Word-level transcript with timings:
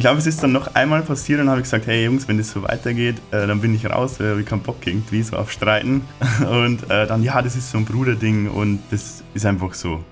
ich 0.00 0.02
glaube, 0.02 0.18
es 0.18 0.26
ist 0.26 0.42
dann 0.42 0.52
noch 0.52 0.74
einmal 0.74 1.02
passiert 1.02 1.40
und 1.40 1.50
habe 1.50 1.60
ich 1.60 1.64
gesagt, 1.64 1.86
hey 1.86 2.06
Jungs, 2.06 2.26
wenn 2.26 2.38
das 2.38 2.50
so 2.50 2.62
weitergeht, 2.62 3.16
äh, 3.32 3.46
dann 3.46 3.60
bin 3.60 3.74
ich 3.74 3.84
raus, 3.84 4.18
äh, 4.18 4.40
ich 4.40 4.46
keinen 4.46 4.62
Bock 4.62 4.78
irgendwie 4.86 5.22
so 5.22 5.36
auf 5.36 5.52
Streiten. 5.52 6.00
Und 6.50 6.84
äh, 6.90 7.06
dann, 7.06 7.22
ja, 7.22 7.42
das 7.42 7.54
ist 7.54 7.70
so 7.70 7.76
ein 7.76 7.84
Bruderding 7.84 8.48
und 8.48 8.80
das 8.90 9.22
ist 9.34 9.44
einfach 9.44 9.74
so. 9.74 10.02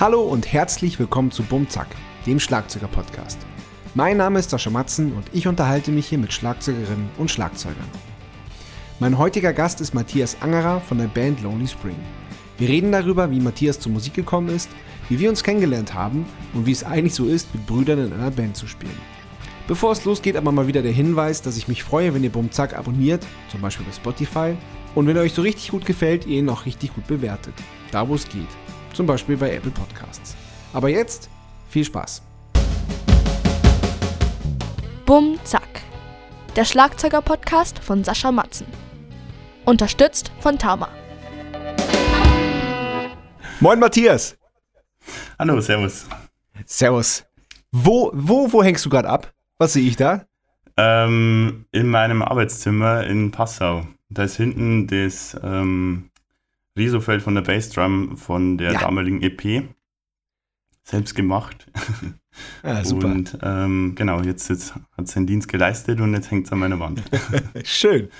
Hallo 0.00 0.22
und 0.22 0.50
herzlich 0.50 0.98
willkommen 0.98 1.30
zu 1.30 1.42
Bumzack, 1.42 1.88
dem 2.24 2.40
Schlagzeuger-Podcast. 2.40 3.36
Mein 3.94 4.16
Name 4.16 4.38
ist 4.38 4.48
Sascha 4.48 4.70
Matzen 4.70 5.12
und 5.12 5.26
ich 5.34 5.46
unterhalte 5.46 5.90
mich 5.90 6.06
hier 6.06 6.16
mit 6.16 6.32
Schlagzeugerinnen 6.32 7.10
und 7.18 7.30
Schlagzeugern. 7.30 7.90
Mein 8.98 9.18
heutiger 9.18 9.52
Gast 9.52 9.82
ist 9.82 9.92
Matthias 9.92 10.38
Angerer 10.40 10.80
von 10.80 10.96
der 10.96 11.08
Band 11.08 11.42
Lonely 11.42 11.68
Spring. 11.68 11.96
Wir 12.56 12.70
reden 12.70 12.92
darüber, 12.92 13.30
wie 13.30 13.40
Matthias 13.40 13.78
zur 13.78 13.92
Musik 13.92 14.14
gekommen 14.14 14.48
ist, 14.48 14.70
wie 15.10 15.18
wir 15.18 15.28
uns 15.28 15.44
kennengelernt 15.44 15.92
haben 15.92 16.24
und 16.54 16.64
wie 16.64 16.72
es 16.72 16.82
eigentlich 16.82 17.14
so 17.14 17.26
ist, 17.26 17.54
mit 17.54 17.66
Brüdern 17.66 17.98
in 17.98 18.12
einer 18.14 18.30
Band 18.30 18.56
zu 18.56 18.66
spielen. 18.66 19.13
Bevor 19.66 19.92
es 19.92 20.04
losgeht, 20.04 20.36
aber 20.36 20.52
mal 20.52 20.66
wieder 20.66 20.82
der 20.82 20.92
Hinweis, 20.92 21.40
dass 21.40 21.56
ich 21.56 21.68
mich 21.68 21.82
freue, 21.82 22.12
wenn 22.12 22.22
ihr 22.22 22.30
Bumzack 22.30 22.76
abonniert, 22.76 23.26
zum 23.50 23.62
Beispiel 23.62 23.86
bei 23.86 23.92
Spotify, 23.92 24.56
und 24.94 25.06
wenn 25.06 25.16
er 25.16 25.22
euch 25.22 25.32
so 25.32 25.40
richtig 25.40 25.70
gut 25.70 25.86
gefällt, 25.86 26.26
ihr 26.26 26.38
ihn 26.38 26.50
auch 26.50 26.66
richtig 26.66 26.94
gut 26.94 27.06
bewertet. 27.06 27.54
Da 27.90 28.06
wo 28.06 28.14
es 28.14 28.28
geht. 28.28 28.46
Zum 28.92 29.06
Beispiel 29.06 29.38
bei 29.38 29.54
Apple 29.54 29.70
Podcasts. 29.70 30.36
Aber 30.74 30.90
jetzt 30.90 31.30
viel 31.70 31.84
Spaß. 31.84 32.22
Bumzack. 35.06 35.82
Der 36.56 36.66
Schlagzeuger-Podcast 36.66 37.78
von 37.78 38.04
Sascha 38.04 38.30
Matzen. 38.30 38.66
Unterstützt 39.64 40.30
von 40.40 40.58
Tama. 40.58 40.90
Moin 43.60 43.78
Matthias. 43.78 44.36
Hallo, 45.38 45.58
servus. 45.62 46.06
Servus. 46.66 47.24
Wo, 47.72 48.10
wo, 48.12 48.52
wo 48.52 48.62
hängst 48.62 48.84
du 48.84 48.90
gerade 48.90 49.08
ab? 49.08 49.33
Was 49.64 49.72
sehe 49.72 49.88
ich 49.88 49.96
da? 49.96 50.26
Ähm, 50.76 51.64
in 51.72 51.88
meinem 51.88 52.20
Arbeitszimmer 52.20 53.04
in 53.06 53.30
Passau. 53.30 53.86
Da 54.10 54.24
ist 54.24 54.36
hinten 54.36 54.86
das 54.88 55.34
ähm, 55.42 56.10
Risofeld 56.76 57.22
von 57.22 57.34
der 57.34 57.40
Bassdrum 57.40 58.18
von 58.18 58.58
der 58.58 58.72
Ja. 58.72 58.80
damaligen 58.80 59.22
EP. 59.22 59.70
Selbst 60.82 61.14
gemacht. 61.14 61.66
Ah, 62.62 62.84
super. 62.84 63.06
Und 63.06 63.38
ähm, 63.40 63.94
genau, 63.94 64.20
jetzt, 64.20 64.50
jetzt 64.50 64.74
hat 64.74 65.06
es 65.06 65.12
seinen 65.12 65.26
Dienst 65.26 65.48
geleistet 65.48 65.98
und 65.98 66.12
jetzt 66.12 66.30
hängt 66.30 66.44
es 66.44 66.52
an 66.52 66.58
meiner 66.58 66.78
Wand. 66.78 67.02
Schön. 67.64 68.10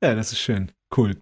Ja, 0.00 0.14
das 0.14 0.30
ist 0.30 0.38
schön. 0.38 0.70
Cool. 0.96 1.20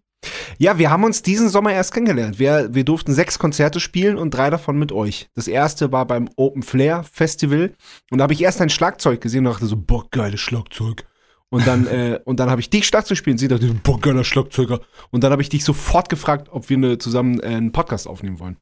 Ja, 0.58 0.78
wir 0.78 0.90
haben 0.90 1.04
uns 1.04 1.22
diesen 1.22 1.48
Sommer 1.48 1.72
erst 1.72 1.94
kennengelernt. 1.94 2.38
Wir, 2.38 2.68
wir 2.74 2.84
durften 2.84 3.14
sechs 3.14 3.38
Konzerte 3.38 3.80
spielen 3.80 4.18
und 4.18 4.32
drei 4.32 4.50
davon 4.50 4.78
mit 4.78 4.92
euch. 4.92 5.30
Das 5.34 5.48
erste 5.48 5.92
war 5.92 6.06
beim 6.06 6.28
Open 6.36 6.62
Flair 6.62 7.04
Festival 7.10 7.72
und 8.10 8.18
da 8.18 8.24
habe 8.24 8.34
ich 8.34 8.42
erst 8.42 8.60
ein 8.60 8.70
Schlagzeug 8.70 9.20
gesehen 9.20 9.46
und 9.46 9.52
dachte 9.52 9.66
so, 9.66 9.76
boah, 9.76 10.06
geiles 10.10 10.40
Schlagzeug. 10.40 11.06
Und 11.48 11.66
dann, 11.66 11.86
äh, 11.86 12.20
und 12.24 12.40
dann 12.40 12.50
habe 12.50 12.60
ich 12.60 12.70
dich 12.70 12.86
Schlagzeug 12.86 13.16
spielen 13.16 13.34
und 13.34 13.38
sie 13.38 13.48
dachte, 13.48 13.72
boah, 13.82 14.00
geiler 14.00 14.24
Schlagzeuger. 14.24 14.80
Und 15.10 15.24
dann 15.24 15.32
habe 15.32 15.42
ich 15.42 15.48
dich 15.48 15.64
sofort 15.64 16.08
gefragt, 16.08 16.48
ob 16.50 16.68
wir 16.68 16.76
eine, 16.76 16.98
zusammen 16.98 17.40
äh, 17.40 17.46
einen 17.46 17.72
Podcast 17.72 18.06
aufnehmen 18.06 18.38
wollen. 18.38 18.56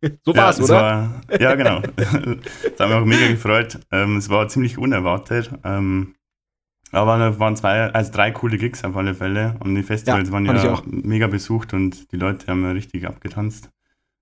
so 0.24 0.34
war's, 0.34 0.58
ja, 0.58 0.64
es 0.64 0.70
oder? 0.70 0.80
War, 0.80 1.40
ja, 1.40 1.54
genau. 1.54 1.80
das 1.96 2.08
hat 2.12 2.88
mich 2.88 2.96
auch 2.96 3.04
mega 3.04 3.28
gefreut. 3.28 3.80
Ähm, 3.90 4.16
es 4.16 4.28
war 4.28 4.48
ziemlich 4.48 4.78
unerwartet. 4.78 5.50
Ähm, 5.64 6.14
aber 6.92 7.18
es 7.30 7.38
waren 7.38 7.56
zwei, 7.56 7.82
also 7.92 8.12
drei 8.12 8.30
coole 8.30 8.58
Gigs 8.58 8.84
auf 8.84 8.96
alle 8.96 9.14
Fälle. 9.14 9.56
Und 9.60 9.74
die 9.74 9.82
Festivals 9.82 10.28
Ja, 10.28 10.32
waren 10.32 10.44
ja 10.46 10.72
auch. 10.72 10.82
mega 10.86 11.26
besucht 11.26 11.72
und 11.74 12.10
die 12.12 12.16
Leute 12.16 12.46
haben 12.48 12.62
ja 12.62 12.72
richtig 12.72 13.06
abgetanzt. 13.06 13.70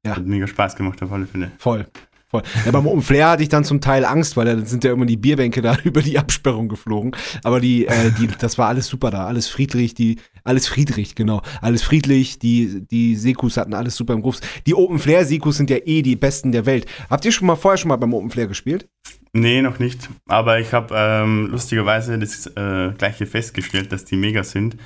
Ja. 0.05 0.17
Hat 0.17 0.27
mega 0.27 0.47
Spaß 0.47 0.77
gemacht 0.77 1.03
auf 1.03 1.13
alle 1.13 1.27
Fälle. 1.27 1.51
Voll. 1.59 1.87
Voll. 2.31 2.43
Ja, 2.67 2.73
beim 2.73 2.87
Open 2.87 3.01
Flair 3.01 3.31
hatte 3.31 3.43
ich 3.43 3.49
dann 3.49 3.65
zum 3.65 3.81
Teil 3.81 4.05
Angst, 4.05 4.37
weil 4.37 4.45
da 4.45 4.67
sind 4.67 4.85
ja 4.85 4.93
immer 4.93 5.07
die 5.07 5.17
Bierbänke 5.17 5.63
da 5.63 5.79
über 5.85 6.03
die 6.03 6.19
Absperrung 6.19 6.69
geflogen. 6.69 7.13
Aber 7.43 7.59
die, 7.59 7.87
äh, 7.87 8.11
die, 8.21 8.27
das 8.27 8.59
war 8.59 8.69
alles 8.69 8.87
super 8.87 9.11
da, 9.11 9.27
alles 9.27 9.49
friedlich, 9.49 9.95
die, 9.95 10.19
alles 10.45 10.69
friedlich, 10.69 11.15
genau, 11.15 11.41
alles 11.63 11.83
friedlich. 11.83 12.39
Die, 12.39 12.87
die 12.87 13.17
Sekus 13.17 13.57
hatten 13.57 13.73
alles 13.73 13.97
super 13.97 14.13
im 14.13 14.21
Griff. 14.21 14.41
Die 14.67 14.75
Open 14.75 14.99
Flair 14.99 15.25
Sekus 15.25 15.57
sind 15.57 15.71
ja 15.71 15.79
eh 15.87 16.03
die 16.03 16.17
besten 16.17 16.53
der 16.53 16.67
Welt. 16.67 16.85
Habt 17.09 17.25
ihr 17.25 17.33
schon 17.33 17.47
mal 17.47 17.57
vorher 17.57 17.79
schon 17.79 17.89
mal 17.89 17.97
beim 17.97 18.13
Open 18.13 18.29
Flair 18.31 18.47
gespielt? 18.47 18.87
Nee, 19.33 19.63
noch 19.63 19.79
nicht. 19.79 20.09
Aber 20.27 20.59
ich 20.61 20.73
habe 20.73 20.95
ähm, 20.97 21.49
lustigerweise 21.51 22.19
das 22.19 22.47
äh, 22.47 22.93
gleiche 22.97 23.27
festgestellt, 23.27 23.93
dass 23.93 24.05
die 24.05 24.17
mega 24.17 24.43
sind, 24.45 24.77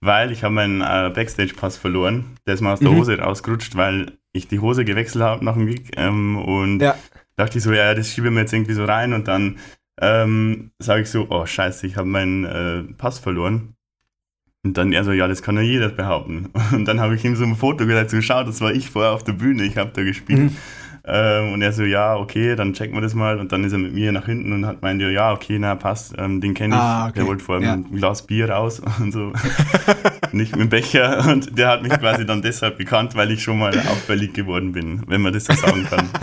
weil 0.00 0.32
ich 0.32 0.44
habe 0.44 0.54
meinen 0.54 0.80
äh, 0.80 1.10
Backstage-Pass 1.14 1.76
verloren. 1.76 2.24
Der 2.46 2.54
ist 2.54 2.60
mal 2.60 2.72
aus 2.74 2.80
der 2.80 2.90
Mhm. 2.90 2.96
Hose 2.98 3.18
rausgerutscht, 3.18 3.76
weil 3.76 4.12
ich 4.32 4.48
die 4.48 4.60
Hose 4.60 4.84
gewechselt 4.84 5.24
habe 5.24 5.44
nach 5.44 5.54
dem 5.54 5.66
Gig. 5.66 5.90
Ähm, 5.96 6.36
und 6.36 6.80
Ja. 6.80 6.94
dachte 7.36 7.58
ich 7.58 7.64
so, 7.64 7.72
ja, 7.72 7.94
das 7.94 8.08
schiebe 8.12 8.28
ich 8.28 8.32
mir 8.34 8.40
jetzt 8.40 8.52
irgendwie 8.52 8.74
so 8.74 8.84
rein. 8.84 9.12
Und 9.12 9.28
dann 9.28 9.58
ähm, 10.00 10.70
sage 10.78 11.02
ich 11.02 11.10
so, 11.10 11.26
oh 11.30 11.44
scheiße, 11.46 11.86
ich 11.86 11.96
habe 11.96 12.08
meinen 12.08 12.44
äh, 12.44 12.82
Pass 12.94 13.18
verloren. 13.18 13.74
Und 14.62 14.76
dann 14.76 14.92
er 14.92 15.04
so, 15.04 15.12
ja, 15.12 15.26
das 15.26 15.42
kann 15.42 15.56
ja 15.56 15.62
jeder 15.62 15.88
behaupten. 15.88 16.50
Und 16.72 16.84
dann 16.86 17.00
habe 17.00 17.14
ich 17.14 17.24
ihm 17.24 17.34
so 17.34 17.44
ein 17.44 17.56
Foto 17.56 17.86
gesagt, 17.86 18.10
so, 18.10 18.20
schau, 18.20 18.44
das 18.44 18.60
war 18.60 18.72
ich 18.72 18.90
vorher 18.90 19.12
auf 19.12 19.24
der 19.24 19.32
Bühne, 19.32 19.62
ich 19.64 19.76
habe 19.78 19.90
da 19.94 20.02
gespielt. 20.02 20.38
Mhm. 20.38 20.56
Ähm, 21.04 21.52
und 21.52 21.62
er 21.62 21.72
so, 21.72 21.82
ja, 21.84 22.16
okay, 22.16 22.54
dann 22.56 22.72
checken 22.74 22.94
wir 22.94 23.00
das 23.00 23.14
mal. 23.14 23.38
Und 23.38 23.52
dann 23.52 23.64
ist 23.64 23.72
er 23.72 23.78
mit 23.78 23.92
mir 23.94 24.12
nach 24.12 24.26
hinten 24.26 24.52
und 24.52 24.66
hat 24.66 24.82
meint, 24.82 25.00
ja, 25.02 25.32
okay, 25.32 25.58
na, 25.58 25.74
passt, 25.74 26.14
ähm, 26.18 26.40
den 26.40 26.54
kenne 26.54 26.74
ich. 26.74 26.80
Ah, 26.80 27.04
okay. 27.06 27.12
Der 27.16 27.26
wollte 27.26 27.44
vorher 27.44 27.66
Ja. 27.66 27.72
ein 27.74 27.84
Glas 27.94 28.26
Bier 28.26 28.50
raus 28.50 28.80
und 29.00 29.12
so. 29.12 29.32
Nicht 30.32 30.52
mit 30.52 30.60
dem 30.60 30.68
Becher. 30.68 31.26
Und 31.28 31.58
der 31.58 31.68
hat 31.68 31.82
mich 31.82 31.92
quasi 31.92 32.24
dann 32.26 32.42
deshalb 32.42 32.78
gekannt, 32.78 33.16
weil 33.16 33.30
ich 33.30 33.42
schon 33.42 33.58
mal 33.58 33.70
auffällig 33.78 34.32
geworden 34.34 34.72
bin, 34.72 35.02
wenn 35.06 35.20
man 35.22 35.32
das 35.32 35.44
so 35.46 35.54
sagen 35.54 35.86
kann. 35.88 36.08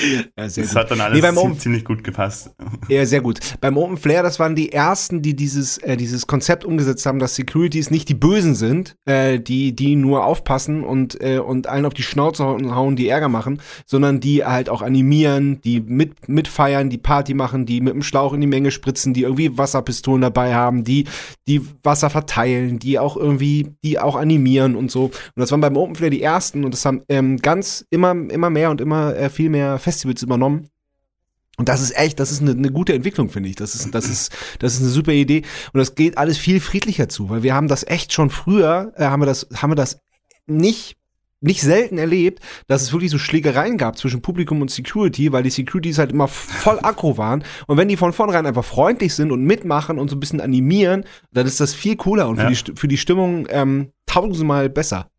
Ja, 0.36 0.44
Das 0.44 0.54
gut. 0.56 0.74
hat 0.74 0.90
dann 0.90 1.00
alles 1.00 1.22
Nee, 1.22 1.58
ziemlich 1.58 1.84
gut 1.84 2.04
gepasst. 2.04 2.50
Ja, 2.88 3.04
sehr 3.06 3.20
gut. 3.20 3.38
Beim 3.60 3.76
Open 3.76 3.96
Flair, 3.96 4.22
das 4.22 4.38
waren 4.38 4.56
die 4.56 4.72
ersten, 4.72 5.22
die 5.22 5.36
dieses, 5.36 5.78
äh, 5.78 5.96
dieses 5.96 6.26
Konzept 6.26 6.64
umgesetzt 6.64 7.06
haben, 7.06 7.18
dass 7.18 7.34
Securities 7.36 7.90
nicht 7.90 8.08
die 8.08 8.14
Bösen 8.14 8.54
sind, 8.54 8.96
äh, 9.04 9.38
die, 9.38 9.74
die 9.74 9.96
nur 9.96 10.24
aufpassen 10.24 10.82
und, 10.82 11.20
äh, 11.22 11.38
und 11.38 11.66
allen 11.66 11.84
auf 11.84 11.94
die 11.94 12.02
Schnauze 12.02 12.44
hauen, 12.44 12.96
die 12.96 13.08
Ärger 13.08 13.28
machen, 13.28 13.60
sondern 13.86 14.20
die 14.20 14.44
halt 14.44 14.68
auch 14.68 14.82
animieren, 14.82 15.60
die 15.62 15.80
mit, 15.80 16.28
mitfeiern, 16.28 16.90
die 16.90 16.98
Party 16.98 17.34
machen, 17.34 17.66
die 17.66 17.80
mit 17.80 17.94
dem 17.94 18.02
Schlauch 18.02 18.32
in 18.32 18.40
die 18.40 18.46
Menge 18.46 18.70
spritzen, 18.70 19.14
die 19.14 19.22
irgendwie 19.22 19.56
Wasserpistolen 19.56 20.22
dabei 20.22 20.54
haben, 20.54 20.84
die, 20.84 21.04
die 21.46 21.60
Wasser 21.82 22.10
verteilen, 22.10 22.78
die 22.78 22.98
auch 22.98 23.16
irgendwie, 23.16 23.68
die 23.84 23.98
auch 23.98 24.16
animieren 24.16 24.74
und 24.76 24.90
so. 24.90 25.04
Und 25.04 25.14
das 25.36 25.50
waren 25.52 25.60
beim 25.60 25.76
Open 25.76 25.94
Flair 25.94 26.10
die 26.10 26.22
ersten 26.22 26.64
und 26.64 26.72
das 26.72 26.84
haben 26.84 27.02
ähm, 27.08 27.36
ganz 27.36 27.84
immer, 27.90 28.12
immer 28.12 28.50
mehr 28.50 28.70
und 28.70 28.80
immer 28.80 29.14
äh, 29.16 29.28
viel 29.30 29.50
mehr 29.50 29.78
Festivals 29.90 30.22
übernommen. 30.22 30.68
Und 31.56 31.68
das 31.68 31.82
ist 31.82 31.94
echt, 31.96 32.18
das 32.20 32.30
ist 32.32 32.40
eine, 32.40 32.52
eine 32.52 32.70
gute 32.70 32.94
Entwicklung, 32.94 33.28
finde 33.28 33.48
ich. 33.50 33.56
Das 33.56 33.74
ist, 33.74 33.94
das 33.94 34.08
ist, 34.08 34.32
das 34.60 34.74
ist 34.74 34.80
eine 34.80 34.88
super 34.88 35.12
Idee. 35.12 35.42
Und 35.72 35.78
das 35.78 35.94
geht 35.94 36.16
alles 36.16 36.38
viel 36.38 36.58
friedlicher 36.60 37.08
zu, 37.08 37.28
weil 37.28 37.42
wir 37.42 37.54
haben 37.54 37.68
das 37.68 37.86
echt 37.86 38.12
schon 38.12 38.30
früher, 38.30 38.92
äh, 38.96 39.04
haben 39.04 39.20
wir 39.20 39.26
das, 39.26 39.46
haben 39.56 39.70
wir 39.70 39.74
das 39.74 40.00
nicht, 40.46 40.96
nicht 41.42 41.60
selten 41.60 41.98
erlebt, 41.98 42.42
dass 42.66 42.82
es 42.82 42.92
wirklich 42.92 43.10
so 43.10 43.18
Schlägereien 43.18 43.76
gab 43.76 43.98
zwischen 43.98 44.22
Publikum 44.22 44.62
und 44.62 44.70
Security, 44.70 45.32
weil 45.32 45.42
die 45.42 45.50
Securities 45.50 45.98
halt 45.98 46.12
immer 46.12 46.28
voll 46.28 46.78
aggro 46.82 47.18
waren. 47.18 47.44
Und 47.66 47.76
wenn 47.76 47.88
die 47.88 47.96
von 47.96 48.12
vornherein 48.14 48.46
einfach 48.46 48.64
freundlich 48.64 49.14
sind 49.14 49.30
und 49.32 49.42
mitmachen 49.44 49.98
und 49.98 50.08
so 50.08 50.16
ein 50.16 50.20
bisschen 50.20 50.40
animieren, 50.40 51.04
dann 51.32 51.46
ist 51.46 51.60
das 51.60 51.74
viel 51.74 51.96
cooler 51.96 52.28
und 52.28 52.38
Ja. 52.38 52.48
für, 52.48 52.54
die, 52.54 52.72
für 52.80 52.88
die 52.88 52.96
Stimmung 52.98 53.46
ähm, 53.50 53.90
tausendmal 54.06 54.70
besser. 54.70 55.09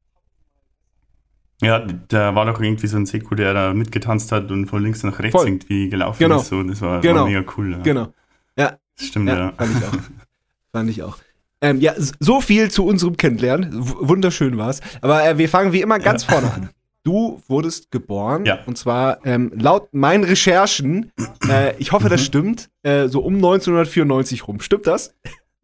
Ja, 1.61 1.85
da 2.07 2.33
war 2.35 2.45
doch 2.45 2.59
irgendwie 2.59 2.87
so 2.87 2.97
ein 2.97 3.05
Seko, 3.05 3.35
der 3.35 3.53
da 3.53 3.73
mitgetanzt 3.73 4.31
hat 4.31 4.49
und 4.51 4.65
von 4.67 4.81
links 4.83 5.03
nach 5.03 5.19
rechts 5.19 5.39
Voll. 5.39 5.47
irgendwie 5.47 5.89
gelaufen 5.89 6.19
Genau. 6.19 6.39
ist. 6.41 6.47
So, 6.47 6.61
das 6.63 6.81
war, 6.81 7.01
Genau. 7.01 7.21
war 7.21 7.25
mega 7.27 7.43
cool. 7.57 7.71
Ja. 7.71 7.77
Genau. 7.79 8.13
Das 8.55 9.07
stimmt, 9.07 9.29
ja. 9.29 9.37
Ja, 9.37 9.53
fand 9.57 9.71
ich 9.77 9.83
auch. 9.87 9.93
fand 10.73 10.89
ich 10.89 11.03
auch. 11.03 11.17
Ähm, 11.61 11.79
ja, 11.79 11.93
so 11.97 12.41
viel 12.41 12.69
zu 12.71 12.85
unserem 12.85 13.15
Kennenlernen. 13.17 13.71
W 13.73 13.93
wunderschön 13.99 14.57
war's. 14.57 14.81
Aber 15.01 15.23
äh, 15.27 15.37
wir 15.37 15.47
fangen 15.49 15.71
wie 15.73 15.81
immer 15.81 15.97
ganz 15.99 16.25
Ja. 16.27 16.33
vorne 16.33 16.53
an. 16.53 16.69
Du 17.03 17.41
wurdest 17.47 17.89
geboren 17.91 18.45
Ja. 18.45 18.59
und 18.67 18.77
zwar 18.77 19.25
ähm, 19.25 19.51
laut 19.55 19.91
meinen 19.93 20.23
Recherchen, 20.23 21.11
äh, 21.49 21.75
ich 21.77 21.91
hoffe, 21.93 22.09
das 22.09 22.21
Mhm. 22.21 22.25
stimmt, 22.25 22.69
äh, 22.83 23.07
so 23.07 23.21
um 23.21 23.35
1994 23.35 24.47
rum. 24.47 24.59
Stimmt 24.59 24.85
das? 24.87 25.15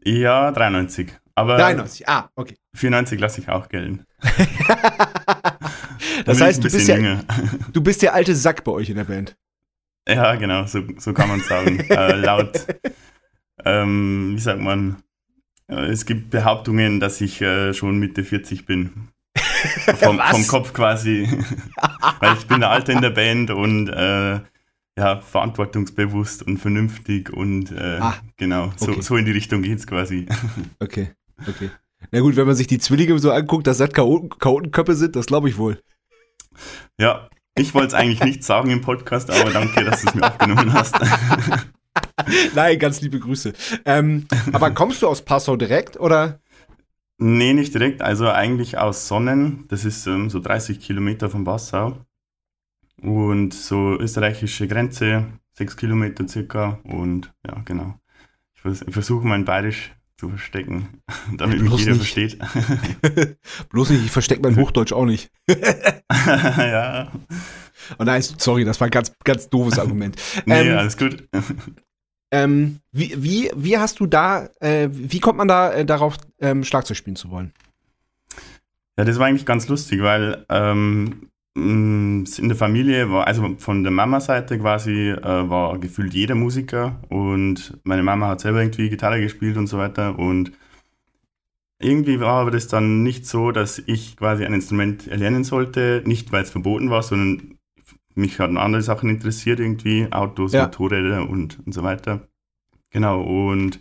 Ja, 0.04 0.52
93. 0.52 1.10
Aber 1.36 1.58
93. 1.58 2.08
Ah, 2.10 2.30
okay. 2.36 2.56
94 2.74 3.20
lasse 3.20 3.42
ich 3.42 3.50
auch 3.50 3.70
gelten. 3.70 4.04
Das 6.26 6.42
heißt, 6.42 6.64
du 6.64 6.70
bist, 6.70 6.88
ja, 6.88 6.96
jünger. 6.96 7.24
du 7.74 7.82
bist 7.82 8.02
der 8.02 8.14
alte 8.14 8.36
Sack 8.36 8.64
bei 8.64 8.72
euch 8.72 8.90
in 8.90 8.98
der 8.98 9.06
Band. 9.06 9.36
Ja, 10.08 10.36
genau, 10.36 10.66
so, 10.66 10.84
so 10.98 11.14
kann 11.14 11.30
man 11.30 11.42
sagen. 11.42 11.80
äh, 11.90 12.16
laut, 12.16 12.66
ähm, 13.66 14.34
wie 14.36 14.40
sagt 14.40 14.62
man, 14.62 15.04
äh, 15.68 15.88
es 15.88 16.06
gibt 16.06 16.30
Behauptungen, 16.30 17.00
dass 17.00 17.20
ich 17.22 17.42
äh, 17.42 17.74
schon 17.74 18.00
Mitte 18.00 18.24
40 18.24 18.66
bin. 18.66 19.10
Vom, 20.00 20.20
vom 20.20 20.48
Kopf 20.48 20.72
quasi. 20.74 21.28
Weil 22.20 22.38
ich 22.38 22.48
bin 22.48 22.60
der 22.60 22.70
Alte 22.70 22.92
in 22.92 23.02
der 23.02 23.10
Band 23.10 23.50
und 23.50 23.88
äh, 23.90 24.40
ja, 24.98 25.20
verantwortungsbewusst 25.20 26.44
und 26.44 26.58
vernünftig 26.58 27.32
und 27.32 27.72
äh, 27.72 27.98
Ah, 28.00 28.16
genau, 28.38 28.72
so, 28.78 28.92
okay. 28.92 29.02
so 29.02 29.16
in 29.16 29.26
die 29.26 29.32
Richtung 29.32 29.62
geht's 29.62 29.88
quasi. 29.88 30.28
Okay, 30.80 31.10
okay. 31.48 31.70
Na 32.12 32.20
gut, 32.22 32.36
wenn 32.36 32.48
man 32.48 32.56
sich 32.56 32.68
die 32.68 32.80
Zwillinge 32.80 33.18
so 33.20 33.32
anguckt, 33.32 33.68
dass 33.68 33.80
das 33.80 33.92
Chaoten 33.92 34.30
Chaotenköpfe 34.30 34.96
sind, 34.96 35.16
das 35.16 35.26
glaube 35.26 35.50
ich 35.50 35.58
wohl. 35.58 35.82
Ja, 36.98 37.30
ich 37.56 37.74
wollte 37.74 37.88
es 37.88 37.94
eigentlich 37.94 38.24
nicht 38.24 38.44
sagen 38.44 38.70
im 38.70 38.82
Podcast, 38.82 39.30
aber 39.30 39.52
danke, 39.52 39.84
dass 39.84 40.02
du 40.02 40.08
es 40.10 40.16
mir 40.16 40.28
aufgenommen 40.28 40.74
hast. 40.74 40.96
Nein, 42.56 42.80
ganz 42.80 43.02
liebe 43.02 43.20
Grüße. 43.20 43.54
Ähm, 43.86 44.28
aber 44.54 44.72
kommst 44.72 45.02
du 45.02 45.08
aus 45.08 45.24
Passau 45.24 45.56
direkt 45.56 46.00
oder? 46.00 46.40
Nee, 47.18 47.54
nicht 47.54 47.74
direkt. 47.74 48.02
Also 48.02 48.30
eigentlich 48.30 48.78
aus 48.78 49.08
Sonnen. 49.08 49.66
Das 49.70 49.86
ist 49.86 50.06
ähm, 50.06 50.30
so 50.30 50.40
30 50.40 50.80
Kilometer 50.80 51.30
von 51.30 51.44
Passau. 51.44 51.98
Und 53.02 53.54
so 53.54 53.98
österreichische 54.00 54.68
Grenze, 54.68 55.26
6 55.54 55.78
Kilometer 55.78 56.28
circa. 56.28 56.80
Und 56.84 57.34
ja, 57.46 57.62
genau. 57.66 57.96
Ich, 58.56 58.62
vers 58.62 58.84
ich 58.84 58.94
versuche 58.94 59.26
mein 59.26 59.46
Bayerisch 59.46 59.97
zu 60.18 60.30
verstecken, 60.30 61.02
damit 61.38 61.62
mich 61.62 61.74
jeder 61.80 61.94
nicht. 61.94 62.38
versteht. 62.38 62.40
Bloß 63.70 63.92
nicht, 63.92 64.06
ich 64.06 64.12
verstecke 64.12 64.42
mein 64.42 64.56
Hochdeutsch 64.56 64.94
auch 64.94 65.06
nicht. 65.06 65.30
ja. 65.48 67.12
Oh 68.00 68.04
nein, 68.04 68.22
sorry, 68.22 68.66
das 68.66 68.80
war 68.80 68.88
ein 68.88 68.92
ganz, 68.92 69.14
ganz 69.24 69.50
doofes 69.50 69.80
Argument. 69.80 70.16
nee, 70.46 70.62
ähm, 70.62 70.78
alles 70.78 70.98
gut. 70.98 71.28
Ähm, 72.32 72.80
wie, 72.92 73.14
wie, 73.24 73.52
wie 73.56 73.78
hast 73.78 74.00
du 74.00 74.08
da, 74.08 74.50
äh, 74.60 74.90
wie 74.92 75.20
kommt 75.20 75.38
man 75.38 75.48
da 75.48 75.72
äh, 75.72 75.86
darauf, 75.86 76.18
ähm, 76.40 76.64
Schlagzeug 76.64 76.98
spielen 76.98 77.16
zu 77.16 77.30
wollen? 77.30 77.54
Ja, 78.98 79.06
das 79.06 79.20
war 79.20 79.28
eigentlich 79.28 79.46
ganz 79.46 79.68
lustig, 79.68 80.02
weil 80.02 80.46
ähm, 80.50 81.30
in 81.58 82.48
der 82.50 82.56
Familie 82.56 83.10
war, 83.10 83.26
also 83.26 83.56
von 83.58 83.84
der 83.84 83.92
Mama-Seite 83.92 84.60
quasi, 84.60 85.10
äh, 85.10 85.50
war 85.50 85.78
gefühlt 85.80 86.14
jeder 86.14 86.36
Musiker 86.36 87.00
und 87.10 87.78
meine 87.84 88.04
Mama 88.04 88.28
hat 88.28 88.42
selber 88.42 88.62
irgendwie 88.62 88.90
Gitarre 88.90 89.20
gespielt 89.20 89.58
und 89.58 89.68
so 89.68 89.78
weiter 89.78 90.20
und 90.20 90.52
irgendwie 91.80 92.20
war 92.20 92.42
aber 92.42 92.52
das 92.52 92.68
dann 92.68 93.04
nicht 93.04 93.26
so, 93.26 93.52
dass 93.52 93.80
ich 93.80 94.18
quasi 94.18 94.46
ein 94.46 94.54
Instrument 94.54 95.08
erlernen 95.08 95.44
sollte, 95.44 96.02
nicht 96.06 96.32
weil 96.32 96.44
es 96.44 96.50
verboten 96.50 96.90
war, 96.90 97.04
sondern 97.04 97.58
mich 98.16 98.40
hatten 98.40 98.58
andere 98.58 98.82
Sachen 98.82 99.10
interessiert 99.10 99.60
irgendwie, 99.60 100.08
Autos, 100.12 100.54
ja. 100.54 100.64
Motorräder 100.64 101.30
und, 101.30 101.60
und 101.66 101.72
so 101.72 101.84
weiter. 101.84 102.28
Genau, 102.90 103.22
und 103.22 103.80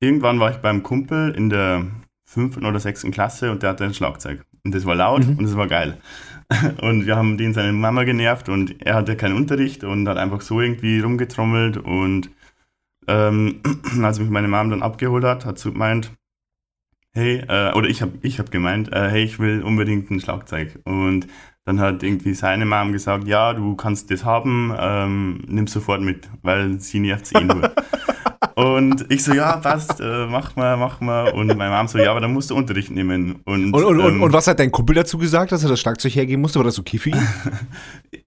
irgendwann 0.00 0.40
war 0.40 0.50
ich 0.50 0.58
beim 0.58 0.82
Kumpel 0.82 1.34
in 1.34 1.48
der 1.48 1.86
fünften 2.24 2.66
oder 2.66 2.80
sechsten 2.80 3.10
Klasse 3.12 3.50
und 3.50 3.62
der 3.62 3.70
hatte 3.70 3.84
ein 3.84 3.94
Schlagzeug. 3.94 4.44
Und 4.64 4.74
das 4.74 4.84
war 4.84 4.94
laut 4.94 5.26
mhm. 5.26 5.38
und 5.38 5.44
das 5.44 5.56
war 5.56 5.68
geil. 5.68 5.98
Und 6.82 7.06
wir 7.06 7.16
haben 7.16 7.36
den 7.36 7.54
seine 7.54 7.72
Mama 7.72 8.04
genervt 8.04 8.48
und 8.48 8.82
er 8.84 8.94
hatte 8.96 9.16
keinen 9.16 9.36
Unterricht 9.36 9.82
und 9.84 10.06
hat 10.08 10.18
einfach 10.18 10.40
so 10.40 10.60
irgendwie 10.60 11.00
rumgetrommelt. 11.00 11.78
Und 11.78 12.30
ähm, 13.08 13.60
als 14.02 14.18
mich 14.18 14.30
meine 14.30 14.48
Mama 14.48 14.70
dann 14.70 14.82
abgeholt 14.82 15.24
hat, 15.24 15.46
hat 15.46 15.58
sie 15.58 15.72
gemeint, 15.72 16.12
hey, 17.12 17.44
äh, 17.48 17.72
oder 17.72 17.88
ich 17.88 18.02
habe 18.02 18.12
ich 18.22 18.38
hab 18.38 18.50
gemeint, 18.50 18.92
äh, 18.92 19.08
hey, 19.08 19.24
ich 19.24 19.38
will 19.38 19.62
unbedingt 19.62 20.10
ein 20.10 20.20
Schlagzeug. 20.20 20.80
Und 20.84 21.26
dann 21.64 21.80
hat 21.80 22.02
irgendwie 22.02 22.34
seine 22.34 22.66
Mom 22.66 22.92
gesagt, 22.92 23.26
ja, 23.26 23.54
du 23.54 23.74
kannst 23.74 24.10
das 24.10 24.24
haben, 24.24 24.74
ähm, 24.78 25.42
nimm 25.46 25.66
sofort 25.66 26.02
mit, 26.02 26.28
weil 26.42 26.78
sie 26.80 27.00
nervt 27.00 27.34
eh 27.34 27.44
nur. 27.44 27.72
und 28.54 29.06
ich 29.10 29.24
so, 29.24 29.32
ja, 29.32 29.56
passt, 29.56 30.00
äh, 30.00 30.26
mach 30.26 30.56
mal, 30.56 30.76
mach 30.76 31.00
mal. 31.00 31.30
Und 31.32 31.56
meine 31.56 31.74
Mom 31.74 31.88
so, 31.88 31.98
ja, 31.98 32.10
aber 32.10 32.20
dann 32.20 32.32
musst 32.32 32.50
du 32.50 32.54
Unterricht 32.54 32.90
nehmen. 32.90 33.40
Und, 33.44 33.72
und, 33.72 33.84
und, 33.84 34.00
ähm, 34.00 34.22
und 34.22 34.32
was 34.32 34.46
hat 34.46 34.58
dein 34.58 34.70
Kumpel 34.70 34.94
dazu 34.94 35.18
gesagt, 35.18 35.52
dass 35.52 35.62
er 35.62 35.70
das 35.70 35.80
Schlagzeug 35.80 36.14
hergeben 36.14 36.42
musste? 36.42 36.58
War 36.58 36.64
das 36.64 36.78
okay 36.78 36.98
für 36.98 37.10
ihn? 37.10 37.28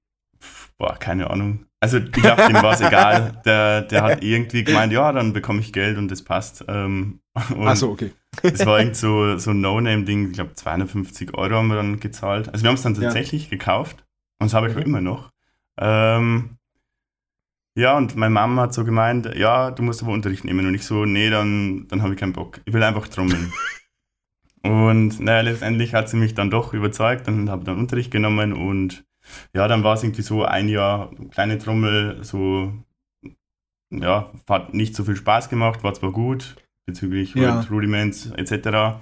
Boah, 0.77 0.95
keine 0.99 1.29
Ahnung. 1.29 1.65
Also 1.79 1.97
ich 1.97 2.11
glaube, 2.11 2.43
dem 2.47 2.55
war 2.55 2.73
es 2.73 2.81
egal. 2.81 3.41
Der, 3.45 3.81
der 3.83 4.03
hat 4.03 4.23
irgendwie 4.23 4.63
gemeint, 4.63 4.91
ja, 4.93 5.11
dann 5.11 5.33
bekomme 5.33 5.59
ich 5.59 5.73
Geld 5.73 5.97
und 5.97 6.09
das 6.09 6.23
passt. 6.23 6.65
Ähm, 6.67 7.19
Ach 7.33 7.75
so, 7.75 7.91
okay. 7.91 8.11
Das 8.41 8.65
war 8.65 8.79
irgend 8.79 8.95
so, 8.95 9.37
so 9.37 9.51
ein 9.51 9.61
No-Name-Ding, 9.61 10.27
ich 10.27 10.33
glaube 10.33 10.53
250 10.53 11.35
Euro 11.35 11.55
haben 11.55 11.67
wir 11.67 11.75
dann 11.75 11.99
gezahlt. 11.99 12.49
Also 12.49 12.63
wir 12.63 12.69
haben 12.69 12.75
es 12.75 12.83
dann 12.83 12.95
tatsächlich 12.95 13.45
ja. 13.45 13.49
gekauft 13.49 14.05
und 14.39 14.47
das 14.47 14.53
habe 14.53 14.69
ich 14.69 14.75
mhm. 14.75 14.81
immer 14.81 15.01
noch. 15.01 15.31
Ähm, 15.79 16.57
ja, 17.77 17.95
und 17.95 18.15
meine 18.15 18.33
Mama 18.33 18.63
hat 18.63 18.74
so 18.74 18.83
gemeint, 18.83 19.35
ja, 19.35 19.69
du 19.69 19.83
musst 19.83 20.01
aber 20.01 20.12
Unterricht 20.12 20.44
nehmen. 20.44 20.65
Und 20.65 20.74
ich 20.74 20.83
so, 20.83 21.06
nee, 21.06 21.29
dann, 21.29 21.88
dann 21.88 22.01
habe 22.01 22.15
ich 22.15 22.19
keinen 22.19 22.33
Bock. 22.33 22.59
Ich 22.65 22.74
will 22.74 22.81
einfach 22.81 23.07
trommeln. 23.07 23.53
und 24.63 25.19
naja, 25.19 25.41
letztendlich 25.41 25.94
hat 25.94 26.09
sie 26.09 26.18
mich 26.18 26.33
dann 26.33 26.50
doch 26.50 26.74
überzeugt 26.74 27.27
und 27.27 27.51
habe 27.51 27.65
dann 27.65 27.77
Unterricht 27.77 28.09
genommen 28.09 28.53
und 28.53 29.06
ja, 29.53 29.68
dann 29.68 29.83
war 29.83 29.94
es 29.94 30.01
irgendwie 30.01 30.24
so 30.24 30.44
ein 30.44 30.69
Jahr 30.69 31.12
kleine 31.29 31.59
Trommel, 31.59 32.24
so, 32.24 32.74
ja, 33.91 34.31
hat 34.50 34.74
nicht 34.74 34.95
so 34.95 35.03
viel 35.03 35.15
Spaß 35.15 35.50
gemacht, 35.50 35.83
war 35.83 35.94
zwar 35.94 36.12
gut, 36.12 36.56
bezüglich 36.88 37.35
ja. 37.35 37.59
Rudiments 37.69 38.31
etc. 38.31 38.97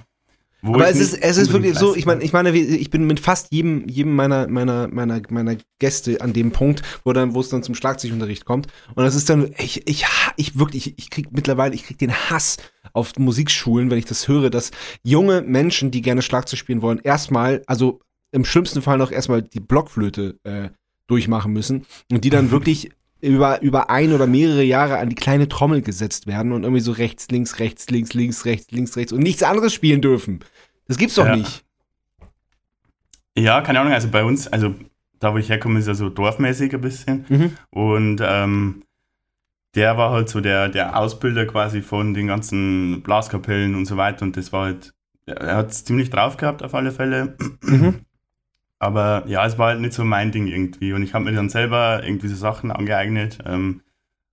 Aber 0.65 0.89
es 0.89 0.99
ist, 0.99 1.13
es 1.13 1.37
ist 1.37 1.53
wirklich 1.53 1.77
so, 1.77 1.95
ich 1.95 2.05
meine, 2.05 2.23
ich 2.23 2.33
meine, 2.33 2.51
ich 2.51 2.89
bin 2.89 3.05
mit 3.05 3.19
fast 3.19 3.51
jedem, 3.51 3.87
jedem 3.87 4.15
meiner, 4.15 4.47
meiner, 4.47 4.87
meiner, 4.87 5.21
meiner 5.29 5.57
Gäste 5.79 6.21
an 6.21 6.33
dem 6.33 6.51
Punkt, 6.51 6.81
wo 7.03 7.13
dann, 7.13 7.33
wo 7.33 7.41
es 7.41 7.49
dann 7.49 7.63
zum 7.63 7.75
Schlagzeugunterricht 7.75 8.45
kommt. 8.45 8.67
Und 8.95 9.03
das 9.03 9.15
ist 9.15 9.29
dann, 9.29 9.53
ich, 9.57 9.87
ich, 9.87 10.05
ich 10.37 10.57
wirklich, 10.57 10.87
ich, 10.87 10.97
ich 10.97 11.09
krieg 11.09 11.27
mittlerweile, 11.31 11.75
ich 11.75 11.83
krieg 11.83 11.97
den 11.97 12.13
Hass 12.13 12.57
auf 12.93 13.13
Musikschulen, 13.17 13.91
wenn 13.91 13.97
ich 13.97 14.05
das 14.05 14.27
höre, 14.27 14.49
dass 14.49 14.71
junge 15.03 15.41
Menschen, 15.41 15.91
die 15.91 16.01
gerne 16.01 16.21
Schlagzeug 16.21 16.59
spielen 16.59 16.81
wollen, 16.81 16.99
erstmal, 17.03 17.61
also 17.67 17.99
im 18.31 18.45
schlimmsten 18.45 18.81
Fall 18.81 18.97
noch 18.97 19.11
erstmal 19.11 19.41
die 19.41 19.59
Blockflöte 19.59 20.39
äh, 20.43 20.69
durchmachen 21.07 21.53
müssen 21.53 21.85
und 22.11 22.23
die 22.23 22.29
dann 22.29 22.51
wirklich 22.51 22.91
über, 23.25 23.61
über 23.61 23.89
ein 23.89 24.13
oder 24.13 24.27
mehrere 24.27 24.63
Jahre 24.63 24.97
an 24.97 25.09
die 25.09 25.15
kleine 25.15 25.47
Trommel 25.47 25.81
gesetzt 25.81 26.27
werden 26.27 26.51
und 26.51 26.63
irgendwie 26.63 26.81
so 26.81 26.91
rechts, 26.91 27.27
links, 27.29 27.59
rechts, 27.59 27.89
links, 27.89 28.13
links, 28.13 28.45
rechts, 28.45 28.71
links, 28.71 28.95
rechts 28.95 29.11
und 29.11 29.21
nichts 29.21 29.43
anderes 29.43 29.73
spielen 29.73 30.01
dürfen. 30.01 30.39
Das 30.87 30.97
gibt's 30.97 31.15
doch 31.15 31.25
ja. 31.25 31.35
nicht. 31.35 31.63
Ja, 33.37 33.61
keine 33.61 33.81
Ahnung, 33.81 33.93
also 33.93 34.07
bei 34.09 34.23
uns, 34.23 34.47
also 34.47 34.73
da 35.19 35.33
wo 35.33 35.37
ich 35.37 35.49
herkomme, 35.49 35.79
ist 35.79 35.87
ja 35.87 35.93
so 35.93 36.09
dorfmäßig 36.09 36.73
ein 36.73 36.81
bisschen. 36.81 37.25
Mhm. 37.27 37.51
Und 37.69 38.21
ähm, 38.23 38.83
der 39.75 39.97
war 39.97 40.11
halt 40.11 40.29
so 40.29 40.39
der, 40.39 40.69
der 40.69 40.97
Ausbilder 40.97 41.45
quasi 41.45 41.81
von 41.81 42.13
den 42.13 42.27
ganzen 42.27 43.01
Blaskapellen 43.03 43.75
und 43.75 43.85
so 43.85 43.97
weiter. 43.97 44.23
Und 44.23 44.37
das 44.37 44.53
war 44.53 44.65
halt, 44.65 44.93
er 45.25 45.57
hat 45.57 45.71
es 45.71 45.83
ziemlich 45.83 46.09
drauf 46.09 46.37
gehabt 46.37 46.63
auf 46.63 46.73
alle 46.73 46.91
Fälle. 46.91 47.35
Mhm. 47.61 48.01
Aber 48.85 49.23
ja, 49.27 49.45
es 49.45 49.57
war 49.57 49.69
halt 49.69 49.81
nicht 49.81 49.93
so 49.93 50.03
mein 50.03 50.31
Ding 50.31 50.47
irgendwie. 50.47 50.93
Und 50.93 51.01
ich 51.01 51.13
habe 51.13 51.25
mir 51.25 51.33
dann 51.33 51.49
selber 51.49 52.03
irgendwie 52.03 52.27
so 52.27 52.35
Sachen 52.35 52.71
angeeignet. 52.71 53.39
Ähm, 53.45 53.81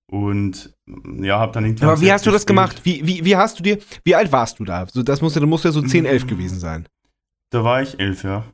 und 0.07 0.75
ja, 1.21 1.39
habe 1.39 1.53
dann 1.53 1.65
irgendwie. 1.65 1.85
Aber 1.85 2.01
wie 2.01 2.13
hast 2.13 2.27
du 2.27 2.31
das 2.31 2.45
gemacht? 2.45 2.83
Wie, 2.85 3.07
wie, 3.07 3.25
wie 3.25 3.35
hast 3.35 3.59
du 3.59 3.63
dir, 3.63 3.79
wie 4.05 4.15
alt 4.15 4.31
warst 4.31 4.59
du 4.59 4.65
da? 4.65 4.87
So, 4.87 5.03
das 5.03 5.23
musste, 5.23 5.41
du 5.41 5.47
musst 5.47 5.65
ja 5.65 5.73
so 5.73 5.81
10, 5.81 6.05
11 6.05 6.27
gewesen 6.27 6.61
sein. 6.61 6.87
Da 7.49 7.65
war 7.65 7.81
ich 7.81 7.99
11, 7.99 8.25
ja. 8.25 8.45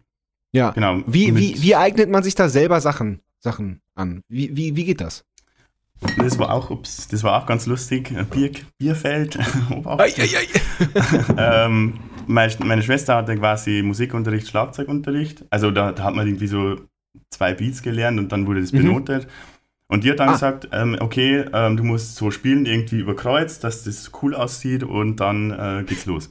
Ja. 0.53 0.71
Genau. 0.71 1.03
Wie, 1.07 1.37
wie, 1.37 1.61
wie 1.61 1.75
eignet 1.75 2.11
man 2.11 2.23
sich 2.23 2.37
da 2.37 2.49
selber 2.49 2.81
Sachen, 2.81 3.21
Sachen 3.41 3.81
an? 3.97 4.23
Wie, 4.29 4.57
wie, 4.57 4.77
wie 4.77 4.85
geht 4.85 5.01
das? 5.01 5.25
Das 6.17 6.39
war 6.39 6.53
auch, 6.53 6.71
ups, 6.71 7.09
das 7.09 7.25
war 7.25 7.43
auch 7.43 7.47
ganz 7.47 7.67
lustig. 7.67 8.15
Bier, 8.31 8.53
Bierfeld. 8.79 9.37
ähm, 11.37 11.95
meine, 12.29 12.83
Schwester 12.83 13.17
hatte 13.17 13.37
quasi 13.37 13.83
Musikunterricht, 13.83 14.49
Schlagzeugunterricht. 14.49 15.45
Also 15.51 15.71
da, 15.71 15.93
da, 15.93 16.05
hat 16.05 16.15
man 16.15 16.27
irgendwie 16.27 16.47
so 16.47 16.77
zwei 17.31 17.55
Beats 17.55 17.83
gelernt 17.83 18.19
und 18.19 18.31
dann 18.33 18.47
wurde 18.47 18.61
das 18.61 18.73
mhm. 18.73 18.79
benotet. 18.79 19.27
Und 19.89 20.05
die 20.05 20.11
hat 20.11 20.21
dann 20.21 20.29
ah. 20.29 20.33
gesagt, 20.33 20.69
ähm, 20.73 20.97
okay, 21.01 21.45
ähm, 21.53 21.77
du 21.77 21.85
musst 21.85 22.17
so 22.17 22.31
spielen, 22.31 22.67
irgendwie 22.67 22.99
überkreuzt, 22.99 23.65
dass 23.65 23.85
das 23.85 24.13
cool 24.23 24.35
aussieht 24.35 24.83
und 24.83 25.17
dann 25.17 25.51
äh, 25.51 25.85
geht's 25.85 26.07
los. 26.07 26.31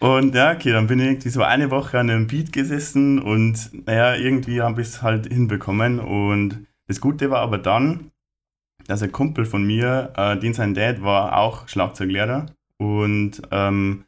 Und 0.00 0.34
ja, 0.34 0.52
okay, 0.52 0.72
dann 0.72 0.88
bin 0.88 0.98
ich 0.98 1.06
irgendwie 1.06 1.28
so 1.28 1.42
eine 1.42 1.70
Woche 1.70 1.98
an 1.98 2.10
einem 2.10 2.26
Beat 2.26 2.52
gesessen 2.52 3.20
und 3.20 3.86
naja, 3.86 4.16
irgendwie 4.16 4.60
habe 4.60 4.80
ich 4.80 4.88
es 4.88 5.02
halt 5.02 5.26
hinbekommen. 5.26 6.00
Und 6.00 6.66
das 6.88 7.00
Gute 7.00 7.30
war 7.30 7.40
aber 7.40 7.58
dann, 7.58 8.10
dass 8.88 9.02
ein 9.02 9.12
Kumpel 9.12 9.44
von 9.44 9.64
mir, 9.64 10.12
äh, 10.16 10.36
den 10.38 10.54
sein 10.54 10.74
Dad 10.74 11.02
war 11.02 11.36
auch 11.36 11.68
Schlagzeuglehrer 11.68 12.46
und 12.78 13.42
ähm, 13.52 14.04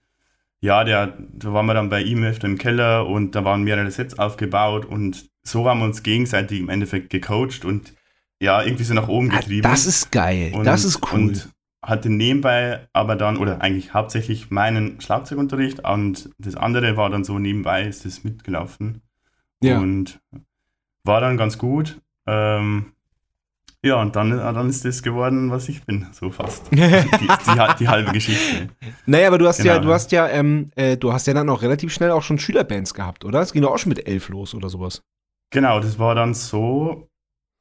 ja, 0.65 0.83
der, 0.83 1.13
da 1.35 1.53
waren 1.53 1.67
wir 1.67 1.75
dann 1.75 1.91
bei 1.91 2.01
ihm 2.01 2.25
öfter 2.25 2.49
im 2.49 2.57
Keller 2.57 3.07
und 3.07 3.35
da 3.35 3.45
waren 3.45 3.65
mehrere 3.65 3.91
Sets 3.91 4.19
aufgebaut 4.19 4.87
und 4.87 5.29
so 5.43 5.69
haben 5.69 5.81
wir 5.81 5.85
uns 5.85 6.03
gegenseitig 6.03 6.59
im 6.59 6.71
Endeffekt 6.71 7.11
gecoacht 7.11 7.67
und 7.67 7.93
ja, 8.41 8.63
irgendwie 8.63 8.85
so 8.85 8.95
nach 8.95 9.09
oben 9.09 9.31
ah, 9.31 9.37
getrieben. 9.37 9.63
Das 9.63 9.85
ist 9.85 10.11
geil, 10.11 10.53
und, 10.55 10.65
das 10.65 10.87
ist 10.87 11.01
cool. 11.13 11.19
Und 11.19 11.51
hatte 11.83 12.09
nebenbei 12.09 12.89
aber 12.95 13.15
dann, 13.15 13.37
oder 13.37 13.61
eigentlich 13.61 13.93
hauptsächlich 13.93 14.51
meinen 14.51 15.03
Schlagzeugunterricht 15.03 15.85
und 15.85 16.31
das 16.39 16.57
andere 16.57 16.97
war 16.97 17.11
dann 17.11 17.25
so 17.25 17.39
nebenbei, 17.39 17.83
ist 17.83 18.07
das 18.07 18.25
mitgelaufen. 18.25 19.03
Ja. 19.63 19.79
Und 19.79 20.19
war 21.05 21.21
dann 21.21 21.37
ganz 21.37 21.59
gut. 21.59 22.01
Ähm, 22.27 22.95
ja, 23.85 24.01
und 24.01 24.17
dann, 24.17 24.31
dann 24.31 24.69
ist 24.71 24.83
das 24.87 25.03
geworden, 25.03 25.51
was 25.51 25.69
ich 25.69 25.85
bin, 25.85 26.07
so 26.13 26.31
fast. 26.31 26.71
die, 26.73 26.77
die, 26.77 27.75
die, 27.81 27.89
halbe 27.89 28.13
Geschichte. 28.13 28.69
Naja, 29.05 29.29
aber 29.29 29.37
du 29.37 29.47
hast 29.47 29.59
genau. 29.59 29.75
ja, 29.75 29.79
du 29.79 29.93
hast 29.93 30.11
ja, 30.11 30.27
ähm, 30.29 30.71
äh, 30.75 30.97
du 30.97 31.13
hast 31.13 31.27
ja 31.27 31.35
dann 31.35 31.51
auch 31.51 31.61
relativ 31.61 31.93
schnell 31.93 32.11
auch 32.11 32.23
schon 32.23 32.39
Schülerbands 32.39 32.95
gehabt, 32.95 33.27
oder? 33.27 33.41
Es 33.41 33.53
ging 33.53 33.61
doch 33.61 33.73
auch 33.73 33.79
schon 33.79 33.91
mit 33.91 34.09
elf 34.09 34.31
los 34.31 34.55
oder 34.55 34.71
sowas. 34.71 35.03
Genau, 35.51 35.81
das 35.81 35.99
war 35.99 36.15
dann 36.15 36.33
so, 36.33 37.11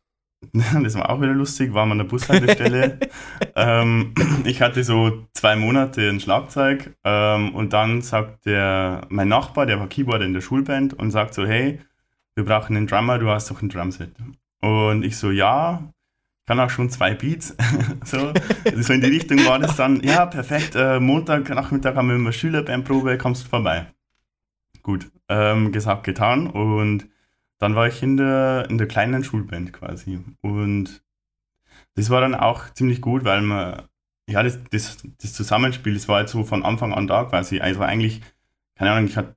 das 0.54 0.96
war 0.96 1.10
auch 1.10 1.20
wieder 1.20 1.34
lustig, 1.34 1.74
war 1.74 1.86
man 1.86 2.00
an 2.00 2.08
der 2.08 2.12
Bushaltestelle. 2.12 3.00
ähm, 3.58 4.14
ich 4.46 4.62
hatte 4.62 4.86
so 4.86 5.28
zwei 5.34 5.58
Monate 5.58 6.08
ein 6.08 6.22
Schlagzeug 6.22 6.96
ähm, 7.04 7.54
und 7.54 7.74
dann 7.74 8.02
sagt 8.02 8.46
der, 8.46 9.02
mein 9.10 9.28
Nachbar, 9.28 9.66
der 9.66 9.78
war 9.82 9.88
Keyboarder 9.88 10.24
in 10.24 10.34
der 10.34 10.40
Schulband 10.40 10.94
und 10.94 11.12
sagt 11.12 11.34
so, 11.34 11.46
hey, 11.46 11.82
wir 12.36 12.46
brauchen 12.46 12.78
einen 12.78 12.88
Drummer, 12.88 13.20
du 13.20 13.30
hast 13.30 13.52
doch 13.52 13.62
ein 13.62 13.68
Drumset. 13.68 14.16
Und 14.62 15.04
ich 15.04 15.18
so, 15.18 15.30
ja, 15.30 15.94
kann 16.46 16.60
auch 16.60 16.70
schon 16.70 16.90
zwei 16.90 17.14
Beats. 17.14 17.56
so, 18.06 18.34
so 18.76 18.94
in 18.94 19.02
die 19.02 19.08
Richtung 19.08 19.46
war 19.46 19.60
das 19.60 19.76
dann, 19.76 20.02
ja, 20.02 20.26
perfekt, 20.26 20.76
äh, 20.76 21.00
Montag, 21.00 21.50
Nachmittag 21.50 21.96
haben 21.96 22.10
wir 22.10 22.16
immer 22.16 22.32
Schülerbandprobe, 22.32 23.18
kommst 23.18 23.46
du 23.46 23.50
vorbei. 23.50 23.88
Gut, 24.82 25.10
ähm, 25.30 25.72
gesagt, 25.72 26.04
getan 26.04 26.48
und 26.48 27.08
dann 27.58 27.76
war 27.76 27.88
ich 27.88 28.04
in 28.04 28.18
der, 28.18 28.68
in 28.70 28.78
der 28.78 28.88
kleinen 28.88 29.24
Schulband 29.24 29.72
quasi 29.72 30.20
und 30.42 31.04
das 31.96 32.10
war 32.10 32.22
dann 32.22 32.36
auch 32.36 32.74
ziemlich 32.74 33.02
gut, 33.02 33.24
weil 33.24 33.42
man, 33.42 33.84
ja, 34.28 34.44
das, 34.44 34.60
das, 34.72 34.98
das 35.22 35.34
Zusammenspiel, 35.34 35.94
das 35.94 36.08
war 36.08 36.18
halt 36.18 36.30
so 36.30 36.44
von 36.44 36.64
Anfang 36.64 36.94
an 36.94 37.08
da 37.08 37.26
quasi. 37.26 37.60
Also 37.60 37.82
eigentlich, 37.82 38.22
keine 38.76 38.92
Ahnung, 38.92 39.06
ich 39.06 39.18
hatte 39.18 39.36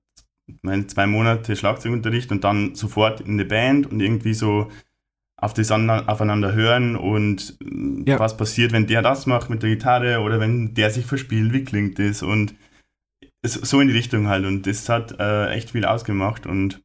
meine 0.62 0.86
zwei 0.86 1.06
Monate 1.06 1.56
Schlagzeugunterricht 1.56 2.30
und 2.30 2.44
dann 2.44 2.74
sofort 2.74 3.20
in 3.20 3.36
der 3.36 3.46
Band 3.46 3.86
und 3.90 4.00
irgendwie 4.00 4.34
so 4.34 4.70
auf 5.38 5.52
das 5.52 5.70
aufeinander 5.70 6.54
hören 6.54 6.96
und 6.96 7.58
ja. 8.06 8.18
was 8.18 8.36
passiert, 8.36 8.72
wenn 8.72 8.86
der 8.86 9.02
das 9.02 9.26
macht 9.26 9.50
mit 9.50 9.62
der 9.62 9.70
Gitarre 9.70 10.20
oder 10.20 10.40
wenn 10.40 10.74
der 10.74 10.90
sich 10.90 11.04
verspielt, 11.04 11.52
wie 11.52 11.64
klingt 11.64 11.98
das 11.98 12.22
und 12.22 12.54
so 13.42 13.80
in 13.80 13.88
die 13.88 13.94
Richtung 13.94 14.28
halt 14.28 14.44
und 14.46 14.66
das 14.66 14.88
hat 14.88 15.20
äh, 15.20 15.50
echt 15.50 15.70
viel 15.70 15.84
ausgemacht 15.84 16.46
und 16.46 16.82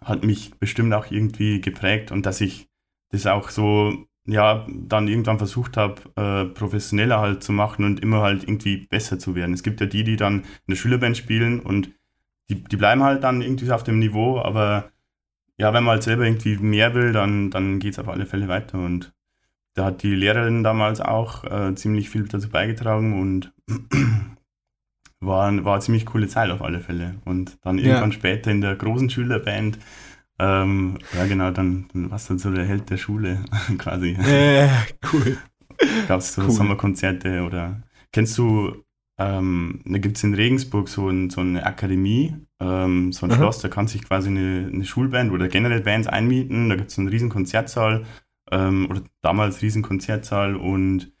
hat 0.00 0.24
mich 0.24 0.52
bestimmt 0.58 0.94
auch 0.94 1.10
irgendwie 1.10 1.60
geprägt 1.60 2.12
und 2.12 2.24
dass 2.24 2.40
ich 2.40 2.68
das 3.10 3.26
auch 3.26 3.50
so 3.50 4.06
ja 4.26 4.66
dann 4.70 5.08
irgendwann 5.08 5.38
versucht 5.38 5.76
habe 5.76 6.00
äh, 6.16 6.44
professioneller 6.54 7.20
halt 7.20 7.42
zu 7.42 7.52
machen 7.52 7.84
und 7.84 8.00
immer 8.00 8.22
halt 8.22 8.44
irgendwie 8.44 8.86
besser 8.86 9.18
zu 9.18 9.34
werden. 9.34 9.54
Es 9.54 9.62
gibt 9.62 9.80
ja 9.80 9.86
die, 9.86 10.04
die 10.04 10.16
dann 10.16 10.40
in 10.42 10.46
der 10.68 10.76
Schülerband 10.76 11.16
spielen 11.16 11.60
und 11.60 11.90
die, 12.48 12.62
die 12.62 12.76
bleiben 12.76 13.02
halt 13.02 13.24
dann 13.24 13.42
irgendwie 13.42 13.70
auf 13.72 13.82
dem 13.82 13.98
Niveau, 13.98 14.40
aber 14.40 14.90
ja, 15.60 15.74
wenn 15.74 15.84
man 15.84 15.92
halt 15.92 16.02
selber 16.02 16.24
irgendwie 16.24 16.56
mehr 16.56 16.94
will, 16.94 17.12
dann, 17.12 17.50
dann 17.50 17.80
geht 17.80 17.92
es 17.92 17.98
auf 17.98 18.08
alle 18.08 18.24
Fälle 18.24 18.48
weiter. 18.48 18.78
Und 18.78 19.12
da 19.74 19.84
hat 19.84 20.02
die 20.02 20.14
Lehrerin 20.14 20.64
damals 20.64 21.02
auch 21.02 21.44
äh, 21.44 21.74
ziemlich 21.74 22.08
viel 22.08 22.26
dazu 22.26 22.48
beigetragen 22.48 23.20
und 23.20 23.52
war, 25.20 25.64
war 25.64 25.74
eine 25.74 25.80
ziemlich 25.80 26.06
coole 26.06 26.28
Zeit 26.28 26.50
auf 26.50 26.62
alle 26.62 26.80
Fälle. 26.80 27.16
Und 27.26 27.58
dann 27.60 27.76
irgendwann 27.76 28.10
ja. 28.10 28.16
später 28.16 28.50
in 28.50 28.62
der 28.62 28.74
großen 28.74 29.10
Schülerband, 29.10 29.78
ähm, 30.38 30.96
ja 31.14 31.26
genau, 31.26 31.50
dann, 31.50 31.88
dann 31.92 32.10
warst 32.10 32.30
du 32.30 32.38
so 32.38 32.50
der 32.50 32.64
Held 32.64 32.88
der 32.88 32.96
Schule 32.96 33.40
quasi. 33.78 34.12
Äh, 34.12 34.66
cool. 35.12 35.36
Gab 36.08 36.20
es 36.20 36.32
so 36.32 36.42
cool. 36.42 36.50
Sommerkonzerte 36.50 37.42
oder 37.42 37.82
kennst 38.12 38.38
du 38.38 38.82
ähm, 39.18 39.82
da 39.84 39.98
gibt 39.98 40.16
es 40.16 40.24
in 40.24 40.32
Regensburg 40.32 40.88
so, 40.88 41.10
ein, 41.10 41.28
so 41.28 41.42
eine 41.42 41.66
Akademie, 41.66 42.34
ähm, 42.60 43.12
so 43.12 43.26
ein 43.26 43.32
Aha. 43.32 43.38
Schloss, 43.38 43.58
da 43.58 43.68
kann 43.68 43.86
sich 43.86 44.04
quasi 44.04 44.28
eine, 44.28 44.70
eine, 44.72 44.84
Schulband 44.84 45.32
oder 45.32 45.48
generell 45.48 45.80
Bands 45.80 46.08
einmieten. 46.08 46.68
Da 46.68 46.76
gibt 46.76 46.90
es 46.90 46.98
einen 46.98 47.08
riesen 47.08 47.30
Konzertsaal 47.30 48.04
ähm, 48.50 48.86
oder 48.90 49.02
damals 49.22 49.62
riesen 49.62 49.82
Konzertsaal 49.82 50.56
und 50.56 51.12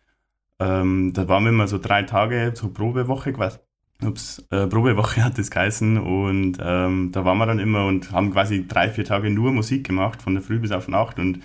ähm, 0.58 1.12
da 1.14 1.28
waren 1.28 1.44
wir 1.44 1.50
immer 1.50 1.66
so 1.66 1.78
drei 1.78 2.02
Tage, 2.02 2.52
so 2.54 2.68
Probewoche 2.68 3.32
quasi. 3.32 3.58
Ups, 4.02 4.46
äh, 4.50 4.66
Probewoche 4.66 5.24
hat 5.24 5.38
das 5.38 5.50
geheißen 5.50 5.98
und 5.98 6.58
ähm, 6.60 7.12
da 7.12 7.24
waren 7.24 7.38
wir 7.38 7.46
dann 7.46 7.58
immer 7.58 7.86
und 7.86 8.12
haben 8.12 8.32
quasi 8.32 8.66
drei, 8.66 8.88
vier 8.90 9.04
Tage 9.04 9.30
nur 9.30 9.52
Musik 9.52 9.86
gemacht, 9.86 10.22
von 10.22 10.34
der 10.34 10.42
Früh 10.42 10.58
bis 10.58 10.72
auf 10.72 10.88
Nacht 10.88 11.18
und 11.18 11.40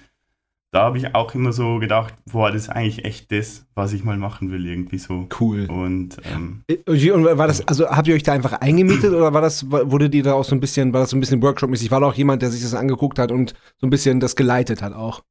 da 0.76 0.84
habe 0.84 0.98
ich 0.98 1.16
auch 1.16 1.34
immer 1.34 1.54
so 1.54 1.80
gedacht, 1.80 2.14
boah, 2.30 2.52
das 2.52 2.64
ist 2.64 2.70
eigentlich 2.70 3.06
echt 3.06 3.32
das, 3.32 3.66
was 3.76 3.94
ich 3.94 4.04
mal 4.04 4.18
machen 4.18 4.52
will, 4.52 4.66
irgendwie 4.66 4.98
so. 4.98 5.30
Cool. 5.40 5.68
Und, 5.68 6.18
ähm, 6.26 6.64
äh, 6.68 7.12
und 7.12 7.24
war 7.24 7.48
das, 7.48 7.66
also 7.66 7.88
habt 7.88 8.10
ihr 8.10 8.16
euch 8.16 8.24
da 8.24 8.34
einfach 8.34 8.60
eingemietet 8.60 9.14
oder 9.14 9.34
war 9.34 9.40
das, 9.40 9.72
wurde 9.72 10.10
die 10.10 10.22
da 10.22 10.34
auch 10.34 10.44
so 10.44 10.54
ein 10.54 10.60
bisschen, 10.60 10.92
war 10.92 11.00
das 11.00 11.12
so 11.12 11.16
ein 11.16 11.22
bisschen 11.22 11.42
Workshop-mäßig? 11.42 11.92
War 11.92 12.02
da 12.02 12.08
auch 12.08 12.14
jemand, 12.14 12.42
der 12.42 12.52
sich 12.52 12.62
das 12.62 12.74
angeguckt 12.74 13.20
hat 13.20 13.32
und 13.32 13.54
so 13.78 13.88
ein 13.88 13.90
bisschen 13.90 14.20
das 14.20 14.36
geleitet 14.36 14.82
hat 14.82 14.92
auch? 14.92 15.24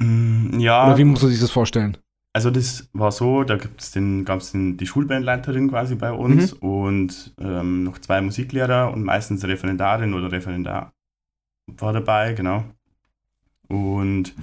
Mm, 0.00 0.60
ja. 0.60 0.86
Oder 0.86 0.98
wie 0.98 1.04
muss 1.04 1.22
man 1.22 1.30
sich 1.30 1.40
das 1.40 1.50
vorstellen? 1.50 1.96
Also 2.34 2.50
das 2.50 2.90
war 2.92 3.10
so, 3.10 3.42
da 3.42 3.56
gibt's 3.56 3.92
den, 3.92 4.26
gab 4.26 4.40
es 4.40 4.52
die 4.54 4.86
Schulbandleiterin 4.86 5.70
quasi 5.70 5.94
bei 5.94 6.12
uns 6.12 6.60
mhm. 6.60 6.68
und 6.68 7.34
ähm, 7.40 7.84
noch 7.84 7.98
zwei 8.00 8.20
Musiklehrer 8.20 8.92
und 8.92 9.02
meistens 9.02 9.44
Referendarin 9.44 10.12
oder 10.12 10.30
Referendar 10.30 10.92
war 11.66 11.94
dabei, 11.94 12.34
genau. 12.34 12.64
Und 13.68 14.34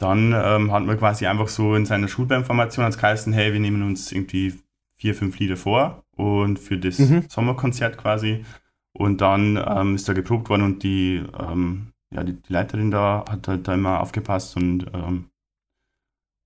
dann 0.00 0.32
ähm, 0.34 0.72
hat 0.72 0.84
man 0.84 0.98
quasi 0.98 1.26
einfach 1.26 1.48
so 1.48 1.74
in 1.74 1.84
seiner 1.84 2.08
Schulbandformation 2.08 2.84
als 2.84 2.96
geheißen, 2.96 3.34
hey, 3.34 3.52
wir 3.52 3.60
nehmen 3.60 3.82
uns 3.82 4.10
irgendwie 4.10 4.54
vier, 4.96 5.14
fünf 5.14 5.38
Lieder 5.38 5.58
vor 5.58 6.04
und 6.16 6.58
für 6.58 6.78
das 6.78 6.98
mhm. 6.98 7.24
Sommerkonzert 7.28 7.98
quasi. 7.98 8.44
Und 8.92 9.20
dann 9.20 9.62
ähm, 9.62 9.94
ist 9.94 10.08
da 10.08 10.14
geprobt 10.14 10.48
worden 10.48 10.62
und 10.62 10.82
die, 10.82 11.22
ähm, 11.38 11.92
ja, 12.12 12.24
die, 12.24 12.32
die, 12.32 12.52
Leiterin 12.52 12.90
da 12.90 13.24
hat 13.28 13.46
halt 13.46 13.68
da 13.68 13.74
immer 13.74 14.00
aufgepasst 14.00 14.56
und 14.56 14.86
ähm, 14.94 15.26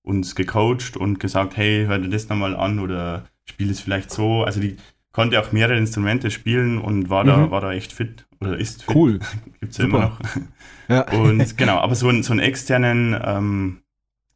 uns 0.03 0.35
gecoacht 0.35 0.97
und 0.97 1.21
gesagt, 1.21 1.55
hey, 1.55 1.85
hör 1.87 1.97
dir 1.97 2.09
das 2.09 2.27
nochmal 2.27 2.57
an 2.57 2.79
oder 2.79 3.25
spiel 3.45 3.71
es 3.71 3.79
vielleicht 3.79 4.11
so. 4.11 4.43
Also 4.43 4.59
die 4.59 4.75
konnte 5.13 5.39
auch 5.39 5.53
mehrere 5.53 5.77
Instrumente 5.77 6.29
spielen 6.29 6.77
und 6.77 7.09
war, 7.09 7.23
mhm. 7.23 7.27
da, 7.27 7.51
war 7.51 7.61
da 7.61 7.71
echt 7.71 7.93
fit 7.93 8.27
oder 8.41 8.57
ist 8.57 8.83
fit. 8.83 8.95
Cool. 8.95 9.19
Gibt 9.61 9.71
es 9.71 9.77
ja 9.77 9.85
immer 9.85 9.99
noch. 10.01 10.19
Ja. 10.87 11.09
Und 11.11 11.57
genau, 11.57 11.77
aber 11.77 11.95
so, 11.95 12.11
so 12.21 12.31
einen 12.31 12.39
externen, 12.39 13.19
ähm, 13.23 13.81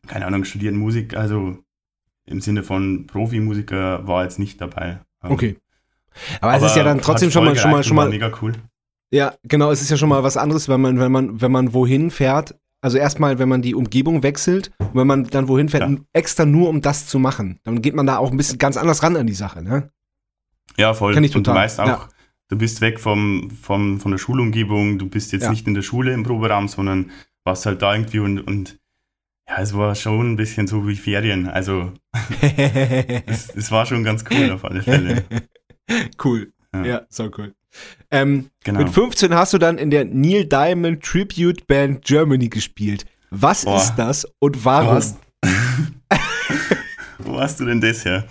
keine 0.07 0.25
Ahnung, 0.25 0.45
studierten 0.45 0.79
Musik, 0.79 1.15
also 1.15 1.57
im 2.25 2.41
Sinne 2.41 2.63
von 2.63 3.07
Profimusiker 3.07 4.07
war 4.07 4.23
jetzt 4.23 4.39
nicht 4.39 4.61
dabei. 4.61 4.99
Ähm, 5.23 5.31
okay. 5.31 5.57
Aber, 6.41 6.53
aber 6.53 6.65
es 6.65 6.71
ist 6.71 6.77
ja 6.77 6.83
dann 6.83 7.01
trotzdem 7.01 7.31
schon 7.31 7.45
mal, 7.45 7.55
schon 7.55 7.71
mal, 7.71 7.83
schon 7.83 7.95
mal. 7.95 8.09
Mega 8.09 8.31
cool. 8.41 8.53
Ja, 9.11 9.33
genau, 9.43 9.71
es 9.71 9.81
ist 9.81 9.89
ja 9.89 9.97
schon 9.97 10.09
mal 10.09 10.23
was 10.23 10.37
anderes, 10.37 10.69
wenn 10.69 10.81
man, 10.81 10.99
wenn 10.99 11.11
man, 11.11 11.41
wenn 11.41 11.51
man 11.51 11.73
wohin 11.73 12.11
fährt. 12.11 12.55
Also 12.81 12.97
erstmal, 12.97 13.39
wenn 13.39 13.49
man 13.49 13.61
die 13.61 13.75
Umgebung 13.75 14.23
wechselt 14.23 14.71
und 14.79 14.95
wenn 14.95 15.07
man 15.07 15.25
dann 15.25 15.47
wohin 15.47 15.67
fährt, 15.67 15.89
ja. 15.89 15.97
extra 16.13 16.45
nur 16.45 16.69
um 16.69 16.81
das 16.81 17.07
zu 17.07 17.19
machen, 17.19 17.59
dann 17.63 17.81
geht 17.81 17.93
man 17.93 18.05
da 18.05 18.17
auch 18.17 18.31
ein 18.31 18.37
bisschen 18.37 18.57
ganz 18.57 18.77
anders 18.77 19.03
ran 19.03 19.17
an 19.17 19.27
die 19.27 19.33
Sache, 19.33 19.61
ne? 19.61 19.91
Ja, 20.77 20.93
voll. 20.93 21.13
Kann 21.13 21.23
ich 21.23 21.31
total. 21.31 21.51
Und 21.51 21.57
du 21.57 21.61
weißt 21.61 21.79
auch, 21.81 21.87
ja 21.87 22.09
du 22.49 22.57
bist 22.57 22.81
weg 22.81 22.99
vom, 22.99 23.49
vom, 23.51 23.99
von 23.99 24.11
der 24.11 24.17
Schulumgebung, 24.17 24.99
du 24.99 25.07
bist 25.07 25.31
jetzt 25.31 25.43
ja. 25.43 25.51
nicht 25.51 25.67
in 25.67 25.73
der 25.73 25.81
Schule 25.81 26.13
im 26.13 26.23
Proberaum, 26.23 26.67
sondern 26.67 27.11
warst 27.43 27.65
halt 27.65 27.81
da 27.81 27.93
irgendwie 27.93 28.19
und, 28.19 28.39
und 28.39 28.79
ja, 29.47 29.61
es 29.61 29.73
war 29.73 29.95
schon 29.95 30.33
ein 30.33 30.35
bisschen 30.35 30.67
so 30.67 30.87
wie 30.87 30.95
Ferien. 30.95 31.47
Also 31.47 31.93
es, 33.25 33.55
es 33.55 33.71
war 33.71 33.85
schon 33.85 34.03
ganz 34.03 34.23
cool 34.29 34.51
auf 34.51 34.65
alle 34.65 34.83
Fälle. 34.83 35.23
cool. 36.23 36.51
Ja, 36.73 36.85
ja 36.85 37.01
so 37.09 37.31
cool. 37.37 37.55
Ähm, 38.11 38.49
genau. 38.63 38.79
Mit 38.79 38.89
15 38.89 39.33
hast 39.33 39.53
du 39.53 39.57
dann 39.57 39.77
in 39.77 39.89
der 39.91 40.05
Neil 40.05 40.45
Diamond 40.45 41.03
Tribute 41.03 41.65
Band 41.67 42.03
Germany 42.03 42.49
gespielt. 42.49 43.05
Was 43.31 43.65
Boah. 43.65 43.77
ist 43.77 43.95
das 43.95 44.27
und 44.39 44.65
warum? 44.65 45.01
Wo 47.19 47.39
hast 47.39 47.59
du 47.59 47.65
denn 47.65 47.81
das 47.81 48.05
her? 48.05 48.25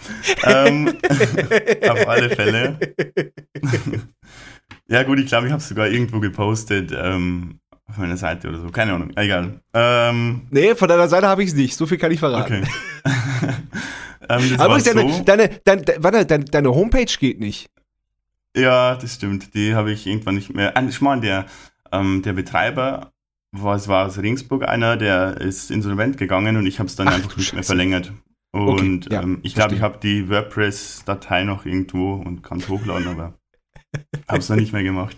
ähm, 0.45 0.89
auf 1.89 2.09
alle 2.09 2.31
Fälle. 2.31 2.79
ja, 4.89 5.03
gut, 5.03 5.19
ich 5.19 5.27
glaube, 5.27 5.47
ich 5.47 5.53
habe 5.53 5.61
es 5.61 5.69
sogar 5.69 5.89
irgendwo 5.89 6.21
gepostet. 6.21 6.93
Ähm, 6.93 7.61
auf 7.87 7.97
meiner 7.97 8.17
Seite 8.17 8.49
oder 8.49 8.61
so. 8.61 8.69
Keine 8.69 8.93
Ahnung. 8.93 9.13
Egal. 9.17 9.61
Ähm, 9.73 10.43
nee, 10.51 10.75
von 10.75 10.89
deiner 10.89 11.09
Seite 11.09 11.27
habe 11.27 11.43
ich 11.43 11.51
es 11.51 11.55
nicht. 11.55 11.75
So 11.75 11.87
viel 11.87 11.97
kann 11.99 12.13
ich 12.13 12.21
verraten. 12.21 12.63
Okay. 12.63 13.53
ähm, 14.29 14.61
Aber 14.61 14.79
deine, 14.79 15.01
so. 15.01 15.23
deine, 15.23 15.49
deine, 15.65 15.83
deine, 15.83 16.27
deine, 16.27 16.45
deine 16.45 16.75
Homepage 16.75 17.13
geht 17.19 17.41
nicht. 17.41 17.71
Ja, 18.55 18.95
das 18.97 19.15
stimmt. 19.15 19.55
Die 19.55 19.75
habe 19.75 19.93
ich 19.93 20.07
irgendwann 20.07 20.35
nicht 20.35 20.55
mehr. 20.55 20.77
Ah, 20.77 20.83
ich 20.87 21.01
meine, 21.01 21.23
der, 21.23 21.47
ähm, 21.93 22.23
der 22.23 22.35
Betreiber 22.35 23.13
was 23.53 23.89
war 23.89 24.07
aus 24.07 24.19
Ringsburg 24.19 24.69
einer, 24.69 24.97
der 24.97 25.41
ist 25.41 25.71
insolvent 25.71 26.19
gegangen 26.19 26.57
und 26.57 26.67
ich 26.67 26.79
habe 26.79 26.89
es 26.89 26.97
dann 26.97 27.09
Ach, 27.09 27.15
einfach 27.15 27.37
nicht 27.37 27.53
mehr 27.55 27.65
verlängert. 27.65 28.13
Und 28.67 29.07
okay, 29.07 29.15
ja, 29.15 29.23
ähm, 29.23 29.41
ich 29.43 29.55
glaube, 29.55 29.75
ich 29.75 29.81
habe 29.81 29.99
die 30.03 30.29
WordPress-Datei 30.29 31.45
noch 31.45 31.67
irgendwo 31.67 32.15
und 32.15 32.43
kann 32.43 32.59
es 32.59 32.69
hochladen, 32.69 33.09
aber 33.09 33.35
habe 34.29 34.39
es 34.39 34.49
noch 34.49 34.57
nicht 34.57 34.73
mehr 34.73 34.83
gemacht. 34.83 35.17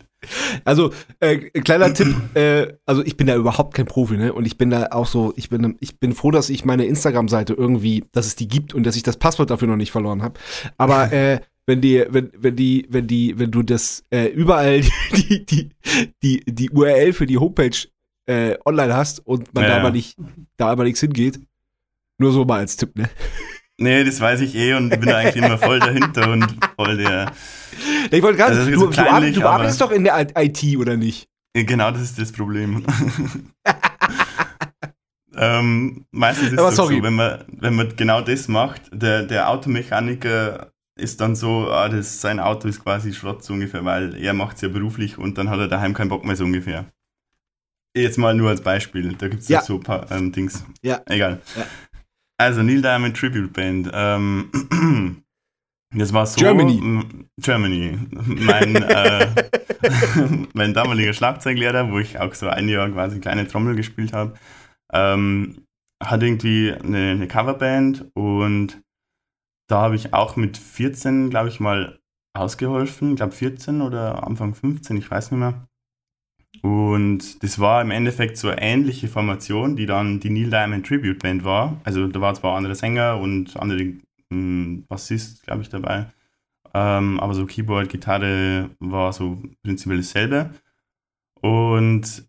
Also, 0.64 0.92
äh, 1.20 1.38
kleiner 1.38 1.94
Tipp, 1.94 2.14
äh, 2.34 2.74
also 2.84 3.02
ich 3.04 3.16
bin 3.16 3.26
da 3.26 3.36
überhaupt 3.36 3.74
kein 3.74 3.86
Profi, 3.86 4.16
ne? 4.16 4.32
Und 4.32 4.44
ich 4.44 4.58
bin 4.58 4.70
da 4.70 4.88
auch 4.90 5.06
so, 5.06 5.32
ich 5.36 5.48
bin, 5.48 5.76
ich 5.80 5.98
bin 5.98 6.12
froh, 6.12 6.30
dass 6.30 6.50
ich 6.50 6.64
meine 6.64 6.84
Instagram-Seite 6.84 7.54
irgendwie, 7.54 8.04
dass 8.12 8.26
es 8.26 8.36
die 8.36 8.48
gibt 8.48 8.74
und 8.74 8.84
dass 8.84 8.96
ich 8.96 9.02
das 9.02 9.16
Passwort 9.16 9.50
dafür 9.50 9.68
noch 9.68 9.76
nicht 9.76 9.92
verloren 9.92 10.22
habe. 10.22 10.38
Aber 10.76 11.10
äh, 11.12 11.40
wenn 11.66 11.80
die, 11.80 12.04
wenn, 12.08 12.30
wenn 12.36 12.56
die, 12.56 12.86
wenn 12.90 13.06
die, 13.06 13.38
wenn 13.38 13.50
du 13.50 13.62
das 13.62 14.04
äh, 14.10 14.26
überall 14.26 14.80
die, 15.16 15.46
die, 15.46 15.70
die, 16.22 16.40
die 16.46 16.70
URL 16.70 17.12
für 17.12 17.26
die 17.26 17.38
Homepage 17.38 17.88
äh, 18.26 18.56
online 18.64 18.94
hast 18.94 19.26
und 19.26 19.54
man 19.54 19.64
ja, 19.64 19.70
da 19.70 19.76
aber 19.78 19.90
nicht, 19.90 20.18
da 20.56 20.68
aber 20.68 20.84
nichts 20.84 21.00
hingeht, 21.00 21.40
nur 22.20 22.32
so 22.32 22.44
mal 22.44 22.58
als 22.58 22.76
Tipp, 22.76 22.96
ne? 22.96 23.08
Nee, 23.78 24.04
das 24.04 24.20
weiß 24.20 24.42
ich 24.42 24.54
eh 24.54 24.74
und 24.74 24.90
bin 24.90 25.10
eigentlich 25.10 25.42
immer 25.42 25.56
voll 25.56 25.80
dahinter 25.80 26.30
und 26.30 26.54
voll 26.76 26.98
der. 26.98 27.32
Ich 28.10 28.22
wollte 28.22 28.36
gerade, 28.36 28.56
also, 28.56 28.70
du, 28.70 28.78
so 28.78 28.90
kleinlich, 28.90 29.34
du, 29.34 29.46
arbeitest 29.46 29.80
doch 29.80 29.90
in 29.90 30.04
der 30.04 30.26
IT, 30.36 30.76
oder 30.76 30.98
nicht? 30.98 31.28
Genau, 31.54 31.90
das 31.90 32.02
ist 32.02 32.18
das 32.18 32.30
Problem. 32.30 32.84
ähm, 35.36 36.04
meistens 36.10 36.52
ist 36.52 36.60
es 36.60 36.76
so, 36.76 36.90
wenn 36.90 37.14
man, 37.14 37.44
wenn 37.48 37.74
man 37.74 37.96
genau 37.96 38.20
das 38.20 38.48
macht, 38.48 38.82
der, 38.92 39.22
der 39.22 39.48
Automechaniker 39.48 40.72
ist 40.96 41.20
dann 41.22 41.34
so, 41.34 41.70
ah, 41.70 41.88
das, 41.88 42.20
sein 42.20 42.38
Auto 42.38 42.68
ist 42.68 42.84
quasi 42.84 43.14
Schrott 43.14 43.42
so 43.42 43.54
ungefähr, 43.54 43.84
weil 43.84 44.14
er 44.16 44.34
macht 44.34 44.56
es 44.56 44.62
ja 44.62 44.68
beruflich 44.68 45.16
und 45.16 45.38
dann 45.38 45.48
hat 45.48 45.58
er 45.58 45.68
daheim 45.68 45.94
keinen 45.94 46.10
Bock 46.10 46.24
mehr 46.24 46.36
so 46.36 46.44
ungefähr. 46.44 46.84
Jetzt 47.96 48.18
mal 48.18 48.34
nur 48.34 48.50
als 48.50 48.60
Beispiel. 48.60 49.14
Da 49.14 49.28
gibt 49.28 49.42
es 49.42 49.48
Ja. 49.48 49.62
so 49.62 49.76
ein 49.76 49.82
paar 49.82 50.10
ähm, 50.12 50.30
Dings. 50.30 50.64
Ja. 50.82 51.00
Egal. 51.06 51.40
Ja. 51.56 51.64
Also 52.40 52.62
Neil 52.62 52.80
Diamond 52.80 53.14
Tribute 53.14 53.52
Band. 53.52 53.90
Ähm, 53.92 54.50
das 55.94 56.14
war 56.14 56.24
so. 56.24 56.40
Germany. 56.40 57.04
Germany. 57.38 57.98
Mein, 58.12 58.76
äh, 58.76 59.28
mein 60.54 60.72
damaliger 60.72 61.12
Schlagzeuglehrer, 61.12 61.92
wo 61.92 61.98
ich 61.98 62.18
auch 62.18 62.32
so 62.32 62.48
ein 62.48 62.66
Jahr 62.70 62.88
quasi 62.88 63.20
kleine 63.20 63.46
Trommel 63.46 63.76
gespielt 63.76 64.14
habe, 64.14 64.38
ähm, 64.90 65.66
hat 66.02 66.22
irgendwie 66.22 66.72
eine, 66.72 67.10
eine 67.10 67.28
Coverband 67.28 68.06
und 68.14 68.80
da 69.68 69.82
habe 69.82 69.96
ich 69.96 70.14
auch 70.14 70.36
mit 70.36 70.56
14, 70.56 71.28
glaube 71.28 71.50
ich, 71.50 71.60
mal 71.60 72.00
ausgeholfen. 72.34 73.10
Ich 73.10 73.16
glaube 73.16 73.32
14 73.32 73.82
oder 73.82 74.26
Anfang 74.26 74.54
15, 74.54 74.96
ich 74.96 75.10
weiß 75.10 75.30
nicht 75.30 75.40
mehr. 75.40 75.68
Und 76.62 77.42
das 77.42 77.58
war 77.58 77.80
im 77.80 77.90
Endeffekt 77.90 78.36
so 78.36 78.48
eine 78.48 78.60
ähnliche 78.60 79.08
Formation, 79.08 79.76
die 79.76 79.86
dann 79.86 80.20
die 80.20 80.30
Neil 80.30 80.50
Diamond 80.50 80.86
Tribute 80.86 81.18
Band 81.18 81.44
war. 81.44 81.80
Also 81.84 82.06
da 82.08 82.20
war 82.20 82.34
zwar 82.34 82.56
andere 82.56 82.74
Sänger 82.74 83.18
und 83.18 83.56
andere 83.56 83.94
mh, 84.30 84.82
Bassist, 84.88 85.44
glaube 85.44 85.62
ich, 85.62 85.68
dabei. 85.68 86.06
Ähm, 86.74 87.18
aber 87.20 87.34
so 87.34 87.46
Keyboard, 87.46 87.88
Gitarre 87.88 88.70
war 88.78 89.12
so 89.12 89.42
prinzipiell 89.62 89.98
dasselbe. 89.98 90.50
Und 91.40 92.28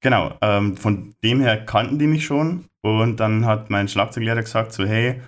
genau, 0.00 0.36
ähm, 0.40 0.76
von 0.76 1.14
dem 1.22 1.40
her 1.40 1.64
kannten 1.64 1.98
die 1.98 2.06
mich 2.06 2.24
schon. 2.24 2.66
Und 2.82 3.20
dann 3.20 3.44
hat 3.44 3.70
mein 3.70 3.88
Schlagzeuglehrer 3.88 4.42
gesagt, 4.42 4.72
so 4.72 4.84
hey, 4.84 5.20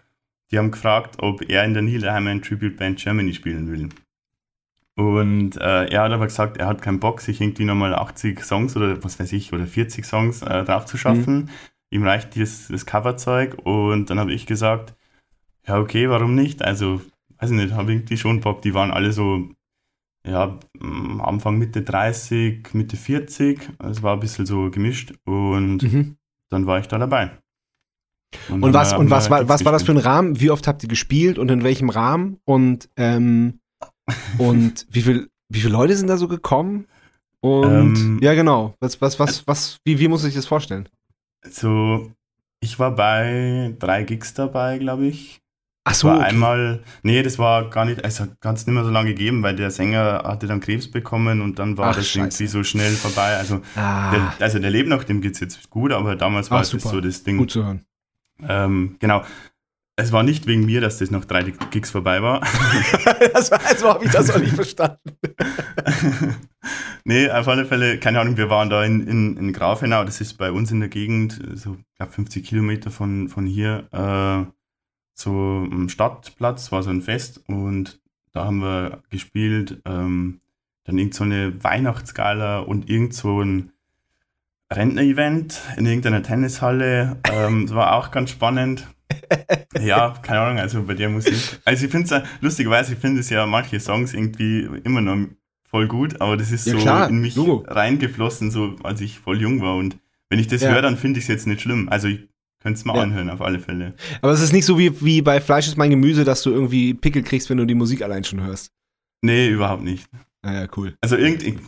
die 0.50 0.58
haben 0.58 0.70
gefragt, 0.70 1.16
ob 1.22 1.48
er 1.48 1.64
in 1.64 1.74
der 1.74 1.82
Neil 1.82 2.00
Diamond 2.00 2.44
Tribute 2.44 2.76
Band 2.76 2.98
Germany 2.98 3.34
spielen 3.34 3.70
will. 3.70 3.88
Und 4.96 5.56
äh, 5.56 5.86
er 5.86 6.02
hat 6.02 6.12
aber 6.12 6.26
gesagt, 6.26 6.58
er 6.58 6.66
hat 6.66 6.82
keinen 6.82 7.00
Bock, 7.00 7.20
sich 7.22 7.40
irgendwie 7.40 7.64
nochmal 7.64 7.94
80 7.94 8.44
Songs 8.44 8.76
oder 8.76 9.02
was 9.02 9.18
weiß 9.18 9.32
ich, 9.32 9.52
oder 9.52 9.66
40 9.66 10.04
Songs 10.04 10.42
äh, 10.42 10.64
drauf 10.64 10.84
zu 10.84 10.98
schaffen. 10.98 11.50
Ihm 11.90 12.04
reicht 12.04 12.38
das, 12.38 12.68
das 12.68 12.84
Coverzeug. 12.86 13.56
Und 13.64 14.10
dann 14.10 14.18
habe 14.18 14.32
ich 14.32 14.46
gesagt, 14.46 14.94
ja, 15.66 15.78
okay, 15.78 16.08
warum 16.10 16.34
nicht? 16.34 16.62
Also, 16.62 17.00
weiß 17.38 17.50
ich 17.50 17.56
nicht, 17.56 17.72
habe 17.72 17.92
irgendwie 17.92 18.16
schon 18.16 18.40
Bock. 18.40 18.60
Die 18.62 18.74
waren 18.74 18.90
alle 18.90 19.12
so, 19.12 19.48
ja, 20.26 20.58
am 20.80 21.20
Anfang 21.20 21.56
Mitte 21.58 21.82
30, 21.82 22.74
Mitte 22.74 22.96
40. 22.96 23.70
Es 23.78 24.02
war 24.02 24.14
ein 24.14 24.20
bisschen 24.20 24.44
so 24.46 24.70
gemischt. 24.70 25.14
Und 25.24 25.82
Mhm. 25.82 26.16
dann 26.50 26.66
war 26.66 26.78
ich 26.80 26.88
da 26.88 26.98
dabei. 26.98 27.30
Und 28.48 28.62
dann 28.62 28.74
was, 28.74 28.92
haben 28.92 29.00
und 29.00 29.10
was, 29.10 29.30
war, 29.30 29.38
Gigs 29.40 29.48
was 29.50 29.64
war 29.64 29.72
das 29.72 29.82
für 29.82 29.92
ein 29.92 29.98
Rahmen? 29.98 30.40
Wie 30.40 30.50
oft 30.50 30.66
habt 30.66 30.82
ihr 30.82 30.88
gespielt 30.88 31.38
und 31.38 31.50
in 31.50 31.64
welchem 31.64 31.88
Rahmen? 31.90 32.38
Und, 32.44 32.88
ähm, 32.96 33.60
und 34.38 34.86
wie, 34.90 35.02
viel, 35.02 35.28
wie 35.48 35.60
viele 35.60 35.72
Leute 35.72 35.96
sind 35.96 36.08
da 36.08 36.16
so 36.16 36.28
gekommen? 36.28 36.86
Und 37.40 37.96
Ähm, 37.96 38.18
ja, 38.22 38.34
genau. 38.34 38.74
Was, 38.80 39.00
was, 39.00 39.18
was, 39.18 39.46
was, 39.46 39.78
wie, 39.84 39.98
wie 39.98 40.08
muss 40.08 40.24
ich 40.24 40.34
das 40.34 40.46
vorstellen? 40.46 40.88
So, 41.44 42.12
ich 42.60 42.78
war 42.78 42.94
bei 42.94 43.74
drei 43.78 44.04
Gigs 44.04 44.34
dabei, 44.34 44.78
glaube 44.78 45.06
ich. 45.06 45.40
Ach 45.84 45.90
Es 45.92 45.98
so, 45.98 46.08
war 46.08 46.18
okay. 46.18 46.26
einmal, 46.26 46.84
nee, 47.02 47.24
das 47.24 47.40
war 47.40 47.68
gar 47.68 47.84
nicht, 47.84 48.00
es 48.04 48.20
hat 48.20 48.40
ganz 48.40 48.64
nicht 48.66 48.74
mehr 48.74 48.84
so 48.84 48.90
lange 48.90 49.08
gegeben, 49.10 49.42
weil 49.42 49.56
der 49.56 49.72
Sänger 49.72 50.22
hatte 50.24 50.46
dann 50.46 50.60
Krebs 50.60 50.88
bekommen 50.88 51.40
und 51.40 51.58
dann 51.58 51.76
war 51.76 51.90
Ach, 51.90 51.96
das 51.96 52.06
scheiße. 52.06 52.18
irgendwie 52.44 52.46
so 52.46 52.62
schnell 52.62 52.92
vorbei. 52.92 53.36
Also, 53.36 53.62
ah, 53.74 54.12
der, 54.12 54.34
also 54.38 54.60
der 54.60 54.70
lebt 54.70 54.88
noch, 54.88 55.02
dem 55.02 55.20
geht's 55.20 55.40
jetzt 55.40 55.68
gut, 55.70 55.90
aber 55.90 56.14
damals 56.14 56.52
war 56.52 56.58
Ah, 56.58 56.60
das 56.60 56.70
super. 56.70 56.88
so 56.90 57.00
das 57.00 57.24
Ding. 57.24 57.38
gut 57.38 57.50
zu 57.50 57.64
hören. 57.64 57.84
Ähm, 58.48 58.96
genau. 59.00 59.24
Es 59.96 60.10
war 60.10 60.22
nicht 60.22 60.46
wegen 60.46 60.64
mir, 60.64 60.80
dass 60.80 60.98
das 60.98 61.10
noch 61.10 61.26
drei 61.26 61.42
Gigs 61.70 61.90
vorbei 61.90 62.22
war. 62.22 62.42
also, 63.34 63.54
also 63.56 63.88
habe 63.90 64.04
ich 64.06 64.10
das 64.10 64.30
auch 64.30 64.38
nicht 64.38 64.54
verstanden. 64.54 64.98
nee, 67.04 67.28
auf 67.28 67.46
alle 67.46 67.66
Fälle, 67.66 67.98
keine 67.98 68.20
Ahnung, 68.20 68.38
wir 68.38 68.48
waren 68.48 68.70
da 68.70 68.84
in, 68.84 69.06
in, 69.06 69.36
in 69.36 69.52
Grafenau, 69.52 70.04
das 70.04 70.22
ist 70.22 70.34
bei 70.34 70.50
uns 70.50 70.70
in 70.70 70.80
der 70.80 70.88
Gegend, 70.88 71.38
so, 71.54 71.76
glaube 71.96 72.12
50 72.12 72.42
Kilometer 72.44 72.90
von, 72.90 73.28
von 73.28 73.44
hier, 73.44 73.88
äh, 73.92 74.50
so 75.14 75.30
am 75.70 75.90
Stadtplatz, 75.90 76.72
war 76.72 76.82
so 76.82 76.88
ein 76.88 77.02
Fest 77.02 77.42
und 77.46 78.00
da 78.32 78.46
haben 78.46 78.60
wir 78.60 79.02
gespielt, 79.10 79.82
ähm, 79.84 80.40
dann 80.84 80.96
irgend 80.96 81.14
so 81.14 81.24
eine 81.24 81.62
Weihnachtsgala 81.62 82.60
und 82.60 82.88
irgend 82.88 83.12
so 83.12 83.42
ein 83.42 83.72
Rentner-Event 84.72 85.60
in 85.76 85.84
irgendeiner 85.84 86.22
Tennishalle, 86.22 87.18
ähm, 87.30 87.66
das 87.66 87.74
war 87.74 87.94
auch 87.94 88.10
ganz 88.10 88.30
spannend. 88.30 88.86
Ja, 89.80 90.10
keine 90.22 90.40
Ahnung, 90.40 90.58
also 90.58 90.82
bei 90.82 90.94
der 90.94 91.08
Musik. 91.08 91.60
Also 91.64 91.86
ich 91.86 91.90
finde 91.90 92.14
es 92.14 92.22
lustigerweise, 92.40 92.92
ich 92.94 92.98
finde 92.98 93.20
es 93.20 93.30
ja 93.30 93.46
manche 93.46 93.80
Songs 93.80 94.12
irgendwie 94.14 94.68
immer 94.84 95.00
noch 95.00 95.28
voll 95.68 95.88
gut, 95.88 96.20
aber 96.20 96.36
das 96.36 96.52
ist 96.52 96.66
Ja, 96.66 96.74
so 96.74 96.80
klar, 96.80 97.08
in 97.08 97.20
mich 97.20 97.34
Logo. 97.36 97.64
reingeflossen, 97.66 98.50
so 98.50 98.76
als 98.82 99.00
ich 99.00 99.18
voll 99.18 99.40
jung 99.40 99.60
war. 99.62 99.76
Und 99.76 99.98
wenn 100.28 100.38
ich 100.38 100.46
das 100.46 100.60
Ja. 100.62 100.70
höre, 100.70 100.82
dann 100.82 100.96
finde 100.98 101.18
ich 101.18 101.24
es 101.24 101.28
jetzt 101.28 101.46
nicht 101.46 101.62
schlimm. 101.62 101.88
Also 101.88 102.08
ich 102.08 102.28
könnte 102.60 102.78
es 102.78 102.84
mal 102.84 102.96
Ja. 102.96 103.02
anhören, 103.02 103.30
auf 103.30 103.40
alle 103.40 103.58
Fälle. 103.58 103.94
Aber 104.20 104.32
es 104.32 104.40
ist 104.42 104.52
nicht 104.52 104.66
so 104.66 104.78
wie, 104.78 105.00
wie 105.04 105.22
bei 105.22 105.40
Fleisch 105.40 105.66
ist 105.66 105.78
mein 105.78 105.90
Gemüse, 105.90 106.24
dass 106.24 106.42
du 106.42 106.50
irgendwie 106.50 106.92
Pickel 106.94 107.22
kriegst, 107.22 107.48
wenn 107.48 107.56
du 107.56 107.64
die 107.64 107.74
Musik 107.74 108.02
allein 108.02 108.22
schon 108.24 108.42
hörst. 108.42 108.70
Nee, 109.22 109.48
überhaupt 109.48 109.82
nicht. 109.82 110.06
Naja, 110.42 110.68
cool. 110.76 110.94
Also 111.00 111.16
irgendwie, 111.16 111.58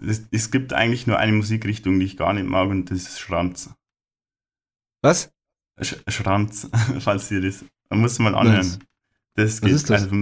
es, 0.00 0.22
es 0.30 0.50
gibt 0.50 0.72
eigentlich 0.72 1.06
nur 1.06 1.18
eine 1.18 1.32
Musikrichtung, 1.32 1.98
die 2.00 2.06
ich 2.06 2.16
gar 2.16 2.32
nicht 2.32 2.46
mag, 2.48 2.68
und 2.70 2.90
das 2.90 2.98
ist 3.02 3.20
Schranz. 3.20 3.70
Was? 5.02 5.30
Sch 5.80 5.96
Schranz, 6.08 6.68
falls 7.00 7.30
ihr 7.30 7.40
das. 7.40 7.64
Man 7.90 8.00
muss 8.00 8.18
mal 8.18 8.34
anhören. 8.34 8.58
Nice. 8.66 8.78
Das 9.34 9.62
Was 9.62 9.70
ist 9.70 9.90
das? 9.90 10.02
Also, 10.04 10.14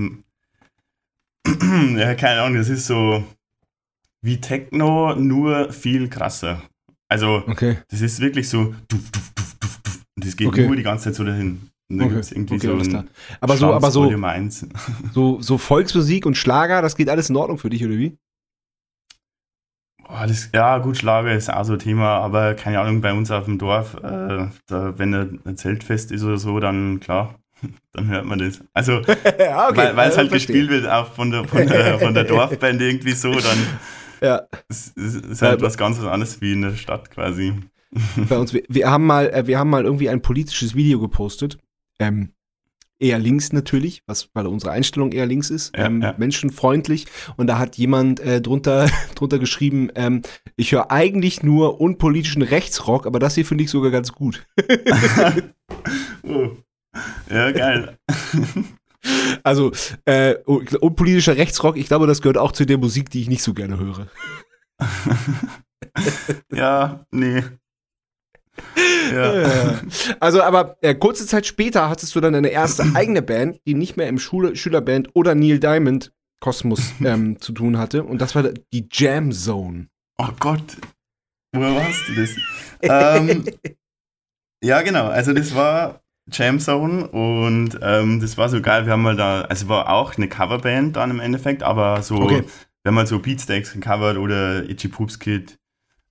ja, 1.98 2.14
keine 2.14 2.42
Ahnung, 2.42 2.58
das 2.58 2.68
ist 2.68 2.86
so 2.86 3.24
wie 4.22 4.40
Techno, 4.40 5.14
nur 5.16 5.72
viel 5.72 6.08
krasser. 6.08 6.62
Also, 7.08 7.42
Okay. 7.46 7.78
das 7.88 8.00
ist 8.00 8.20
wirklich 8.20 8.48
so. 8.48 8.74
Duf, 8.88 9.10
duf, 9.10 9.32
duf, 9.34 9.54
duf, 9.60 9.80
duf, 9.82 10.00
und 10.16 10.24
das 10.26 10.36
geht 10.36 10.46
Okay. 10.48 10.66
nur 10.66 10.76
die 10.76 10.82
ganze 10.82 11.04
Zeit 11.06 11.16
so 11.16 11.24
dahin. 11.24 11.68
Und 11.90 11.98
dann 11.98 12.06
Okay, 12.06 12.14
gibt 12.14 12.24
es 12.24 12.32
irgendwie 12.32 12.54
okay, 12.54 12.66
so 12.68 12.72
alles 12.74 12.86
ein 12.86 12.90
klar. 12.90 13.04
Aber 13.40 13.56
so, 13.56 13.74
aber 13.74 13.90
so, 13.90 14.04
Volume 14.04 14.28
1. 14.28 14.66
so, 15.12 15.42
so 15.42 15.58
Volksmusik 15.58 16.24
und 16.24 16.36
Schlager, 16.36 16.80
das 16.80 16.96
geht 16.96 17.08
alles 17.10 17.28
in 17.28 17.36
Ordnung 17.36 17.58
für 17.58 17.68
dich, 17.68 17.84
oder 17.84 17.98
wie? 17.98 18.16
Boah, 20.12 20.26
das, 20.26 20.50
ja, 20.54 20.76
gut, 20.78 20.98
Schlager 20.98 21.32
ist 21.34 21.50
auch 21.50 21.64
so 21.64 21.72
ein 21.72 21.78
Thema, 21.78 22.18
aber 22.18 22.54
keine 22.54 22.80
Ahnung, 22.80 23.00
bei 23.00 23.14
uns 23.14 23.30
auf 23.30 23.46
dem 23.46 23.56
Dorf, 23.58 23.94
äh, 23.94 24.48
da, 24.66 24.98
wenn 24.98 25.14
ein 25.14 25.56
Zeltfest 25.56 26.12
ist 26.12 26.22
oder 26.22 26.36
so, 26.36 26.60
dann 26.60 27.00
klar, 27.00 27.38
dann 27.94 28.08
hört 28.08 28.26
man 28.26 28.38
das. 28.38 28.60
Also, 28.74 29.00
ja, 29.38 29.74
weil 29.74 30.08
es 30.10 30.16
Ja, 30.16 30.18
halt 30.18 30.30
gespielt 30.32 30.68
wird 30.68 30.86
auch 30.86 31.12
von 31.14 31.30
der, 31.30 31.44
von 31.46 31.66
der, 31.66 31.98
von 31.98 32.12
der 32.14 32.24
Dorfband 32.28 32.80
irgendwie 32.82 33.12
so, 33.12 33.40
dann 33.40 33.80
Ja, 34.20 34.42
ist 34.68 34.96
es 34.98 35.14
ist 35.14 35.42
halt 35.42 35.60
Ja, 35.60 35.66
was 35.66 35.78
ganz 35.78 35.98
anderes 36.00 36.40
wie 36.42 36.52
in 36.52 36.62
der 36.62 36.74
Stadt 36.76 37.10
quasi. 37.10 37.54
bei 38.28 38.36
uns, 38.38 38.52
wir, 38.52 38.62
wir 38.68 38.90
haben 38.90 39.06
mal, 39.06 39.28
äh, 39.30 39.46
wir 39.46 39.58
haben 39.58 39.70
mal 39.70 39.84
irgendwie 39.84 40.08
ein 40.10 40.22
politisches 40.22 40.74
Video 40.74 41.00
gepostet. 41.00 41.58
Ähm, 41.98 42.32
eher 43.02 43.18
links 43.18 43.52
natürlich, 43.52 44.02
was, 44.06 44.28
weil 44.32 44.46
unsere 44.46 44.72
Einstellung 44.72 45.12
eher 45.12 45.26
links 45.26 45.50
ist, 45.50 45.76
Ja, 45.76 45.86
ähm, 45.86 46.00
ja. 46.02 46.14
menschenfreundlich. 46.16 47.06
Und 47.36 47.48
da 47.48 47.58
hat 47.58 47.76
jemand 47.76 48.20
äh, 48.20 48.40
drunter, 48.40 48.88
drunter 49.14 49.38
geschrieben, 49.38 49.90
ähm, 49.94 50.22
ich 50.56 50.72
höre 50.72 50.90
eigentlich 50.90 51.42
nur 51.42 51.80
unpolitischen 51.80 52.42
Rechtsrock, 52.42 53.06
aber 53.06 53.18
das 53.18 53.34
hier 53.34 53.44
finde 53.44 53.64
ich 53.64 53.70
sogar 53.70 53.90
ganz 53.90 54.12
gut. 54.12 54.46
Oh. 56.24 56.50
Ja, 57.30 57.50
geil. 57.50 57.98
Also, 59.42 59.72
äh, 60.04 60.34
unpolitischer 60.44 61.36
Rechtsrock, 61.36 61.76
ich 61.76 61.88
glaube, 61.88 62.06
das 62.06 62.22
gehört 62.22 62.38
auch 62.38 62.52
zu 62.52 62.64
der 62.64 62.78
Musik, 62.78 63.10
die 63.10 63.20
ich 63.22 63.28
nicht 63.28 63.42
so 63.42 63.52
gerne 63.52 63.76
höre. 63.76 64.06
ja, 66.54 67.04
nee. 67.10 67.42
Ja. 69.12 69.80
Also, 70.20 70.42
aber 70.42 70.76
äh, 70.80 70.94
kurze 70.94 71.26
Zeit 71.26 71.46
später 71.46 71.88
hattest 71.88 72.14
du 72.14 72.20
dann 72.20 72.32
deine 72.32 72.48
erste 72.48 72.84
eigene 72.94 73.22
Band, 73.22 73.60
die 73.66 73.74
nicht 73.74 73.96
mehr 73.96 74.08
im 74.08 74.18
Schule 74.18 74.56
Schülerband 74.56 75.10
oder 75.14 75.34
Neil 75.34 75.58
Diamond 75.58 76.12
Kosmos 76.40 76.92
ähm, 77.04 77.40
zu 77.40 77.52
tun 77.52 77.78
hatte. 77.78 78.04
Und 78.04 78.20
das 78.20 78.34
war 78.34 78.44
die 78.72 78.88
Jam 78.90 79.32
Zone. 79.32 79.88
Oh 80.18 80.28
Gott, 80.38 80.76
woher 81.54 81.74
warst 81.74 82.08
du 82.08 82.14
das? 82.14 82.30
ähm, 82.82 83.44
ja, 84.62 84.82
genau. 84.82 85.08
Also 85.08 85.32
das 85.32 85.54
war 85.54 86.00
Jam 86.30 86.60
Zone 86.60 87.08
und 87.08 87.78
ähm, 87.82 88.20
das 88.20 88.38
war 88.38 88.48
so 88.48 88.60
geil. 88.60 88.86
Wir 88.86 88.92
haben 88.92 89.02
mal 89.02 89.16
da, 89.16 89.42
also 89.42 89.68
war 89.68 89.90
auch 89.90 90.16
eine 90.16 90.28
Coverband 90.28 90.96
dann 90.96 91.10
im 91.10 91.20
Endeffekt, 91.20 91.62
aber 91.62 92.02
so, 92.02 92.16
Okay. 92.16 92.44
wir 92.82 92.90
haben 92.90 92.94
mal 92.94 93.06
so 93.06 93.18
Beatsteaks 93.18 93.72
gecovert 93.72 94.16
oder 94.18 94.68
Itchy 94.68 94.88
Poops 94.88 95.18
Kid. 95.18 95.58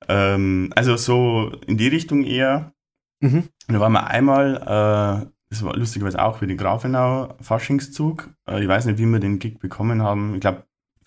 Ähm, 0.07 0.71
also 0.75 0.95
so 0.97 1.51
in 1.67 1.77
die 1.77 1.87
Richtung 1.87 2.23
eher. 2.23 2.73
Mhm. 3.21 3.49
Und 3.67 3.73
da 3.73 3.79
waren 3.79 3.93
wir 3.93 4.07
einmal, 4.07 4.55
äh, 4.55 5.27
das 5.49 5.63
war 5.63 5.75
lustigerweise 5.75 6.21
auch 6.21 6.37
für 6.39 6.47
den 6.47 6.57
Grafenau 6.57 7.35
Faschingszug. 7.41 8.29
Äh, 8.47 8.61
ich 8.61 8.67
weiß 8.67 8.85
nicht, 8.85 8.99
wie 8.99 9.05
wir 9.05 9.19
den 9.19 9.39
Gig 9.39 9.59
bekommen 9.59 10.01
haben. 10.01 10.35
Ich 10.35 10.41
glaube, 10.41 10.63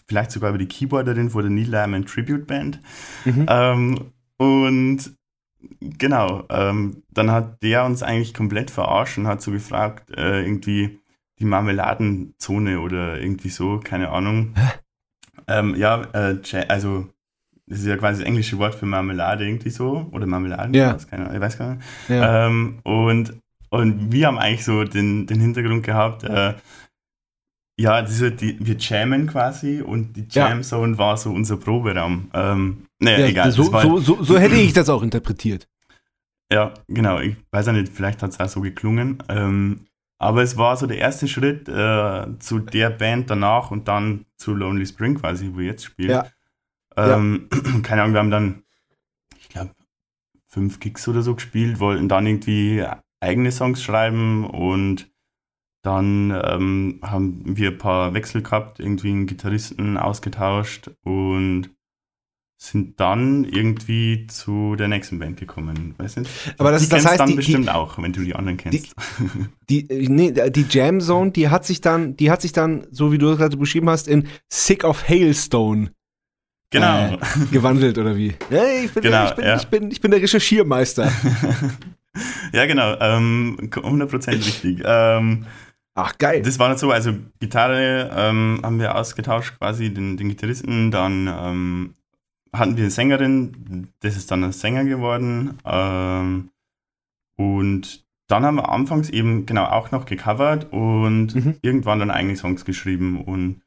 vielleicht 0.07 0.31
sogar 0.31 0.51
über 0.51 0.59
die 0.59 0.69
Keyboarderin 0.69 1.31
von 1.31 1.43
der 1.43 1.51
Neil 1.51 1.71
Diamond 1.71 2.09
Tribute 2.09 2.47
Band. 2.47 2.81
Mhm. 3.25 3.47
Ähm, 3.49 4.01
und 4.37 4.99
genau, 5.81 6.45
ähm, 6.51 7.03
dann 7.11 7.31
hat 7.31 7.63
der 7.63 7.85
uns 7.85 8.03
eigentlich 8.03 8.35
komplett 8.35 8.71
verarscht 8.71 9.19
und 9.19 9.27
hat 9.27 9.43
so 9.43 9.51
gefragt, 9.51 10.11
äh, 10.17 10.43
irgendwie 10.43 11.01
die 11.39 11.47
Marmeladenzone 11.47 12.81
oder 12.81 13.19
irgendwie 13.21 13.49
so, 13.49 13.81
keine 13.83 14.11
Ahnung. 14.11 14.55
Ähm, 15.49 15.75
ja, 15.75 16.03
äh, 16.13 16.39
Ja- 16.45 16.61
also 16.69 17.09
das 17.67 17.81
ist 17.81 17.87
ja 17.87 17.97
quasi 17.97 18.21
das 18.21 18.29
englische 18.29 18.59
Wort 18.59 18.75
für 18.75 18.87
Marmelade 18.87 19.47
irgendwie 19.47 19.71
so, 19.71 20.09
oder 20.13 20.27
Marmeladen, 20.27 20.75
Ja. 20.75 20.97
ich 20.97 21.11
weiß 21.13 21.59
gar 21.59 21.75
nicht. 21.75 21.83
Ja. 22.09 22.47
Ähm, 22.47 22.79
und, 22.83 23.35
und 23.71 24.13
wir 24.13 24.27
haben 24.27 24.39
eigentlich 24.39 24.65
so 24.65 24.85
den, 24.85 25.27
den 25.27 25.41
Hintergrund 25.41 25.83
gehabt, 25.85 26.25
äh, 26.25 26.55
ja, 27.77 28.03
diese, 28.03 28.31
die, 28.31 28.57
wir 28.65 28.77
jammen 28.77 29.27
quasi 29.27 29.81
und 29.81 30.13
die 30.15 30.27
Ja. 30.31 30.49
Jam 30.49 30.63
Zone 30.63 30.97
war 30.99 31.17
so 31.17 31.31
unser 31.33 31.57
Proberaum. 31.57 32.31
Ähm, 32.33 32.87
naja, 33.01 33.19
Ja, 33.21 33.27
egal. 33.27 33.51
so, 33.51 33.63
das 33.65 33.73
war, 33.73 33.83
so, 33.83 33.99
so, 33.99 34.23
so 34.23 34.39
hätte 34.39 34.55
ich 34.55 34.73
das 34.73 34.89
auch 34.89 35.03
interpretiert. 35.03 35.67
Ja, 36.53 36.73
genau. 36.87 37.19
Ich 37.21 37.35
weiß 37.51 37.67
ja 37.67 37.73
nicht, 37.73 37.93
vielleicht 37.93 38.23
hat 38.23 38.31
es 38.31 38.39
auch 38.39 38.49
so 38.49 38.61
geklungen. 38.61 39.21
Ähm, 39.29 39.87
aber 40.21 40.43
es 40.43 40.57
war 40.57 40.77
so 40.77 40.87
der 40.87 40.99
erste 40.99 41.27
Schritt 41.27 41.69
äh, 41.69 42.27
zu 42.39 42.61
der 42.61 42.91
Band 42.91 43.29
danach 43.31 43.73
und 43.73 43.89
dann 43.89 44.25
zu 44.37 44.55
Lonely 44.55 44.87
Spring 44.87 45.17
quasi, 45.17 45.51
wo 45.53 45.59
ich 45.59 45.67
jetzt 45.67 45.85
spiele. 45.85 46.13
Ja. 46.13 46.27
Ähm, 46.97 47.49
Keine 47.83 48.03
Ahnung, 48.03 48.15
wir 48.15 48.21
haben 48.21 48.31
dann, 48.31 48.63
ich 49.41 49.49
glaube, 49.49 49.71
fünf 50.49 50.81
Gigs 50.81 51.07
oder 51.09 51.23
so 51.23 51.35
gespielt, 51.35 51.81
wollten 51.81 52.09
dann 52.09 52.27
irgendwie 52.27 52.85
eigene 53.21 53.51
Songs 53.53 53.83
schreiben 53.83 54.45
und 54.49 55.11
dann 55.83 56.31
ähm, 56.45 57.01
haben 57.03 57.57
wir 57.57 57.73
ein 57.73 57.79
paar 57.79 58.15
Wechsel 58.15 58.43
gehabt, 58.43 58.81
irgendwie 58.81 59.11
einen 59.11 59.27
Gitarristen 59.27 59.97
ausgetauscht 59.99 60.91
und 61.05 61.71
sind 62.57 62.99
dann 63.01 63.45
irgendwie 63.45 64.27
zu 64.29 64.77
der 64.77 64.89
nächsten 64.89 65.19
Band 65.19 65.39
gekommen. 65.39 65.95
Weiß 65.99 66.17
nicht. 66.17 66.31
Aber 66.57 66.71
das 66.71 66.81
die 66.81 66.85
ist- 66.85 66.93
das 66.93 66.99
kennst 67.01 67.11
heißt, 67.11 67.21
dann 67.21 67.27
die- 67.27 67.33
die- 67.33 67.37
bestimmt 67.37 67.69
auch, 67.69 68.01
wenn 68.01 68.13
du 68.15 68.23
die 68.23 68.35
anderen 68.35 68.57
kennst. 68.57 68.95
Die, 69.69 69.91
äh, 69.91 70.09
nee, 70.09 70.33
die 70.33 70.65
Jam 70.71 71.01
Zone, 71.01 71.33
die 71.33 71.49
hat 71.49 71.65
sich 71.67 71.81
dann, 71.83 72.17
die 72.17 72.31
hat 72.31 72.41
sich 72.43 72.53
dann, 72.53 72.87
so 72.91 73.13
wie 73.13 73.19
du 73.19 73.29
es 73.31 73.39
gerade 73.39 73.57
beschrieben 73.57 73.91
hast, 73.91 74.09
in 74.09 74.29
Sick 74.51 74.85
of 74.85 75.07
Hailstone 75.09 75.91
genau. 76.81 77.15
äh, 77.15 77.47
gewandelt, 77.53 77.97
oder 77.99 78.17
wie? 78.17 78.35
Ja, 78.51 78.65
ich, 78.85 78.93
bin, 78.93 79.03
Genau, 79.03 79.27
ich, 79.27 79.35
bin, 79.35 79.45
ja. 79.45 79.57
ich, 79.57 79.67
bin, 79.67 79.91
ich 79.91 80.01
bin 80.01 80.11
der 80.11 80.21
Recherchiermeister. 80.23 81.11
ja, 82.53 82.67
genau. 82.67 82.97
Ähm, 83.01 83.57
100% 83.71 84.29
richtig. 84.31 84.83
Ähm, 84.85 85.47
Ach, 85.97 86.19
geil. 86.19 86.43
Das 86.43 86.59
war 86.59 86.69
nicht 86.69 86.81
so, 86.81 86.91
also 86.91 87.13
Gitarre 87.39 88.11
ähm, 88.17 88.61
haben 88.65 88.81
wir 88.81 88.97
ausgetauscht, 88.97 89.55
quasi 89.59 89.95
den, 89.95 90.17
den 90.17 90.29
Gitarristen. 90.29 90.91
Dann 90.91 91.29
ähm, 91.29 91.95
hatten 92.53 92.77
wir 92.77 92.83
eine 92.85 92.91
Sängerin, 92.91 93.89
das 94.01 94.17
ist 94.17 94.29
dann 94.31 94.43
ein 94.43 94.51
Sänger 94.53 94.85
geworden. 94.85 95.59
Ähm, 95.65 96.51
und 97.37 98.05
dann 98.27 98.45
haben 98.45 98.57
wir 98.57 98.71
anfangs 98.71 99.09
eben 99.11 99.47
genau 99.47 99.67
auch 99.67 99.93
noch 99.93 100.05
gecovert 100.07 100.73
und 100.73 101.35
Mhm. 101.35 101.55
irgendwann 101.63 102.01
dann 102.01 102.11
eigene 102.11 102.37
Songs 102.37 102.65
geschrieben. 102.65 103.21
Und 103.23 103.61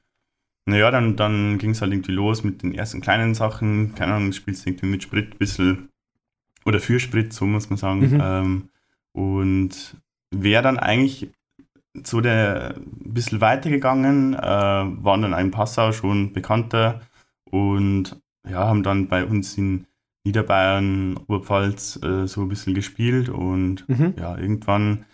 naja, 0.67 0.91
dann, 0.91 1.15
dann 1.15 1.58
ging 1.58 1.71
es 1.71 1.82
halt 1.82 1.91
irgendwie 1.91 2.12
los 2.12 2.43
mit 2.43 2.62
den 2.62 2.73
ersten 2.73 3.01
kleinen 3.01 3.34
Sachen. 3.34 3.95
Keine 3.95 4.13
Ahnung, 4.13 4.34
spielst 4.34 4.65
du 4.65 4.69
irgendwie 4.69 4.88
mit 4.88 5.03
Sprit 5.03 5.34
ein 5.34 5.38
bisschen 5.38 5.89
oder 6.65 6.80
für 6.80 6.99
Sprit, 6.99 7.34
so 7.34 7.45
muss 7.45 7.69
man 7.69 7.77
sagen. 7.77 8.01
Mhm. 8.01 8.21
Ähm, 8.21 8.69
und 9.13 9.97
wer 10.32 10.62
dann 10.62 10.77
eigentlich 10.77 11.32
so 12.03 12.21
der 12.21 12.75
ein 12.77 13.13
bisschen 13.13 13.41
weitergegangen, 13.41 14.34
äh, 14.36 14.39
waren 14.39 15.21
dann 15.21 15.34
ein 15.34 15.51
Passau 15.51 15.91
schon 15.91 16.34
bekannter 16.34 17.01
und 17.45 18.21
ja, 18.47 18.67
haben 18.67 18.84
dann 18.84 19.08
bei 19.08 19.25
uns 19.25 19.58
in 19.58 19.88
Niederbayern, 20.25 21.17
Oberpfalz 21.27 21.99
äh, 22.03 22.27
so 22.27 22.41
ein 22.41 22.49
bisschen 22.49 22.73
gespielt 22.75 23.30
und 23.30 23.88
Mhm. 23.88 24.13
ja, 24.17 24.38
irgendwann, 24.38 25.06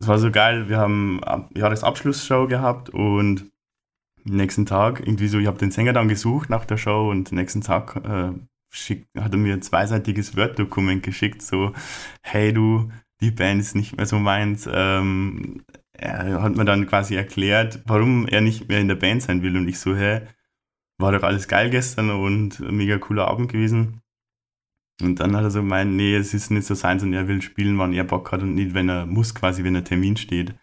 es 0.00 0.08
war 0.08 0.18
so 0.18 0.30
geil, 0.30 0.68
wir 0.68 0.78
haben 0.78 1.22
Ab- 1.22 1.50
Jahresabschlussshow 1.56 2.46
gehabt 2.48 2.88
und 2.90 3.50
nächsten 4.30 4.66
Tag, 4.66 5.00
irgendwie 5.00 5.28
so, 5.28 5.38
ich 5.38 5.46
habe 5.46 5.58
den 5.58 5.70
Sänger 5.70 5.92
dann 5.92 6.08
gesucht 6.08 6.50
nach 6.50 6.64
der 6.64 6.76
Show 6.76 7.10
und 7.10 7.32
nächsten 7.32 7.60
Tag 7.60 7.96
äh, 8.04 8.32
schick, 8.70 9.06
hat 9.18 9.32
er 9.32 9.38
mir 9.38 9.54
ein 9.54 9.62
zweiseitiges 9.62 10.36
Word-Dokument 10.36 11.02
geschickt, 11.02 11.42
so, 11.42 11.72
hey 12.22 12.52
du, 12.52 12.90
die 13.20 13.30
Band 13.30 13.60
ist 13.60 13.74
nicht 13.74 13.96
mehr 13.96 14.06
so 14.06 14.18
meins. 14.18 14.68
Ähm, 14.72 15.64
er 15.92 16.42
hat 16.42 16.56
mir 16.56 16.64
dann 16.64 16.86
quasi 16.86 17.16
erklärt, 17.16 17.82
warum 17.86 18.28
er 18.28 18.40
nicht 18.40 18.68
mehr 18.68 18.80
in 18.80 18.88
der 18.88 18.94
Band 18.94 19.22
sein 19.22 19.42
will 19.42 19.56
und 19.56 19.68
ich 19.68 19.80
so, 19.80 19.96
hä, 19.96 20.20
war 20.98 21.12
doch 21.12 21.22
alles 21.22 21.48
geil 21.48 21.70
gestern 21.70 22.10
und 22.10 22.60
mega 22.60 22.98
cooler 22.98 23.28
Abend 23.28 23.50
gewesen. 23.50 24.00
Und 25.00 25.20
dann 25.20 25.36
hat 25.36 25.44
er 25.44 25.50
so 25.50 25.60
gemeint, 25.60 25.92
nee, 25.94 26.16
es 26.16 26.34
ist 26.34 26.50
nicht 26.50 26.66
so 26.66 26.74
sein, 26.74 26.98
sondern 26.98 27.22
er 27.22 27.28
will 27.28 27.40
spielen, 27.40 27.78
wann 27.78 27.92
er 27.92 28.04
Bock 28.04 28.32
hat 28.32 28.42
und 28.42 28.54
nicht, 28.54 28.74
wenn 28.74 28.88
er 28.88 29.06
muss, 29.06 29.34
quasi, 29.34 29.62
wenn 29.62 29.74
der 29.74 29.84
Termin 29.84 30.16
steht. 30.16 30.54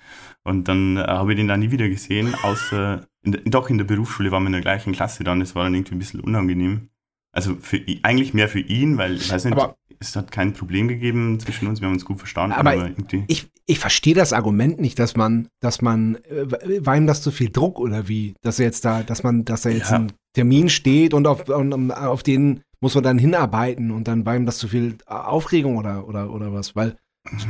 Und 0.43 0.67
dann 0.67 0.97
äh, 0.97 1.01
habe 1.01 1.31
ich 1.31 1.37
den 1.37 1.47
dann 1.47 1.61
nie 1.61 1.71
wieder 1.71 1.87
gesehen, 1.87 2.35
außer, 2.43 3.07
in 3.25 3.31
der, 3.33 3.41
doch 3.41 3.69
in 3.69 3.77
der 3.77 3.85
Berufsschule 3.85 4.31
waren 4.31 4.43
wir 4.43 4.47
in 4.47 4.53
der 4.53 4.61
gleichen 4.61 4.93
Klasse 4.93 5.23
dann, 5.23 5.39
das 5.39 5.55
war 5.55 5.63
dann 5.63 5.73
irgendwie 5.73 5.95
ein 5.95 5.99
bisschen 5.99 6.19
unangenehm. 6.21 6.89
Also 7.31 7.55
für, 7.59 7.81
eigentlich 8.03 8.33
mehr 8.33 8.47
für 8.47 8.61
ihn, 8.61 8.97
weil, 8.97 9.15
ich 9.15 9.29
weiß 9.29 9.43
nicht, 9.45 9.53
Aber- 9.57 9.75
es 9.99 10.15
hat 10.15 10.31
kein 10.31 10.53
Problem 10.53 10.87
gegeben 10.87 11.39
zwischen 11.39 11.67
uns, 11.67 11.79
wir 11.81 11.87
haben 11.87 11.93
uns 11.95 12.05
gut 12.05 12.17
verstanden, 12.19 12.55
Aber 12.55 12.71
aber. 12.73 12.91
Ich, 13.27 13.47
ich 13.65 13.79
verstehe 13.79 14.13
das 14.13 14.33
Argument 14.33 14.79
nicht, 14.79 14.99
dass 14.99 15.15
man, 15.15 15.47
dass 15.61 15.81
man, 15.81 16.15
äh, 16.29 16.85
war 16.85 16.95
ihm 16.97 17.07
das 17.07 17.21
zu 17.21 17.31
viel 17.31 17.49
Druck 17.49 17.79
oder 17.79 18.07
wie? 18.07 18.35
Dass 18.41 18.59
er 18.59 18.65
jetzt 18.65 18.83
da, 18.85 19.03
dass 19.03 19.23
man, 19.23 19.43
dass 19.45 19.61
da 19.63 19.69
jetzt 19.69 19.91
Ja. 19.91 19.97
ein 19.99 20.11
Termin 20.33 20.69
steht 20.69 21.13
und 21.13 21.27
auf, 21.27 21.47
und, 21.49 21.91
auf 21.91 22.23
den 22.23 22.61
muss 22.81 22.93
man 22.93 23.03
dann 23.05 23.17
hinarbeiten 23.17 23.89
und 23.91 24.07
dann 24.07 24.25
war 24.25 24.35
ihm 24.35 24.45
das 24.45 24.57
zu 24.57 24.67
viel 24.67 24.97
Aufregung 25.05 25.77
oder, 25.77 26.07
oder, 26.07 26.29
oder 26.31 26.53
was? 26.53 26.75
Weil, 26.75 26.97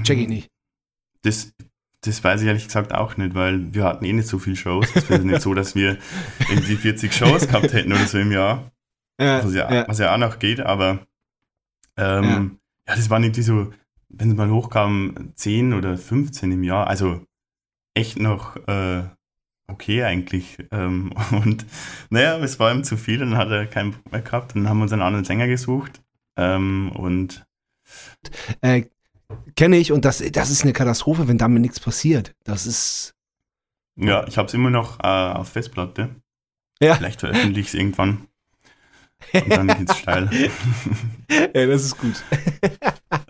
check 0.03 0.19
ich 0.19 0.27
nicht. 0.29 0.47
Das, 1.23 1.51
das 2.05 2.23
weiß 2.23 2.41
ich 2.41 2.47
ehrlich 2.47 2.65
gesagt 2.65 2.93
auch 2.93 3.17
nicht, 3.17 3.35
weil 3.35 3.73
wir 3.73 3.83
hatten 3.83 4.05
eh 4.05 4.13
nicht 4.13 4.27
so 4.27 4.39
viele 4.39 4.55
Shows. 4.55 4.87
Es 4.95 5.09
wäre 5.09 5.23
nicht 5.23 5.41
so, 5.41 5.53
dass 5.53 5.75
wir 5.75 5.97
irgendwie 6.49 6.75
40 6.75 7.13
Shows 7.13 7.47
gehabt 7.47 7.73
hätten 7.73 7.91
oder 7.91 8.05
so 8.05 8.17
im 8.17 8.31
Jahr, 8.31 8.71
Ja, 9.19 9.43
was 9.43 9.53
ja, 9.53 9.71
ja. 9.73 9.87
was 9.87 9.99
ja 9.99 10.13
auch 10.13 10.17
noch 10.17 10.39
geht, 10.39 10.59
aber 10.61 10.99
ähm, 11.97 12.59
ja. 12.87 12.95
das 12.95 13.09
waren 13.09 13.23
irgendwie 13.23 13.41
so, 13.41 13.73
wenn 14.09 14.31
es 14.31 14.37
mal 14.37 14.49
hochkam, 14.49 15.31
10 15.35 15.73
oder 15.73 15.97
15 15.97 16.51
im 16.51 16.63
Jahr, 16.63 16.87
also 16.87 17.25
echt 17.93 18.19
noch 18.19 18.55
äh, 18.67 19.03
okay 19.67 20.03
eigentlich. 20.03 20.57
Ähm, 20.71 21.13
und 21.31 21.65
naja, 22.09 22.37
es 22.39 22.59
war 22.59 22.71
ihm 22.73 22.83
zu 22.83 22.97
viel, 22.97 23.19
dann 23.19 23.37
hat 23.37 23.49
er 23.49 23.65
keinen 23.65 23.93
Bock 23.93 24.11
mehr 24.11 24.21
gehabt, 24.21 24.55
dann 24.55 24.69
haben 24.69 24.77
wir 24.77 24.83
uns 24.83 24.93
einen 24.93 25.01
anderen 25.01 25.25
Sänger 25.25 25.47
gesucht 25.47 26.01
ähm, 26.37 26.91
und 26.91 27.45
Äh, 28.61 28.83
Kenne 29.55 29.77
ich 29.77 29.91
und 29.91 30.05
das, 30.05 30.23
das 30.31 30.49
ist 30.49 30.63
eine 30.63 30.73
Katastrophe, 30.73 31.27
wenn 31.27 31.38
damit 31.38 31.61
nichts 31.61 31.79
passiert. 31.79 32.35
Das 32.43 32.65
ist. 32.65 33.13
ja, 33.95 34.27
ich 34.27 34.38
habe 34.38 34.47
es 34.47 34.53
immer 34.53 34.69
noch 34.69 34.99
äh, 34.99 35.07
auf 35.07 35.49
Festplatte. 35.49 36.15
Ja. 36.81 36.95
Vielleicht 36.95 37.21
veröffentliche 37.21 37.59
ich 37.61 37.67
es 37.67 37.73
irgendwann. 37.73 38.27
Und 39.33 39.49
dann 39.49 39.67
geht's 39.67 39.97
steil. 39.97 40.29
Ja, 41.29 41.65
das 41.67 41.83
ist 41.85 41.97
gut. 41.97 42.21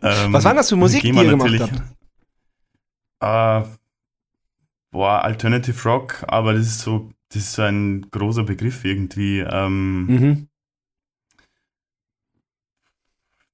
Ähm, 0.01 0.34
Was 0.34 0.43
war 0.43 0.55
das 0.55 0.69
für 0.69 0.75
Musik, 0.75 1.03
die 1.03 1.10
ihr 1.10 1.23
gemacht 1.29 1.51
natürlich- 1.51 1.71
Äh, 3.21 3.63
boah, 4.91 5.21
Alternative 5.23 5.81
Rock, 5.88 6.23
aber 6.27 6.53
das 6.53 6.65
ist 6.65 6.79
so, 6.81 7.12
das 7.29 7.43
ist 7.43 7.53
so 7.53 7.62
ein 7.62 8.01
großer 8.10 8.43
Begriff 8.43 8.84
irgendwie. 8.84 9.39
Ähm, 9.39 10.05
Mhm. 10.08 10.47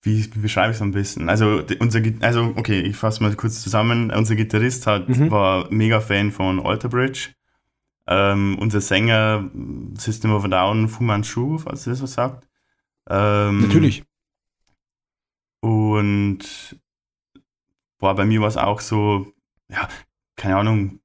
Wie, 0.03 0.25
wie 0.33 0.39
beschreibe 0.39 0.71
ich 0.71 0.77
es 0.77 0.81
am 0.81 0.91
besten? 0.91 1.29
Also, 1.29 1.61
unser, 1.79 2.01
also, 2.21 2.53
okay, 2.55 2.79
ich 2.81 2.95
fasse 2.97 3.21
mal 3.21 3.35
kurz 3.35 3.61
zusammen. 3.61 4.11
Unser 4.11 4.35
Gitarrist 4.35 4.87
hat, 4.87 5.07
Mhm. 5.09 5.29
war 5.31 5.67
mega 5.71 5.99
Fan 6.01 6.31
von 6.31 6.59
Alter 6.59 6.89
Bridge. 6.89 7.29
Ähm, 8.07 8.57
unser 8.59 8.81
Sänger 8.81 9.49
System 9.93 10.31
of 10.33 10.43
a 10.43 10.47
Down, 10.47 10.89
Fu 10.89 11.03
Manchu, 11.03 11.59
falls 11.59 11.85
ihr 11.85 11.91
das 11.93 12.01
was 12.01 12.13
sagt. 12.13 12.47
Ähm, 13.09 13.61
Natürlich. 13.61 14.03
Und 15.59 16.79
boah, 17.99 18.15
bei 18.15 18.25
mir 18.25 18.41
war 18.41 18.47
es 18.47 18.57
auch 18.57 18.79
so, 18.79 19.31
ja, 19.69 19.87
keine 20.35 20.57
Ahnung, 20.57 20.99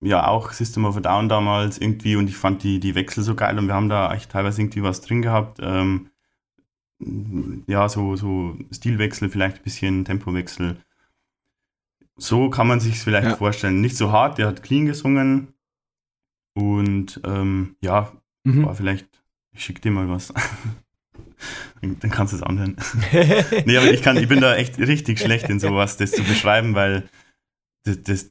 ja, 0.00 0.26
auch 0.26 0.52
System 0.52 0.84
of 0.84 0.96
a 0.96 1.00
Down 1.00 1.28
damals 1.28 1.78
irgendwie 1.78 2.16
und 2.16 2.28
ich 2.28 2.36
fand 2.36 2.62
die, 2.62 2.80
die 2.80 2.94
Wechsel 2.94 3.22
so 3.22 3.34
geil 3.34 3.58
und 3.58 3.66
wir 3.66 3.74
haben 3.74 3.88
da 3.88 4.12
echt 4.14 4.30
teilweise 4.30 4.60
irgendwie 4.62 4.82
was 4.82 5.00
drin 5.00 5.22
gehabt. 5.22 5.58
Ähm, 5.62 6.10
ja, 7.66 7.88
so, 7.88 8.16
so 8.16 8.56
Stilwechsel, 8.70 9.28
vielleicht 9.30 9.58
ein 9.58 9.62
bisschen 9.64 10.04
Tempowechsel. 10.04 10.76
So 12.16 12.48
kann 12.50 12.68
man 12.68 12.80
sich 12.80 12.98
vielleicht 13.00 13.28
Ja. 13.28 13.36
vorstellen. 13.36 13.80
Nicht 13.80 13.96
so 13.96 14.12
hart, 14.12 14.38
der 14.38 14.46
hat 14.46 14.62
clean 14.62 14.86
gesungen 14.86 15.48
und 16.54 17.20
ähm, 17.24 17.76
ja, 17.82 18.12
Mhm. 18.46 18.62
Boah, 18.62 18.74
vielleicht, 18.74 19.06
ich 19.52 19.64
schicke 19.64 19.80
dir 19.80 19.90
mal 19.90 20.06
was. 20.10 20.32
Dann 21.80 22.10
kannst 22.10 22.34
du 22.34 22.36
es 22.36 22.42
anhören. 22.42 22.76
Nee, 23.64 23.76
aber 23.78 23.90
ich, 23.90 24.02
kann, 24.02 24.18
ich 24.18 24.28
bin 24.28 24.40
da 24.42 24.54
echt 24.54 24.78
richtig 24.78 25.18
schlecht 25.18 25.48
in 25.48 25.60
sowas, 25.60 25.96
das 25.96 26.12
zu 26.12 26.22
beschreiben, 26.24 26.74
weil 26.74 27.08
das, 27.84 28.02
das, 28.02 28.30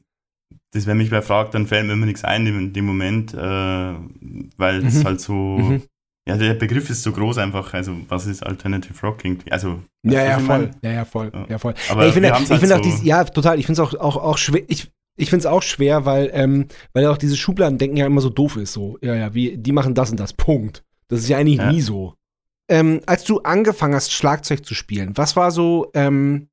das 0.70 0.86
wenn 0.86 0.98
mich 0.98 1.10
wer 1.10 1.22
fragt, 1.22 1.54
dann 1.54 1.66
fällt 1.66 1.86
mir 1.86 1.94
immer 1.94 2.06
nichts 2.06 2.22
ein 2.22 2.46
in 2.46 2.72
dem 2.72 2.84
Moment, 2.86 3.34
äh, 3.34 3.38
weil 4.56 4.84
es 4.84 5.00
Mhm. 5.00 5.04
halt 5.04 5.20
so, 5.20 5.34
Mhm. 5.34 5.82
Ja, 6.26 6.36
der 6.36 6.54
Begriff 6.54 6.88
ist 6.90 7.02
so 7.02 7.12
groß 7.12 7.38
einfach, 7.38 7.74
also 7.74 7.94
was 8.08 8.26
ist 8.26 8.42
Alternative 8.44 8.94
Rock 9.06 9.24
irgendwie, 9.24 9.52
also 9.52 9.82
Ja, 10.02 10.24
ja, 10.24 10.38
voll. 10.38 10.70
Ja, 10.82 10.92
ja, 10.92 11.04
voll. 11.04 11.30
Ja. 11.48 11.58
Voll. 11.58 11.74
Aber 11.90 12.02
ja, 12.02 12.08
ich 12.08 12.14
finde 12.14 12.32
halt 12.32 12.42
auch 12.50 12.56
so- 12.56 12.82
dieses, 12.82 13.02
ja, 13.04 13.24
total, 13.24 13.58
ich 13.58 13.66
finde 13.66 13.82
es 13.82 13.88
auch, 13.88 13.94
auch, 14.00 14.16
auch 14.16 14.38
schwer, 14.38 14.62
ich, 14.68 14.90
ich 15.16 15.28
finde 15.30 15.40
es 15.40 15.46
auch 15.46 15.62
schwer, 15.62 16.06
weil, 16.06 16.30
ähm, 16.32 16.66
weil 16.92 17.06
auch 17.06 17.18
dieses 17.18 17.38
Schubladendenken 17.38 17.96
ja 17.98 18.06
immer 18.06 18.20
so 18.20 18.30
doof 18.30 18.56
ist, 18.56 18.72
so, 18.72 18.98
ja, 19.02 19.14
ja, 19.14 19.34
wie, 19.34 19.56
die 19.58 19.72
machen 19.72 19.94
das 19.94 20.10
und 20.10 20.18
das, 20.18 20.32
Punkt. 20.32 20.82
Das 21.08 21.20
ist 21.20 21.28
ja 21.28 21.36
eigentlich 21.38 21.58
Ja. 21.58 21.70
nie 21.70 21.80
so. 21.82 22.14
ähm, 22.70 23.02
als 23.04 23.24
du 23.24 23.40
angefangen 23.40 23.94
hast, 23.94 24.10
Schlagzeug 24.10 24.64
zu 24.64 24.72
spielen, 24.74 25.14
was 25.18 25.36
war 25.36 25.50
so, 25.50 25.90
ähm, 25.92 26.48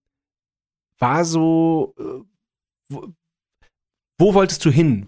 war 0.99 1.23
so, 1.23 1.95
äh, 1.97 2.95
wo, 4.21 4.27
wo, 4.27 4.33
wolltest 4.35 4.63
du 4.65 4.69
hin? 4.69 5.07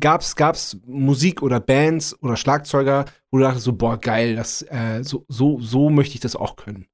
Gab 0.00 0.22
es 0.22 0.80
Musik 0.86 1.42
oder 1.42 1.60
Bands 1.60 2.20
oder 2.22 2.36
Schlagzeuger, 2.36 3.04
wo 3.30 3.38
du 3.38 3.44
dachtest 3.44 3.64
so, 3.64 3.72
boah, 3.74 4.00
geil, 4.00 4.34
das, 4.34 4.62
äh, 4.62 5.02
so, 5.04 5.24
so, 5.28 5.60
so 5.60 5.90
möchte 5.90 6.14
ich 6.14 6.20
das 6.20 6.34
auch 6.34 6.56
können? 6.56 6.86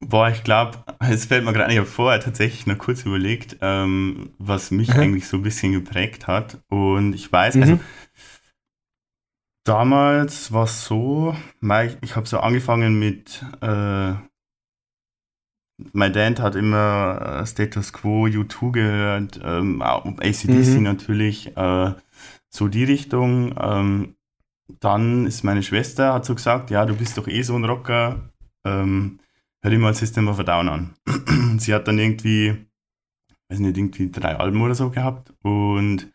Boah, 0.00 0.28
ich 0.30 0.42
glaube, 0.42 0.84
es 1.00 1.26
fällt 1.26 1.44
mir 1.44 1.52
gerade 1.52 1.74
nicht 1.74 1.86
vor, 1.88 2.18
tatsächlich 2.18 2.66
noch 2.66 2.78
kurz 2.78 3.04
überlegt, 3.04 3.58
ähm, 3.60 4.34
was 4.38 4.70
mich 4.70 4.88
mhm. 4.88 5.00
eigentlich 5.00 5.28
so 5.28 5.38
ein 5.38 5.42
bisschen 5.42 5.72
geprägt 5.72 6.26
hat. 6.26 6.58
Und 6.68 7.14
ich 7.14 7.30
weiß, 7.30 7.56
also 7.56 7.72
mhm. 7.74 7.80
also 7.80 7.84
damals 9.64 10.52
war 10.52 10.64
es 10.64 10.84
so, 10.84 11.36
ich 12.00 12.16
habe 12.16 12.26
so 12.26 12.38
angefangen 12.38 12.98
mit, 12.98 13.44
äh, 13.60 14.14
mein 15.92 16.12
Dad 16.12 16.40
hat 16.40 16.54
immer 16.54 17.40
äh, 17.40 17.46
Status 17.46 17.92
Quo, 17.92 18.26
U2 18.26 18.72
gehört, 18.72 19.40
ähm, 19.42 19.82
ACDC 19.82 20.76
mhm. 20.76 20.82
natürlich, 20.82 21.56
äh, 21.56 21.94
so 22.48 22.68
die 22.68 22.84
Richtung. 22.84 23.54
Ähm, 23.60 24.14
dann 24.80 25.26
ist 25.26 25.44
meine 25.44 25.62
Schwester, 25.62 26.14
hat 26.14 26.24
so 26.24 26.34
gesagt, 26.34 26.70
ja, 26.70 26.86
du 26.86 26.94
bist 26.94 27.18
doch 27.18 27.28
eh 27.28 27.42
so 27.42 27.54
ein 27.54 27.64
Rocker. 27.64 28.30
Ähm, 28.64 29.18
hör 29.62 29.70
dir 29.70 29.78
mal 29.78 29.94
System 29.94 30.28
of 30.28 30.38
a 30.38 30.44
Down 30.44 30.68
an. 30.68 30.94
sie 31.58 31.74
hat 31.74 31.88
dann 31.88 31.98
irgendwie, 31.98 32.66
weiß 33.48 33.58
nicht, 33.58 33.76
irgendwie 33.76 34.10
drei 34.10 34.36
Alben 34.36 34.62
oder 34.62 34.74
so 34.74 34.90
gehabt 34.90 35.32
und 35.42 36.12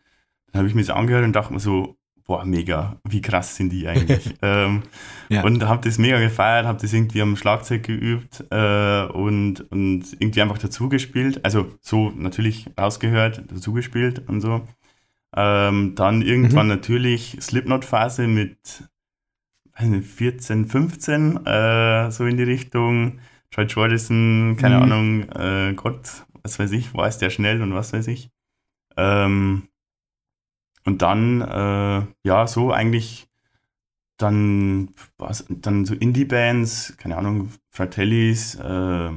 dann 0.52 0.60
habe 0.60 0.68
ich 0.68 0.74
mir 0.74 0.82
das 0.82 0.90
angehört 0.90 1.24
und 1.24 1.32
dachte 1.32 1.52
mir 1.52 1.60
so, 1.60 1.96
boah, 2.30 2.44
mega, 2.44 3.00
wie 3.08 3.20
krass 3.20 3.56
sind 3.56 3.70
die 3.70 3.88
eigentlich. 3.88 4.36
ähm, 4.42 4.84
ja. 5.30 5.42
Und 5.42 5.66
habe 5.66 5.82
das 5.82 5.98
mega 5.98 6.20
gefeiert, 6.20 6.64
habe 6.64 6.80
das 6.80 6.92
irgendwie 6.92 7.22
am 7.22 7.34
Schlagzeug 7.34 7.82
geübt 7.82 8.44
äh, 8.50 9.02
und, 9.06 9.68
und 9.72 10.04
irgendwie 10.16 10.40
einfach 10.40 10.58
dazu 10.58 10.88
gespielt. 10.88 11.44
Also 11.44 11.74
so 11.80 12.10
natürlich 12.10 12.70
rausgehört, 12.78 13.42
dazu 13.48 13.72
gespielt 13.72 14.28
und 14.28 14.42
so. 14.42 14.64
Ähm, 15.34 15.96
dann 15.96 16.22
irgendwann 16.22 16.66
mhm. 16.66 16.74
natürlich 16.74 17.36
Slipknot-Phase 17.40 18.28
mit 18.28 18.84
weiß 19.76 19.88
nicht, 19.88 20.06
14, 20.06 20.66
15, 20.66 21.46
äh, 21.46 22.12
so 22.12 22.26
in 22.26 22.36
die 22.36 22.44
Richtung. 22.44 23.18
Troy 23.50 23.64
Jordison, 23.64 24.56
keine 24.56 24.76
mhm. 24.76 24.82
Ahnung, 24.84 25.28
äh, 25.30 25.74
Gott, 25.74 26.24
was 26.44 26.60
weiß 26.60 26.70
ich, 26.70 26.94
war 26.94 27.08
es 27.08 27.18
der 27.18 27.30
schnell 27.30 27.60
und 27.60 27.74
was 27.74 27.92
weiß 27.92 28.06
ich. 28.06 28.30
Ähm, 28.96 29.69
und 30.84 31.02
dann, 31.02 31.40
äh, 31.42 32.06
ja, 32.24 32.46
so 32.46 32.72
eigentlich 32.72 33.28
dann, 34.20 34.90
was, 35.18 35.46
dann 35.48 35.84
so 35.84 35.94
Indie-Bands, 35.94 36.96
keine 36.98 37.16
Ahnung, 37.16 37.50
Fratellis, 37.70 38.54
äh, 38.56 39.10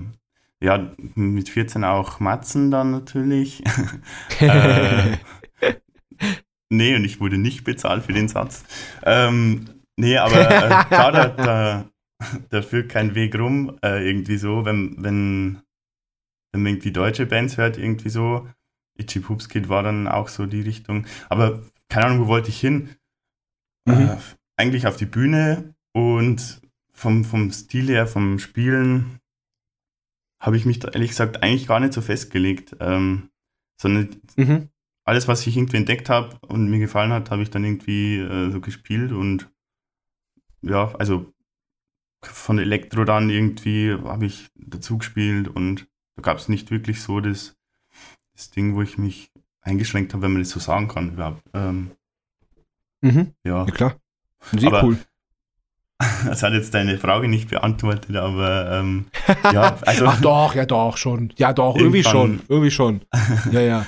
ja, 0.63 0.91
mit 1.15 1.49
14 1.49 1.83
auch 1.83 2.19
Matzen 2.19 2.71
dann 2.71 2.91
natürlich. 2.91 3.63
äh, 4.39 5.17
nee, 6.69 6.95
und 6.95 7.03
ich 7.03 7.19
wurde 7.19 7.37
nicht 7.37 7.65
bezahlt 7.65 8.03
für 8.03 8.13
den 8.13 8.29
Satz. 8.29 8.63
Ähm, 9.03 9.65
nee, 9.97 10.17
aber 10.17 10.49
äh, 10.49 10.85
klar, 10.85 11.11
da, 11.11 11.27
da, 11.27 11.85
da 12.49 12.61
führt 12.61 12.89
kein 12.89 13.13
Weg 13.13 13.37
rum, 13.37 13.77
äh, 13.83 14.07
irgendwie 14.07 14.37
so, 14.37 14.63
wenn, 14.63 14.95
wenn, 15.03 15.61
wenn 16.53 16.63
man 16.63 16.73
irgendwie 16.73 16.93
deutsche 16.93 17.25
Bands 17.25 17.57
hört, 17.57 17.77
irgendwie 17.77 18.09
so. 18.09 18.47
Itchy 18.95 19.19
Poops 19.19 19.49
Kid 19.49 19.69
war 19.69 19.83
dann 19.83 20.07
auch 20.07 20.27
so 20.27 20.45
die 20.45 20.61
Richtung. 20.61 21.05
Aber 21.29 21.63
keine 21.89 22.07
Ahnung, 22.07 22.21
wo 22.21 22.27
wollte 22.27 22.49
ich 22.49 22.59
hin? 22.59 22.89
Mhm. 23.85 23.93
Äh, 23.93 24.17
eigentlich 24.57 24.87
auf 24.87 24.97
die 24.97 25.05
Bühne 25.05 25.75
und 25.93 26.61
vom, 26.91 27.25
vom 27.25 27.51
Stil 27.51 27.87
her, 27.87 28.07
vom 28.07 28.39
Spielen, 28.39 29.19
habe 30.39 30.57
ich 30.57 30.65
mich 30.65 30.79
da 30.79 30.89
ehrlich 30.89 31.09
gesagt 31.09 31.41
eigentlich 31.41 31.67
gar 31.67 31.79
nicht 31.79 31.93
so 31.93 32.01
festgelegt. 32.01 32.75
Ähm, 32.79 33.29
sondern 33.79 34.21
mhm. 34.35 34.69
alles, 35.05 35.27
was 35.27 35.45
ich 35.47 35.57
irgendwie 35.57 35.77
entdeckt 35.77 36.09
habe 36.09 36.37
und 36.47 36.69
mir 36.69 36.79
gefallen 36.79 37.11
hat, 37.11 37.31
habe 37.31 37.41
ich 37.41 37.49
dann 37.49 37.63
irgendwie 37.63 38.19
äh, 38.19 38.51
so 38.51 38.61
gespielt 38.61 39.11
und 39.11 39.51
ja, 40.61 40.93
also 40.95 41.33
von 42.23 42.57
Elektro 42.57 43.03
dann 43.03 43.29
irgendwie 43.29 43.93
habe 43.93 44.25
ich 44.25 44.49
dazu 44.55 44.97
gespielt 44.97 45.49
und 45.49 45.87
da 46.15 46.21
gab 46.21 46.37
es 46.37 46.47
nicht 46.47 46.71
wirklich 46.71 47.01
so 47.01 47.19
das, 47.19 47.57
das 48.35 48.49
Ding, 48.51 48.75
wo 48.75 48.81
ich 48.81 48.97
mich 48.97 49.31
eingeschränkt 49.61 50.13
habe, 50.13 50.23
wenn 50.23 50.33
man 50.33 50.41
das 50.41 50.49
so 50.49 50.59
sagen 50.59 50.87
kann 50.87 51.13
überhaupt. 51.13 51.41
Ähm, 51.53 51.91
mhm. 53.01 53.33
Ja. 53.43 53.65
ja, 53.65 53.71
klar. 53.71 53.95
Sehr 54.51 54.67
aber, 54.67 54.83
cool. 54.83 54.97
Das 56.25 56.43
hat 56.43 56.51
jetzt 56.51 56.73
deine 56.73 56.97
Frage 56.97 57.29
nicht 57.29 57.49
beantwortet, 57.49 58.13
aber 58.17 58.71
ähm, 58.71 59.05
ja, 59.53 59.77
also. 59.85 60.05
Ach 60.05 60.19
doch, 60.19 60.55
ja 60.55 60.65
doch, 60.65 60.97
schon. 60.97 61.31
Ja 61.37 61.53
doch, 61.53 61.77
irgendwie 61.77 62.03
schon. 62.03 62.41
Irgendwie 62.49 62.71
schon. 62.71 63.01
Ja, 63.51 63.61
ja. 63.61 63.85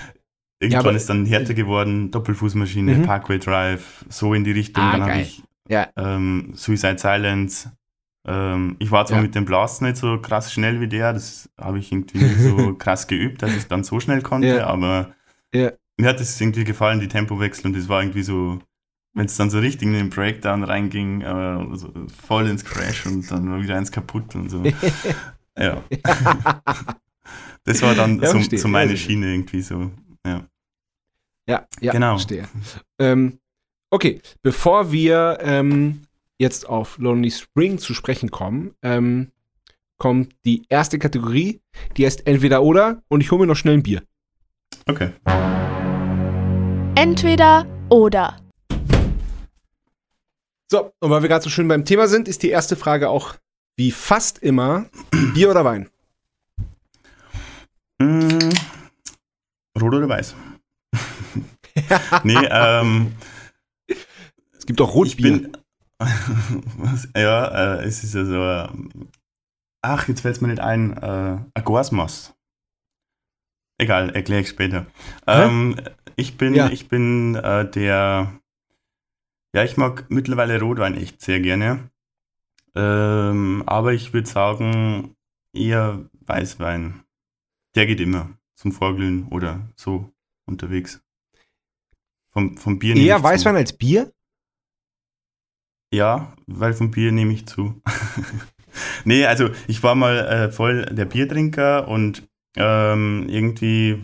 Irgendwann 0.60 0.94
ja, 0.94 0.98
ist 0.98 1.10
dann 1.10 1.26
härter 1.26 1.54
geworden, 1.54 2.12
Doppelfußmaschine, 2.12 2.96
mhm. 2.96 3.04
Parkway 3.04 3.40
Drive, 3.40 4.06
so 4.08 4.34
in 4.34 4.46
die 4.46 4.52
Richtung. 4.52 4.82
Ah, 4.82 4.92
dann 4.94 5.02
habe 5.02 5.22
ich 5.22 5.44
ja. 5.68 5.90
ähm, 5.98 6.54
Suicide 6.56 6.98
Silence. 6.98 7.70
Ähm, 8.28 8.76
ich 8.80 8.92
war 8.92 9.06
zwar 9.06 9.18
ja. 9.18 9.24
mit 9.24 9.36
dem 9.36 9.46
Blast 9.46 9.82
nicht 9.82 9.98
so 9.98 10.20
krass 10.20 10.52
schnell 10.52 10.82
wie 10.82 10.88
der, 10.88 11.14
das 11.14 11.50
habe 11.58 11.80
ich 11.80 11.92
irgendwie 11.92 12.20
nicht 12.20 12.40
so 12.40 12.74
krass 12.78 13.08
geübt, 13.08 13.42
dass 13.42 13.56
ich 13.56 13.68
dann 13.68 13.84
so 13.84 14.00
schnell 14.00 14.22
konnte, 14.22 14.48
ja. 14.48 14.68
aber 14.68 15.14
mir 15.54 16.10
hat 16.10 16.20
es 16.20 16.42
irgendwie 16.42 16.64
gefallen, 16.64 17.00
die 17.00 17.08
Tempowechsel 17.08 17.68
und 17.68 17.78
das 17.78 17.88
war 17.88 18.02
irgendwie 18.02 18.24
so, 18.24 18.60
wenn 19.14 19.28
es 19.28 19.38
dann 19.38 19.50
so 19.50 19.60
richtig 19.60 19.88
in 19.88 19.94
den 19.94 20.10
Breakdown 20.10 20.64
reinging, 20.64 21.22
äh, 21.22 21.78
so 21.78 21.94
voll 22.28 22.48
ins 22.48 22.66
Crash 22.66 23.06
und 23.06 23.30
dann 23.32 23.50
war 23.50 23.62
wieder 23.62 23.78
eins 23.78 23.92
kaputt 23.92 24.36
und 24.36 24.50
so. 24.50 24.64
ja. 25.58 25.82
das 27.64 27.82
war 27.82 27.96
dann 27.96 28.20
ja, 28.20 28.30
so, 28.30 28.42
so, 28.42 28.68
meine 28.68 28.98
Schiene 28.98 29.28
irgendwie 29.28 29.62
so. 29.62 29.92
Ja, 30.26 30.44
ja, 31.48 31.66
ja 31.80 31.92
genau. 31.92 32.14
verstehe. 32.18 32.50
Ähm, 33.00 33.40
Okay, 33.96 34.22
bevor 34.42 34.92
wir 34.92 35.38
ähm, 35.42 36.05
jetzt 36.38 36.68
auf 36.68 36.98
Lonely 36.98 37.32
Spring 37.32 37.78
zu 37.78 37.94
sprechen 37.94 38.32
kommen, 38.32 38.76
ähm, 38.82 39.32
kommt 39.98 40.36
die 40.46 40.64
erste 40.70 41.00
Kategorie, 41.00 41.62
die 41.98 42.06
heißt 42.06 42.28
Entweder 42.28 42.64
oder 42.64 43.02
und 43.08 43.22
ich 43.22 43.32
hole 43.32 43.42
mir 43.42 43.48
noch 43.48 43.56
schnell 43.56 43.76
ein 43.76 43.84
Bier. 43.84 44.04
Okay. 44.88 45.12
Entweder 46.96 47.66
oder. 47.90 48.38
So, 50.70 50.92
und 51.00 51.10
weil 51.10 51.22
wir 51.22 51.30
gerade 51.30 51.44
so 51.44 51.50
schön 51.50 51.68
beim 51.68 51.86
Thema 51.86 52.08
sind, 52.08 52.28
ist 52.28 52.44
die 52.44 52.50
erste 52.50 52.76
Frage 52.76 53.10
auch 53.10 53.36
wie 53.78 53.92
fast 53.92 54.40
immer 54.40 54.86
Bier 55.34 55.52
oder 55.52 55.64
Wein? 55.64 55.90
Mm, 58.00 58.52
rot 59.80 59.94
oder 59.94 60.10
weiß? 60.10 60.36
nee, 62.24 62.38
ähm, 62.50 63.14
es 64.58 64.66
gibt 64.66 64.82
auch 64.82 64.96
Rotbier. 64.96 65.40
Bin, 65.40 65.58
ja, 67.16 67.78
äh, 67.78 67.86
es 67.86 68.04
ist 68.04 68.14
ja 68.14 68.26
so. 68.26 68.36
Äh, 68.36 68.68
ach, 69.82 70.08
jetzt 70.08 70.22
fällt 70.22 70.36
es 70.36 70.42
mir 70.42 70.50
nicht 70.50 70.60
ein. 70.60 70.98
Äh, 70.98 71.38
Aguasmas. 71.54 72.36
Egal, 73.78 74.10
erkläre 74.16 74.42
ich 74.42 74.50
später. 74.50 74.86
Ähm, 75.28 75.76
ich 76.16 76.38
bin, 76.38 76.56
ja. 76.56 76.70
ich 76.70 76.88
bin 76.88 77.36
äh, 77.36 77.70
der. 77.70 78.40
Ja, 79.54 79.64
ich 79.64 79.78
mag 79.78 80.06
mittlerweile 80.10 80.60
Rotwein 80.60 80.96
echt 80.96 81.22
sehr 81.22 81.40
gerne. 81.40 81.90
Ähm, 82.76 83.64
aber 83.66 83.94
ich 83.94 84.14
würde 84.14 84.28
sagen, 84.28 85.16
eher 85.54 86.10
Weißwein. 86.26 87.04
Der 87.76 87.86
geht 87.86 88.02
immer 88.02 88.38
zum 88.56 88.72
Vorglühen 88.72 89.28
oder 89.30 89.62
so 89.76 90.12
unterwegs. 90.46 91.02
Vom, 92.32 92.58
vom 92.58 92.80
Bier 92.80 92.96
Eher 92.96 93.24
Weißwein 93.24 93.56
zu. 93.56 93.60
als 93.60 93.78
Bier? 93.78 94.12
Ja, 95.96 96.34
weil 96.46 96.74
vom 96.74 96.92
Bier 96.92 97.14
nehme 97.14 97.32
ich 97.32 97.48
zu. 97.48 97.82
nee, 99.06 99.26
also 99.26 99.50
ich 99.66 99.82
war 99.82 99.96
mal 99.96 100.18
äh, 100.18 100.52
voll 100.52 100.86
der 100.88 101.06
Biertrinker 101.06 101.88
und 101.88 102.28
ähm, 102.58 103.28
irgendwie, 103.30 104.04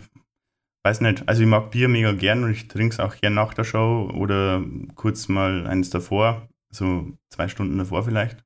weiß 0.84 1.02
nicht, 1.02 1.28
also 1.28 1.42
ich 1.42 1.48
mag 1.48 1.70
Bier 1.70 1.88
mega 1.88 2.12
gern 2.12 2.44
und 2.44 2.50
ich 2.50 2.68
trinke 2.68 2.94
es 2.94 3.00
auch 3.00 3.14
gern 3.16 3.34
nach 3.34 3.52
der 3.52 3.64
Show 3.64 4.10
oder 4.14 4.64
kurz 4.94 5.28
mal 5.28 5.66
eins 5.66 5.90
davor, 5.90 6.48
so 6.70 7.12
zwei 7.28 7.48
Stunden 7.48 7.76
davor 7.76 8.04
vielleicht. 8.04 8.42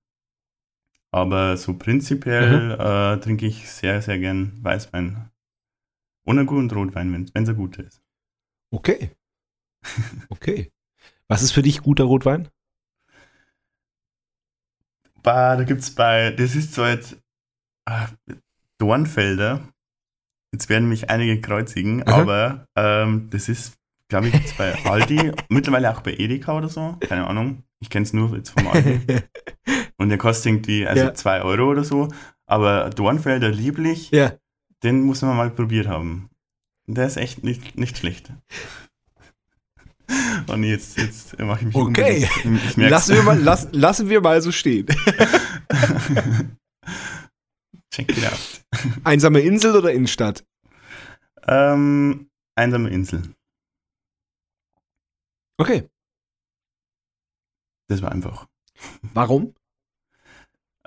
Aber 1.12 1.56
so 1.56 1.74
prinzipiell 1.74 2.74
mhm. 2.74 2.80
äh, 2.80 3.20
trinke 3.20 3.46
ich 3.46 3.70
sehr, 3.70 4.02
sehr 4.02 4.18
gern 4.18 4.58
Weißwein. 4.60 5.30
Und 6.26 6.38
einen 6.38 6.48
guten 6.48 6.68
Rotwein, 6.68 7.12
wenn 7.12 7.22
es 7.22 7.34
ein 7.34 7.56
guter 7.56 7.84
ist. 7.84 8.02
Okay. 8.72 9.12
Okay. 10.30 10.72
Was 11.28 11.44
ist 11.44 11.52
für 11.52 11.62
dich 11.62 11.82
guter 11.82 12.04
Rotwein? 12.04 12.48
Da 15.26 15.64
gibt 15.64 15.80
es 15.80 15.94
bei, 15.94 16.30
das 16.30 16.54
ist 16.54 16.74
so 16.74 16.84
jetzt 16.84 17.16
äh, 17.88 18.06
Dornfelder. 18.78 19.68
Jetzt 20.52 20.68
werden 20.68 20.88
mich 20.88 21.10
einige 21.10 21.40
kreuzigen, 21.40 21.96
mhm. 21.96 22.02
aber 22.04 22.66
ähm, 22.76 23.28
das 23.30 23.48
ist, 23.48 23.76
glaube 24.08 24.28
ich, 24.28 24.34
jetzt 24.34 24.56
bei 24.56 24.74
Aldi, 24.84 25.32
mittlerweile 25.48 25.90
auch 25.90 26.00
bei 26.00 26.14
Edeka 26.14 26.56
oder 26.56 26.68
so, 26.68 26.96
keine 27.00 27.26
Ahnung. 27.26 27.64
Ich 27.80 27.90
kenne 27.90 28.04
es 28.04 28.12
nur 28.12 28.34
jetzt 28.36 28.50
vom 28.50 28.68
Album. 28.68 29.02
und 29.98 30.08
der 30.08 30.18
kostet 30.18 30.46
irgendwie 30.46 30.86
also 30.86 31.04
Ja. 31.04 31.14
2 31.14 31.42
Euro 31.42 31.70
oder 31.70 31.84
so. 31.84 32.08
Aber 32.46 32.88
Dornfelder 32.90 33.50
Lieblich, 33.50 34.12
ja. 34.12 34.32
den 34.82 35.02
muss 35.02 35.22
man 35.22 35.36
mal 35.36 35.50
probiert 35.50 35.88
haben. 35.88 36.30
Der 36.86 37.06
ist 37.06 37.16
echt 37.16 37.42
nicht, 37.42 37.76
nicht 37.76 37.98
schlecht. 37.98 38.32
Und 40.46 40.62
jetzt, 40.64 40.96
jetzt 40.98 41.38
mache 41.38 41.60
ich 41.60 41.66
mich 41.66 41.74
Okay. 41.74 42.28
Ich. 42.44 42.76
Lassen 42.76 43.14
wir, 43.14 43.22
mal, 43.22 43.38
lass, 43.38 43.68
lassen 43.72 44.08
wir 44.08 44.20
mal 44.20 44.40
so 44.40 44.52
stehen. 44.52 44.86
Check 47.92 48.16
it 48.16 48.24
out. 48.26 48.64
Einsame 49.04 49.40
Insel 49.40 49.74
oder 49.76 49.92
Innenstadt? 49.92 50.44
Ähm, 51.46 52.30
einsame 52.54 52.90
Insel. 52.90 53.22
Okay. 55.58 55.88
Das 57.88 58.02
war 58.02 58.12
einfach. 58.12 58.46
Warum? 59.14 59.54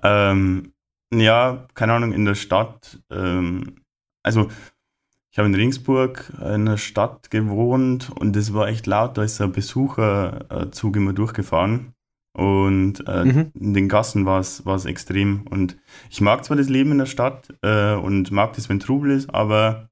Ähm, 0.03 0.73
ja, 1.13 1.67
keine 1.73 1.93
Ahnung, 1.93 2.13
in 2.13 2.25
der 2.25 2.35
Stadt. 2.35 3.01
Ähm, 3.09 3.83
also, 4.23 4.51
ich 5.31 5.37
habe 5.37 5.47
in 5.47 5.55
Ringsburg 5.55 6.31
in 6.37 6.43
einer 6.45 6.77
Stadt 6.77 7.29
gewohnt 7.31 8.09
und 8.09 8.35
es 8.35 8.53
war 8.53 8.67
echt 8.67 8.87
laut. 8.87 9.17
Da 9.17 9.23
ist 9.23 9.39
ein 9.41 9.51
Besucherzug 9.51 10.95
immer 10.95 11.13
durchgefahren. 11.13 11.93
Und 12.33 13.07
äh, 13.07 13.25
Mhm. 13.25 13.51
in 13.53 13.73
den 13.73 13.89
Gassen 13.89 14.25
war 14.25 14.39
es 14.39 14.85
extrem. 14.85 15.41
Und 15.47 15.77
ich 16.09 16.21
mag 16.21 16.45
zwar 16.45 16.57
das 16.57 16.69
Leben 16.69 16.91
in 16.91 16.99
der 16.99 17.05
Stadt 17.05 17.53
äh, 17.61 17.93
und 17.93 18.31
mag 18.31 18.53
das, 18.53 18.69
wenn 18.69 18.79
Trubel 18.79 19.11
ist, 19.11 19.29
aber 19.33 19.89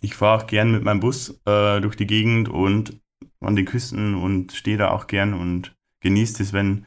ich 0.00 0.14
fahre 0.14 0.42
auch 0.42 0.46
gern 0.46 0.72
mit 0.72 0.82
meinem 0.82 1.00
Bus 1.00 1.40
äh, 1.46 1.80
durch 1.80 1.96
die 1.96 2.06
Gegend 2.06 2.48
und 2.48 2.98
an 3.40 3.56
die 3.56 3.64
Küsten 3.64 4.14
und 4.14 4.52
stehe 4.52 4.76
da 4.78 4.90
auch 4.90 5.06
gern 5.06 5.34
und 5.34 5.76
genieße 6.00 6.42
es, 6.42 6.52
wenn 6.52 6.86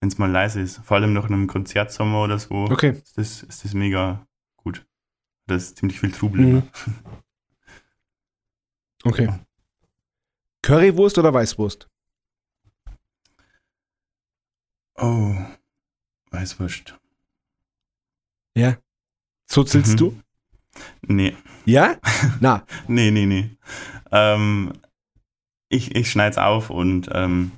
es 0.00 0.18
mal 0.18 0.30
leise 0.30 0.60
ist. 0.60 0.78
Vor 0.84 0.96
allem 0.98 1.12
noch 1.12 1.26
in 1.28 1.34
einem 1.34 1.46
Konzertsommer 1.46 2.22
oder 2.24 2.38
so 2.38 2.64
Okay. 2.70 2.90
ist, 2.90 3.16
das, 3.16 3.42
ist 3.42 3.64
das 3.64 3.74
mega 3.74 4.26
gut. 4.56 4.84
Da 5.46 5.54
ist 5.54 5.78
ziemlich 5.78 6.00
viel 6.00 6.10
Trubel. 6.12 6.40
Mhm. 6.40 6.62
Okay. 9.04 9.28
Currywurst 10.62 11.18
oder 11.18 11.32
Weißwurst? 11.32 11.88
Oh, 14.96 15.34
Weißwurst. 16.30 16.98
Zuzelst 19.46 19.92
Mhm. 19.92 19.96
du? 19.96 20.22
Nee, 21.06 21.36
Ja? 21.66 21.96
Na, 22.40 22.64
nee, 22.88 23.10
nee, 23.10 23.26
nee. 23.26 23.50
Ähm, 24.10 24.72
ich 25.68 25.94
ich 25.94 26.10
schneide 26.10 26.30
es 26.32 26.38
auf 26.38 26.70
und 26.70 27.08
ähm, 27.12 27.52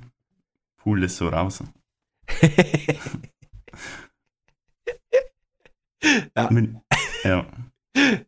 pool 0.77 1.03
es 1.03 1.17
so 1.17 1.29
raus. 1.29 1.63
Ja. 6.35 6.49
Mit, 6.51 6.75
ja. 7.23 7.45
Ja. 7.95 8.19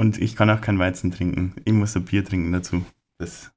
Und 0.00 0.16
ich 0.16 0.34
kann 0.34 0.48
auch 0.48 0.62
kein 0.62 0.78
Weizen 0.78 1.10
trinken. 1.10 1.54
Ich 1.66 1.74
muss 1.74 1.94
ein 1.94 2.06
Bier 2.06 2.24
trinken 2.24 2.52
dazu. 2.52 2.86
Das, 3.18 3.52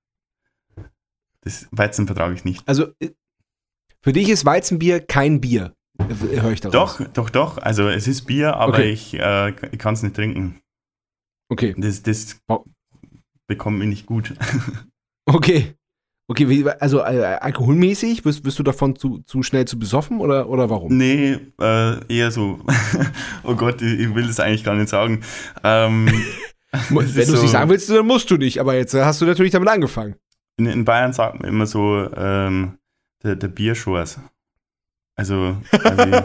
das 1.39 1.69
Weizen 1.71 2.05
vertrage 2.05 2.33
ich 2.35 2.43
nicht. 2.43 2.67
also 2.67 2.87
äh, 2.99 3.11
für 4.01 4.11
dich 4.11 4.27
ist 4.27 4.43
Weizenbier 4.43 4.99
kein 4.99 5.39
Bier. 5.39 5.73
Äh, 5.99 6.41
Höre 6.41 6.51
ich 6.51 6.59
daraus. 6.59 6.97
Doch, 6.97 7.07
doch, 7.13 7.29
doch. 7.29 7.57
Also 7.59 7.87
es 7.87 8.09
ist 8.09 8.23
Bier, 8.25 8.57
aber 8.57 8.73
Okay. 8.73 8.91
ich, 8.91 9.13
äh, 9.13 9.51
ich 9.71 9.79
kann 9.79 9.93
es 9.93 10.03
nicht 10.03 10.17
trinken. 10.17 10.59
Okay. 11.47 11.73
Das, 11.77 12.03
das 12.03 12.41
Wow. 12.47 12.65
bekommt 13.47 13.79
mir 13.79 13.87
nicht 13.87 14.05
gut. 14.05 14.33
Okay. 15.25 15.75
Okay, 16.27 16.47
wie, 16.47 16.67
also 16.69 16.99
äh, 16.99 17.37
alkoholmäßig, 17.41 18.23
wirst, 18.23 18.45
wirst 18.45 18.57
du 18.57 18.63
davon 18.63 18.95
zu, 18.95 19.19
zu 19.25 19.43
schnell 19.43 19.65
zu 19.65 19.77
besoffen 19.77 20.19
oder, 20.21 20.47
oder 20.49 20.69
warum? 20.69 20.95
Nee, 20.97 21.37
äh, 21.59 22.13
eher 22.13 22.31
so. 22.31 22.59
oh 23.43 23.55
Gott, 23.55 23.81
ich, 23.81 23.99
ich 23.99 24.15
will 24.15 24.25
das 24.25 24.39
eigentlich 24.39 24.63
gar 24.63 24.75
nicht 24.75 24.89
sagen. 24.89 25.21
Ähm, 25.63 26.07
Wenn 26.89 27.05
du 27.13 27.19
es 27.21 27.27
so- 27.27 27.41
nicht 27.41 27.51
sagen 27.51 27.69
willst, 27.69 27.89
dann 27.89 28.07
musst 28.07 28.31
du 28.31 28.37
nicht. 28.37 28.59
Aber 28.59 28.73
jetzt 28.75 28.93
äh, 28.93 29.03
hast 29.03 29.19
du 29.21 29.25
natürlich 29.25 29.51
damit 29.51 29.67
angefangen. 29.69 30.15
in, 30.57 30.65
in 30.65 30.85
Bayern 30.85 31.11
sagt 31.13 31.39
man 31.41 31.49
immer 31.49 31.65
so, 31.65 32.09
ähm, 32.15 32.77
der, 33.21 33.35
der 33.35 33.49
Bierschors. 33.49 34.19
Also, 35.15 35.57
also 35.71 36.03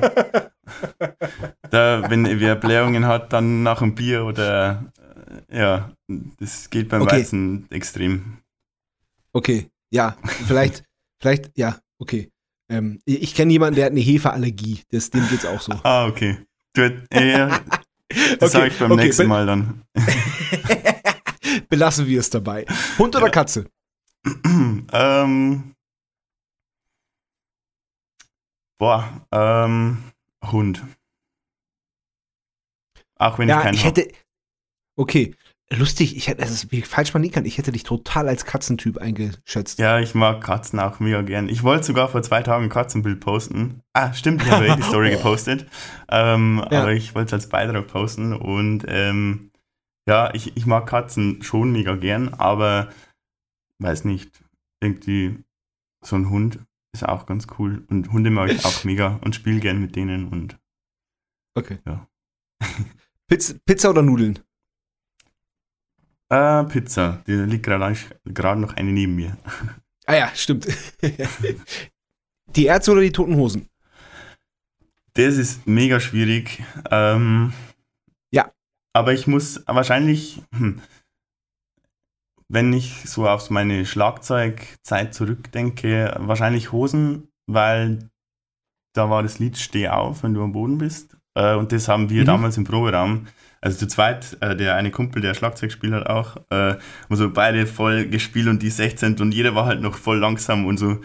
da, 1.71 2.09
wenn 2.09 2.41
wer 2.41 2.57
Blähungen 2.57 3.07
hat, 3.07 3.33
dann 3.33 3.63
nach 3.63 3.81
dem 3.81 3.95
Bier 3.95 4.25
oder 4.25 4.85
äh, 5.51 5.59
ja, 5.59 5.91
das 6.39 6.71
geht 6.71 6.89
beim 6.89 7.03
Okay. 7.03 7.17
Weizen 7.21 7.67
extrem. 7.71 8.39
Okay, 9.33 9.69
ja, 9.91 10.17
vielleicht, 10.47 10.85
vielleicht, 11.21 11.57
ja, 11.57 11.79
okay. 11.99 12.31
Ähm, 12.71 13.01
ich 13.05 13.23
ich 13.23 13.35
kenne 13.35 13.53
jemanden, 13.53 13.77
der 13.77 13.87
hat 13.87 13.93
eine 13.93 14.01
Hefeallergie. 14.01 14.83
Das, 14.91 15.11
dem 15.11 15.27
geht's 15.29 15.47
auch 15.47 15.61
so. 15.61 15.73
Ah, 15.85 16.07
okay. 16.07 16.39
Du, 16.75 16.83
äh, 17.11 17.49
das 17.49 17.61
Okay, 18.11 18.49
sage 18.49 18.67
ich 18.69 18.79
beim 18.79 18.93
okay, 18.93 19.05
nächsten 19.05 19.27
Mal 19.27 19.47
dann. 19.47 19.83
Belassen 21.69 22.07
wir 22.07 22.21
es 22.21 22.31
dabei. 22.31 22.67
Hund 22.99 23.17
oder 23.17 23.27
Ja. 23.27 23.33
Katze? 23.33 23.71
ähm, 24.45 25.75
boah, 28.79 29.27
ähm, 29.33 30.13
Hund. 30.45 30.83
Auch 33.17 33.39
wenn 33.39 33.49
ich 33.49 33.55
ja, 33.55 33.63
keinen 33.63 33.75
ich 33.75 33.85
hätte. 33.85 34.09
Okay, 34.97 35.35
lustig. 35.73 36.17
Ich 36.17 36.29
hätte, 36.29 36.43
ist 36.45 36.71
wie 36.73 36.83
falsch 36.83 37.13
man 37.15 37.23
nie 37.23 37.31
kann. 37.31 37.45
Ich 37.45 37.59
hätte 37.59 37.73
dich 37.73 37.83
total 37.83 38.29
als 38.29 38.45
Katzentyp 38.45 38.99
eingeschätzt. 38.99 39.79
Ja, 39.79 39.99
ich 40.01 40.15
mag 40.15 40.41
Katzen 40.43 40.81
auch 40.81 41.01
mega 41.01 41.23
gern. 41.23 41.49
Ich 41.49 41.63
wollte 41.63 41.85
sogar 41.85 42.09
vor 42.09 42.23
zwei 42.23 42.43
Tagen 42.43 42.65
ein 42.65 42.71
Katzenbild 42.71 43.21
posten. 43.21 43.83
Ah, 43.93 44.13
stimmt, 44.13 44.43
ich 44.43 44.51
habe 44.51 44.67
eh 44.67 44.77
die 44.77 44.83
Story 44.83 45.11
gepostet. 45.17 45.67
Ähm, 46.11 46.65
Ja. 46.71 46.83
Aber 46.83 46.93
ich 46.93 47.15
wollte 47.15 47.29
es 47.29 47.33
als 47.35 47.49
Beitrag 47.49 47.87
posten 47.87 48.33
und 48.33 48.85
ähm, 48.89 49.51
ja, 50.09 50.33
ich, 50.35 50.57
ich 50.57 50.65
mag 50.65 50.87
Katzen 50.87 51.43
schon 51.43 51.71
mega 51.73 51.95
gern, 51.97 52.33
aber 52.35 52.89
weiß 53.79 54.05
nicht, 54.05 54.31
irgendwie 54.81 55.39
so 56.03 56.17
ein 56.17 56.31
Hund 56.31 56.61
ist 56.95 57.07
auch 57.07 57.27
ganz 57.27 57.47
cool 57.59 57.85
und 57.91 58.11
Hunde 58.11 58.31
mag 58.31 58.51
ich 58.51 58.65
auch 58.65 58.85
mega 58.85 59.19
und 59.23 59.35
spiele 59.35 59.61
gern 59.61 59.81
mit 59.81 59.97
denen 59.97 60.29
und 60.29 60.59
Okay. 61.55 61.79
Ja. 61.87 62.07
Pizza, 63.27 63.55
Pizza 63.67 63.91
oder 63.91 64.03
Nudeln? 64.03 64.39
Äh, 66.31 66.65
Pizza, 66.65 67.23
die 67.27 67.33
liegt 67.33 67.65
gerade 67.65 68.61
noch 68.61 68.75
eine 68.77 68.93
neben 68.93 69.15
mir. 69.17 69.37
Ah 70.07 70.15
ja, 70.17 70.31
stimmt. 70.35 70.67
die 72.57 72.65
Ärzte 72.67 72.93
oder 72.93 73.01
die 73.03 73.13
Toten 73.13 73.37
Hosen? 73.37 73.69
Das 75.15 75.37
ist 75.37 75.67
mega 75.67 76.01
schwierig. 76.01 76.63
Ähm, 76.91 77.53
Ja. 78.33 78.53
Aber 78.93 79.13
ich 79.13 79.27
muss 79.27 79.63
wahrscheinlich, 79.67 80.43
hm, 80.57 80.81
wenn 82.49 82.73
ich 82.73 83.03
so 83.09 83.29
auf 83.29 83.51
meine 83.51 83.85
Schlagzeugzeit 83.85 85.15
zurückdenke, 85.15 86.15
wahrscheinlich 86.21 86.73
Hosen, 86.73 87.29
weil 87.47 88.09
da 88.95 89.11
war 89.11 89.23
das 89.23 89.39
Lied 89.39 89.59
Steh 89.59 89.89
auf, 89.89 90.23
wenn 90.23 90.35
du 90.35 90.43
am 90.43 90.53
Boden 90.53 90.79
bist. 90.79 91.17
Äh, 91.35 91.55
und 91.55 91.73
das 91.73 91.89
haben 91.89 92.09
wir 92.11 92.23
Mhm. 92.23 92.27
damals 92.27 92.57
im 92.57 92.65
Proberaum. 92.65 93.27
Also 93.61 93.77
zu 93.79 93.89
zweit, 93.89 94.37
äh, 94.41 94.55
der 94.55 94.77
eine 94.77 94.91
Kumpel, 94.93 95.21
der 95.21 95.35
Schlagzeug 95.35 95.73
spielt 95.73 95.93
hat 95.93 96.07
auch, 96.07 96.37
äh, 96.51 96.75
haben 96.77 97.17
so 97.17 97.31
beide 97.31 97.67
voll 97.67 98.07
gespielt 98.07 98.47
und 98.47 98.63
die 98.63 98.71
16 98.71 99.19
und 99.21 99.33
jeder 99.33 99.55
war 99.57 99.67
halt 99.67 99.81
noch 99.81 99.97
voll 99.97 100.19
langsam 100.19 100.65
und 100.67 100.79
so. 100.79 101.01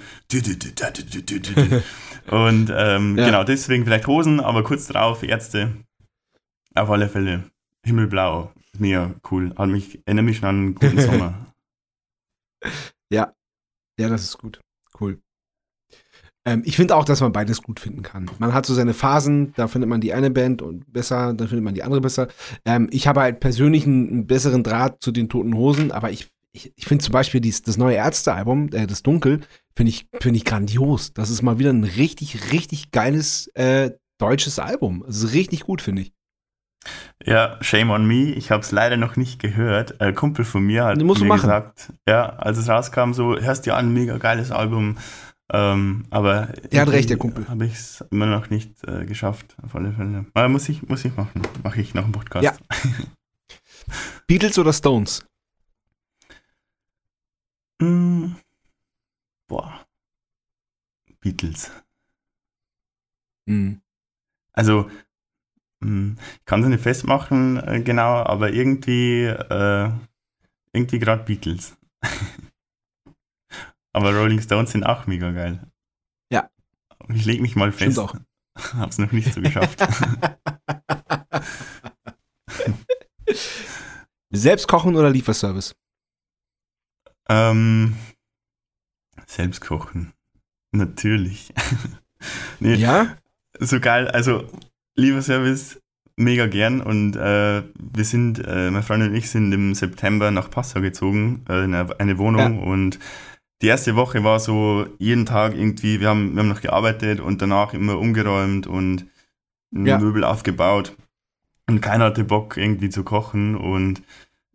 Und 2.30 2.72
ähm, 2.76 3.18
Ja. 3.18 3.26
genau, 3.26 3.44
deswegen 3.44 3.84
vielleicht 3.86 4.06
Hosen, 4.08 4.40
aber 4.40 4.64
kurz 4.64 4.88
drauf 4.88 5.24
Ärzte. 5.24 5.72
Auf 6.76 6.90
alle 6.92 7.10
Fälle. 7.10 7.44
Himmelblau. 7.84 8.52
Mega 8.78 9.14
cool. 9.32 9.54
Hat 9.58 9.70
mich, 9.70 10.00
erinnert 10.06 10.26
mich 10.26 10.38
schon 10.38 10.50
an 10.50 10.56
einen 10.56 10.76
guten 10.76 11.00
Sommer. 11.02 11.34
Ja, 14.00 14.10
das 14.10 14.24
ist 14.24 14.38
gut. 14.38 14.60
Cool. 15.00 15.20
Ähm, 16.46 16.62
ich 16.66 16.76
finde 16.76 16.96
auch, 16.96 17.06
dass 17.06 17.22
man 17.22 17.32
beides 17.32 17.62
gut 17.62 17.80
finden 17.80 18.02
kann. 18.02 18.30
Man 18.40 18.54
hat 18.54 18.66
so 18.66 18.74
seine 18.74 18.94
Phasen, 18.94 19.54
da 19.56 19.68
findet 19.68 19.90
man 19.90 20.02
die 20.02 20.14
eine 20.14 20.30
Band 20.30 20.62
und 20.62 20.92
besser, 20.92 21.34
da 21.34 21.48
findet 21.48 21.64
man 21.64 21.74
die 21.74 21.84
andere 21.84 22.02
besser. 22.02 22.28
Ähm, 22.66 22.90
ich 22.92 23.08
habe 23.08 23.22
halt 23.22 23.40
persönlich 23.40 23.86
einen, 23.86 24.10
einen 24.10 24.28
besseren 24.28 24.64
Draht 24.64 25.02
zu 25.02 25.12
den 25.12 25.30
Toten 25.30 25.56
Hosen, 25.56 25.92
aber 25.92 26.12
ich, 26.12 26.30
ich, 26.52 26.74
ich 26.76 26.86
finde 26.86 27.04
zum 27.04 27.14
Beispiel 27.14 27.40
dies, 27.40 27.62
das 27.62 27.78
neue 27.78 27.96
Ärztealbum, 27.96 28.70
äh, 28.74 28.88
das 28.88 29.04
Dunkel, 29.04 29.42
finde 29.76 29.90
ich, 29.90 30.08
finde 30.20 30.38
ich 30.38 30.46
grandios. 30.46 31.14
Das 31.14 31.30
ist 31.30 31.42
mal 31.42 31.60
wieder 31.60 31.72
ein 31.72 31.84
richtig, 31.84 32.52
richtig 32.52 32.92
geiles 32.92 33.48
äh, 33.56 33.92
deutsches 34.18 34.60
Album. 34.60 35.04
Das 35.06 35.24
ist 35.24 35.34
richtig 35.34 35.62
gut, 35.62 35.82
finde 35.82 36.04
ich. 36.04 36.14
Ja, 37.26 37.58
shame 37.62 37.92
on 37.92 38.06
me. 38.06 38.34
Ich 38.34 38.52
habe 38.52 38.62
es 38.62 38.72
leider 38.72 38.98
noch 38.98 39.16
nicht 39.16 39.40
gehört. 39.40 40.02
Ein 40.02 40.14
Kumpel 40.14 40.44
von 40.44 40.64
mir 40.64 40.84
hat 40.84 40.98
mir 40.98 41.14
gesagt, 41.14 41.94
ja, 42.08 42.26
als 42.36 42.58
es 42.58 42.68
rauskam, 42.68 43.14
so, 43.14 43.38
hörst 43.38 43.66
dir 43.66 43.76
an, 43.76 43.94
mega 43.94 44.18
geiles 44.18 44.52
Album. 44.52 44.98
Ähm, 45.56 46.06
aber 46.10 46.48
Der 46.72 46.82
hat 46.82 46.90
recht, 46.90 47.12
der 47.12 47.18
Kumpel. 47.18 47.48
Habe 47.48 47.68
ich 47.68 47.74
es 47.74 48.04
immer 48.10 48.26
noch 48.26 48.50
nicht 48.50 48.72
äh, 48.88 49.06
geschafft, 49.06 49.56
auf 49.62 49.76
alle 49.76 49.94
Fälle. 49.94 50.26
Aber 50.34 50.50
muss 50.50 50.68
ich, 50.68 50.82
muss 50.90 51.06
ich 51.06 51.16
machen. 51.16 51.44
Mache 51.64 51.80
ich 51.80 51.94
nach 51.94 52.04
dem 52.04 52.12
Podcast. 52.12 52.44
Ja. 52.44 52.58
Beatles 54.28 54.58
oder 54.58 54.74
Stones? 54.74 55.24
Mm, 57.80 58.32
boah. 59.48 59.86
Beatles. 61.20 61.72
Mhm. 63.46 63.80
Also, 64.54 64.90
hm, 65.84 66.18
ich 66.40 66.46
kann 66.46 66.64
es 66.64 66.70
nicht 66.70 66.82
festmachen, 66.82 67.58
äh, 67.58 67.82
genau, 67.82 68.24
aber 68.24 68.52
irgendwie, 68.54 69.26
äh, 69.26 69.92
irgendwie 70.72 71.00
gerade 71.00 71.24
Beatles. 71.24 71.78
aber 73.94 74.14
Rolling 74.16 74.42
Stones 74.42 74.72
sind 74.72 74.84
auch 74.86 75.08
mega 75.08 75.32
geil. 75.32 75.66
Ja. 76.32 76.50
Ich 77.10 77.26
lege 77.26 77.42
mich 77.42 77.56
mal 77.56 77.72
Stimmt 77.72 77.96
fest. 77.96 78.00
auch. 78.00 78.16
Hab's 78.78 78.98
noch 78.98 79.12
nicht 79.12 79.34
so 79.34 79.42
geschafft. 79.42 79.80
Selbst 84.32 84.68
kochen 84.68 84.96
oder 84.96 85.10
Lieferservice? 85.10 85.76
ähm, 87.30 87.96
selbst 89.28 89.62
kochen. 89.62 90.12
Natürlich. 90.76 91.54
nee, 92.60 92.74
Ja? 92.76 93.16
so 93.60 93.80
geil. 93.80 94.08
Also, 94.10 94.48
Lieferservice 94.98 95.80
mega 96.18 96.48
gern 96.48 96.82
und 96.82 97.16
äh, 97.16 97.64
wir 97.80 98.06
sind, 98.06 98.40
äh, 98.40 98.70
meine 98.72 98.84
Freundin 98.84 99.10
und 99.12 99.16
ich 99.16 99.30
sind 99.30 99.52
im 99.54 99.74
September 99.74 100.32
nach 100.32 100.50
Passau 100.52 100.82
gezogen, 100.82 101.46
äh, 101.50 101.64
in 101.64 101.74
eine, 101.74 102.00
eine 102.00 102.18
Wohnung 102.18 102.62
und 102.62 103.00
die 103.64 103.68
erste 103.70 103.96
Woche 103.96 104.24
war 104.24 104.40
so 104.40 104.86
jeden 105.00 105.26
Tag 105.26 105.56
irgendwie, 105.56 106.00
wir 106.02 106.10
haben, 106.10 106.34
wir 106.34 106.42
haben 106.42 106.50
noch 106.50 106.62
gearbeitet 106.62 107.20
und 107.22 107.42
danach 107.42 107.74
immer 107.74 107.98
umgeräumt 107.98 108.68
und 108.68 109.08
Ja. 109.72 109.98
Möbel 109.98 110.24
aufgebaut 110.24 110.96
und 111.68 111.82
keiner 111.82 112.06
hatte 112.06 112.26
Bock 112.26 112.58
irgendwie 112.58 112.90
zu 112.90 113.04
kochen 113.04 113.56
und 113.56 114.04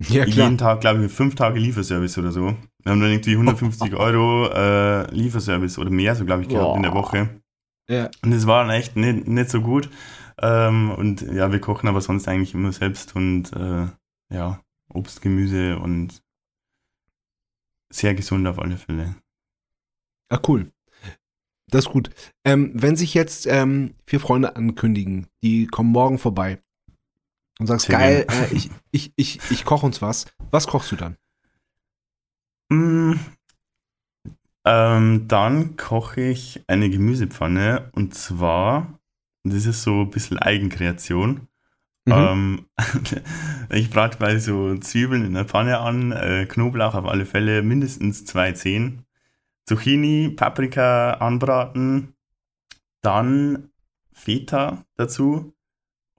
Ja, 0.08 0.24
jeden 0.24 0.58
Tag, 0.58 0.80
glaube 0.80 1.04
ich, 1.06 1.12
fünf 1.12 1.34
Tage 1.34 1.58
Lieferservice 1.58 2.18
oder 2.18 2.30
so. 2.30 2.54
Wir 2.84 2.92
haben 2.92 3.00
dann 3.00 3.10
irgendwie 3.10 3.32
150 3.32 3.94
Euro 3.96 4.46
äh, 4.52 5.10
Lieferservice 5.12 5.76
oder 5.78 5.90
mehr, 5.90 6.14
so 6.14 6.24
glaube 6.24 6.42
ich, 6.42 6.48
gehabt 6.48 6.76
in 6.76 6.82
der 6.84 6.90
Boah. 6.90 7.02
Woche. 7.02 7.28
Ja. 7.88 8.08
Und 8.22 8.32
es 8.32 8.46
war 8.46 8.62
dann 8.62 8.70
echt 8.70 8.94
nicht, 8.94 9.26
nicht 9.26 9.50
so 9.50 9.60
gut. 9.60 9.90
Ähm, 10.40 10.92
und 10.92 11.22
ja, 11.22 11.50
wir 11.50 11.60
kochen 11.60 11.88
aber 11.88 12.00
sonst 12.00 12.28
eigentlich 12.28 12.54
immer 12.54 12.70
selbst 12.70 13.16
und 13.16 13.52
äh, 13.54 13.86
ja, 14.32 14.60
Obst, 14.94 15.20
Gemüse 15.20 15.78
und 15.78 16.22
sehr 17.92 18.14
gesund 18.14 18.46
auf 18.46 18.58
alle 18.58 18.76
Fälle. 18.76 19.16
Ah, 20.28 20.40
cool. 20.46 20.70
Das 21.70 21.86
ist 21.86 21.92
gut. 21.92 22.10
Ähm, 22.44 22.72
wenn 22.74 22.96
sich 22.96 23.14
jetzt 23.14 23.46
ähm, 23.46 23.94
vier 24.06 24.20
Freunde 24.20 24.56
ankündigen, 24.56 25.26
die 25.42 25.66
kommen 25.66 25.90
morgen 25.90 26.18
vorbei 26.18 26.62
und 27.58 27.66
sagst, 27.66 27.86
Sehr 27.86 27.98
geil, 27.98 28.26
äh, 28.28 28.54
ich, 28.54 28.70
ich, 28.90 29.12
ich, 29.16 29.40
ich 29.50 29.64
koche 29.64 29.84
uns 29.84 30.00
was. 30.00 30.26
Was 30.50 30.66
kochst 30.66 30.92
du 30.92 30.96
dann? 30.96 31.16
Mm, 32.70 33.14
ähm, 34.64 35.28
dann 35.28 35.76
koche 35.76 36.20
ich 36.20 36.62
eine 36.66 36.90
Gemüsepfanne 36.90 37.90
und 37.92 38.14
zwar, 38.14 38.98
das 39.44 39.66
ist 39.66 39.82
so 39.82 40.02
ein 40.02 40.10
bisschen 40.10 40.38
Eigenkreation. 40.38 41.47
Mhm. 42.08 42.14
Ähm, 42.14 42.66
ich 43.70 43.90
brate 43.90 44.18
mal 44.20 44.38
so 44.40 44.76
Zwiebeln 44.78 45.24
in 45.24 45.34
der 45.34 45.44
Pfanne 45.44 45.78
an, 45.78 46.12
äh, 46.12 46.46
Knoblauch 46.46 46.94
auf 46.94 47.06
alle 47.06 47.26
Fälle, 47.26 47.62
mindestens 47.62 48.24
zwei 48.24 48.52
Zehen, 48.52 49.04
Zucchini, 49.66 50.30
Paprika 50.30 51.12
anbraten, 51.14 52.14
dann 53.02 53.70
Feta 54.12 54.84
dazu, 54.96 55.54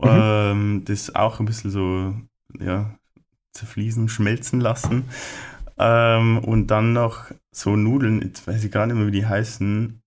Mhm. 0.02 0.08
ähm, 0.08 0.82
das 0.86 1.14
auch 1.16 1.40
ein 1.40 1.46
bisschen 1.46 1.72
so, 1.72 2.16
ja, 2.58 2.98
zerfließen, 3.52 4.08
schmelzen 4.08 4.62
lassen. 4.62 5.06
Ähm, 5.78 6.40
und 6.40 6.68
dann 6.68 6.94
noch 6.94 7.26
so 7.52 7.76
Nudeln, 7.76 8.22
jetzt 8.22 8.48
weiß 8.48 8.64
ich 8.64 8.72
gar 8.72 8.86
nicht 8.88 8.96
mehr, 8.96 9.08
wie 9.08 9.12
die 9.12 9.26
heißen. 9.26 10.02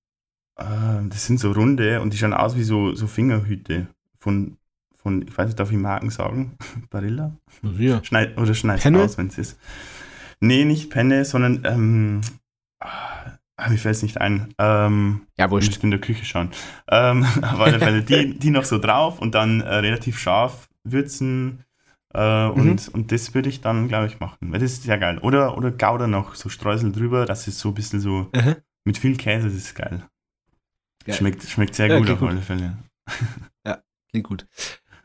Ähm, 0.59 1.11
das 1.11 1.27
sind 1.27 1.41
so 1.41 1.53
runde 1.53 2.01
und 2.01 2.13
die 2.13 2.19
schauen 2.19 2.35
aus 2.35 2.57
wie 2.57 2.63
so, 2.63 2.95
so 2.95 3.07
Fingerhüte 3.07 3.89
von, 4.19 4.57
von, 5.03 5.23
ich 5.23 5.37
weiß 5.37 5.47
nicht, 5.47 5.59
darf 5.61 5.71
ich 5.71 5.77
Marken 5.79 6.11
sagen? 6.11 6.57
Barilla? 6.91 7.33
Ja. 7.79 8.03
Schneid, 8.05 8.39
oder 8.39 8.55
schneid's 8.55 8.83
Penne? 8.83 9.03
aus, 9.03 9.19
wenn 9.19 9.29
es 9.29 9.39
ist. 9.39 9.59
Nee, 10.41 10.65
nicht 10.65 10.91
Penne, 10.91 11.25
sondern, 11.25 11.63
ähm, 11.65 12.21
ah, 12.81 13.69
mir 13.69 13.79
fällt 13.79 13.97
es 13.97 14.03
nicht 14.03 14.21
ein. 14.21 14.53
Ähm, 14.59 15.27
Ja, 15.39 15.47
ich 15.47 15.51
wurscht. 15.51 15.69
müsste 15.69 15.85
in 15.87 15.91
der 15.93 16.01
Küche 16.01 16.25
schauen. 16.25 16.51
Ähm, 16.89 17.25
auf 17.43 17.61
alle 17.61 17.79
Fälle 17.79 18.03
die, 18.03 18.39
die 18.39 18.51
noch 18.51 18.65
so 18.65 18.79
drauf 18.79 19.21
und 19.21 19.35
dann 19.35 19.61
äh, 19.61 19.75
relativ 19.77 20.19
scharf 20.19 20.69
würzen. 20.85 21.65
Äh, 22.15 22.47
und, 22.49 22.89
und 22.89 23.11
das 23.13 23.35
würde 23.35 23.49
ich 23.49 23.61
dann, 23.61 23.89
glaube 23.89 24.07
ich, 24.07 24.21
machen. 24.21 24.53
Weil 24.53 24.61
das 24.61 24.73
ist 24.73 24.85
ja 24.85 24.97
geil. 24.97 25.19
Oder, 25.19 25.57
oder 25.57 25.71
Gouda 25.71 26.07
noch, 26.09 26.35
so 26.35 26.49
Streusel 26.49 26.93
drüber, 26.93 27.25
das 27.25 27.47
ist 27.49 27.59
so 27.59 27.69
ein 27.69 27.75
bisschen 27.75 28.01
so 28.01 28.29
Aha. 28.35 28.57
mit 28.85 28.99
viel 28.99 29.17
Käse, 29.17 29.47
das 29.47 29.55
ist 29.57 29.75
geil. 29.75 30.03
Geil. 31.05 31.15
Schmeckt, 31.17 31.43
schmeckt 31.45 31.75
sehr 31.75 31.87
Ja, 31.87 31.99
gut 31.99 32.11
auf 32.11 32.19
gut. 32.19 32.29
alle 32.31 32.41
Fälle. 32.43 32.77
Klingt 34.11 34.27
gut. 34.29 34.47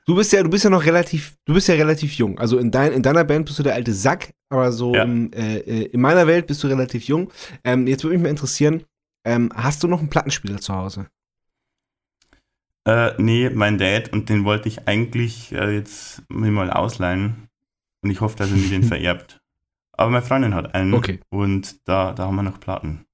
Du 0.07 0.15
bist 0.15 0.31
ja, 0.31 0.41
du 0.41 0.49
bist 0.49 0.63
ja 0.63 0.69
noch 0.69 0.85
relativ, 0.85 1.35
du 1.43 1.53
bist 1.53 1.67
ja 1.67 1.75
relativ 1.75 2.13
jung. 2.13 2.39
Also 2.39 2.57
in, 2.59 2.71
dein, 2.71 2.93
in 2.93 3.03
deiner 3.03 3.25
Band 3.25 3.45
bist 3.45 3.59
du 3.59 3.63
der 3.63 3.73
alte 3.73 3.91
Sack, 3.93 4.33
aber 4.49 4.71
so 4.71 4.95
Ja. 4.95 5.03
im, 5.03 5.33
äh, 5.33 5.57
äh, 5.57 5.83
in 5.87 5.99
meiner 5.99 6.25
Welt 6.27 6.47
bist 6.47 6.63
du 6.63 6.67
relativ 6.67 7.03
jung. 7.03 7.29
Ähm, 7.65 7.87
jetzt 7.87 8.05
würde 8.05 8.15
mich 8.15 8.23
mal 8.23 8.29
interessieren, 8.29 8.85
ähm, 9.25 9.51
hast 9.53 9.83
du 9.83 9.89
noch 9.89 9.99
einen 9.99 10.09
Plattenspieler 10.09 10.59
zu 10.61 10.73
Hause? 10.73 11.07
Äh, 12.85 13.21
nee, 13.21 13.49
mein 13.49 13.77
Dad, 13.77 14.13
und 14.13 14.29
den 14.29 14.45
wollte 14.45 14.69
ich 14.69 14.87
eigentlich 14.87 15.51
äh, 15.51 15.71
jetzt 15.75 16.23
mir 16.29 16.51
mal 16.51 16.71
ausleihen. 16.71 17.49
Und 18.01 18.09
ich 18.09 18.21
hoffe, 18.21 18.37
dass 18.37 18.49
er 18.49 18.55
mir 18.55 18.69
den 18.69 18.83
vererbt. 18.83 19.41
Aber 19.91 20.09
meine 20.09 20.25
Freundin 20.25 20.55
hat 20.55 20.73
einen. 20.73 20.93
Okay. 20.93 21.19
Und 21.27 21.85
da, 21.85 22.13
da 22.13 22.27
haben 22.27 22.35
wir 22.37 22.43
noch 22.43 22.61
Platten. 22.61 23.05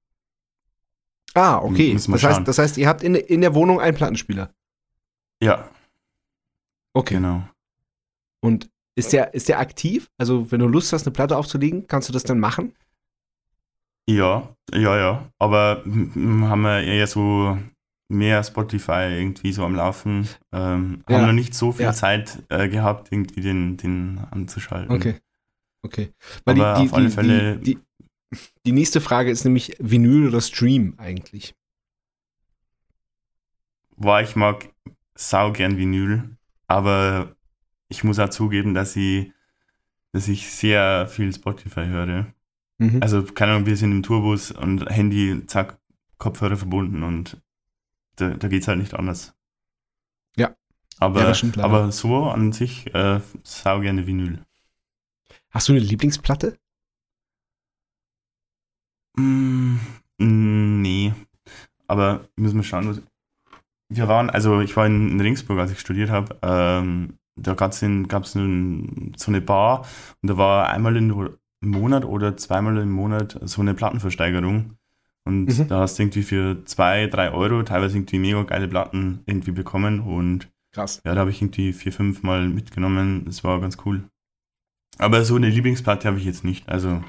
Ah, 1.34 1.58
okay. 1.58 1.94
Das 1.94 2.22
heißt, 2.22 2.46
das 2.46 2.58
heißt, 2.58 2.78
ihr 2.78 2.86
habt 2.86 3.02
in, 3.02 3.16
in 3.16 3.40
der 3.40 3.56
Wohnung 3.56 3.80
einen 3.80 3.96
Plattenspieler. 3.96 4.54
Ja, 5.42 5.68
Okay. 6.94 7.14
genau. 7.14 7.46
Und 8.40 8.70
ist 8.96 9.12
der, 9.12 9.34
ist 9.34 9.48
der 9.48 9.58
aktiv? 9.58 10.08
Also, 10.18 10.50
wenn 10.52 10.60
du 10.60 10.68
Lust 10.68 10.92
hast, 10.92 11.06
eine 11.06 11.12
Platte 11.12 11.36
aufzulegen, 11.36 11.86
kannst 11.88 12.08
du 12.08 12.12
das 12.12 12.22
dann 12.22 12.38
machen? 12.40 12.74
Ja, 14.08 14.54
ja, 14.72 14.96
ja. 14.96 15.30
Aber 15.38 15.82
haben 15.84 16.60
wir 16.62 16.82
eher 16.82 17.06
so 17.06 17.58
mehr 18.08 18.44
Spotify 18.44 19.08
irgendwie 19.18 19.52
so 19.52 19.64
am 19.64 19.74
Laufen. 19.74 20.28
Ähm, 20.52 21.02
Ja. 21.08 21.16
Haben 21.18 21.26
noch 21.26 21.32
nicht 21.32 21.54
so 21.54 21.72
viel 21.72 21.86
Ja. 21.86 21.92
Zeit 21.92 22.42
äh, 22.50 22.68
gehabt, 22.68 23.08
irgendwie 23.10 23.40
den, 23.40 23.76
den 23.76 24.20
anzuschalten. 24.30 24.94
Okay. 24.94 25.16
Okay. 25.82 26.12
Aber 26.44 26.78
auf 26.78 26.92
alle 26.94 27.10
Fälle- 27.10 27.56
Die, 27.58 27.74
die, 27.74 28.38
die 28.66 28.72
nächste 28.72 29.00
Frage 29.00 29.30
ist 29.30 29.44
nämlich 29.44 29.76
Vinyl 29.80 30.28
oder 30.28 30.40
Stream 30.40 30.94
eigentlich? 30.98 31.54
War 33.96 34.22
ich 34.22 34.36
mag 34.36 34.68
sau 35.14 35.52
gern 35.52 35.76
Vinyl, 35.78 36.36
aber 36.66 37.36
ich 37.88 38.04
muss 38.04 38.18
auch 38.18 38.30
zugeben, 38.30 38.74
dass 38.74 38.96
ich, 38.96 39.32
dass 40.12 40.28
ich 40.28 40.50
sehr 40.50 41.06
viel 41.06 41.32
Spotify 41.32 41.86
höre. 41.86 42.32
Mhm. 42.78 43.02
Also, 43.02 43.22
keine 43.22 43.52
Ahnung, 43.52 43.66
wir 43.66 43.76
sind 43.76 43.92
im 43.92 44.02
Tourbus 44.02 44.50
und 44.50 44.88
Handy, 44.90 45.46
zack, 45.46 45.78
Kopfhörer 46.18 46.56
verbunden 46.56 47.02
und 47.02 47.40
da, 48.16 48.30
da 48.30 48.48
geht 48.48 48.62
es 48.62 48.68
halt 48.68 48.78
nicht 48.78 48.94
anders. 48.94 49.34
Ja. 50.36 50.56
Aber, 50.98 51.22
Ja, 51.22 51.34
stimmt 51.34 51.58
aber 51.58 51.90
so 51.92 52.24
an 52.24 52.52
sich 52.52 52.94
äh, 52.94 53.20
sau 53.42 53.80
gerne 53.80 54.06
Vinyl. 54.06 54.44
Hast 55.50 55.68
du 55.68 55.72
eine 55.72 55.80
Lieblingsplatte? 55.80 56.58
Mm, 59.16 59.76
mm, 60.18 60.82
nee. 60.82 61.12
Aber 61.86 62.28
müssen 62.36 62.56
wir 62.56 62.64
schauen. 62.64 62.88
Was 62.88 63.02
wir 63.88 64.08
waren, 64.08 64.30
also 64.30 64.60
ich 64.60 64.76
war 64.76 64.86
in, 64.86 65.10
in 65.12 65.20
Ringsburg, 65.20 65.58
als 65.58 65.72
ich 65.72 65.80
studiert 65.80 66.10
habe. 66.10 66.36
Ähm, 66.42 67.14
da 67.36 67.54
gab 67.54 67.72
es 67.72 67.80
so 67.80 68.38
eine 68.38 69.40
Bar 69.40 69.86
und 70.22 70.30
da 70.30 70.36
war 70.36 70.70
einmal 70.70 70.96
im 70.96 71.36
Monat 71.62 72.04
oder 72.04 72.36
zweimal 72.36 72.76
im 72.78 72.92
Monat 72.92 73.38
so 73.42 73.60
eine 73.60 73.74
Plattenversteigerung. 73.74 74.74
Und 75.26 75.46
Mhm. 75.46 75.68
da 75.68 75.80
hast 75.80 75.98
du 75.98 76.02
irgendwie 76.02 76.22
für 76.22 76.64
zwei, 76.66 77.06
drei 77.06 77.32
Euro 77.32 77.62
teilweise 77.62 77.96
irgendwie 77.96 78.18
mega 78.18 78.42
geile 78.42 78.68
Platten 78.68 79.20
irgendwie 79.26 79.52
bekommen. 79.52 80.00
Und 80.00 80.48
Krass. 80.72 81.00
ja, 81.04 81.14
da 81.14 81.20
habe 81.22 81.30
ich 81.30 81.40
irgendwie 81.40 81.72
vier, 81.72 81.92
fünf 81.92 82.22
Mal 82.22 82.48
mitgenommen. 82.48 83.24
Das 83.24 83.42
war 83.42 83.60
ganz 83.60 83.78
cool. 83.86 84.04
Aber 84.98 85.24
so 85.24 85.34
eine 85.36 85.48
Lieblingsplatte 85.48 86.06
habe 86.06 86.18
ich 86.18 86.24
jetzt 86.24 86.44
nicht. 86.44 86.68
Also, 86.68 87.02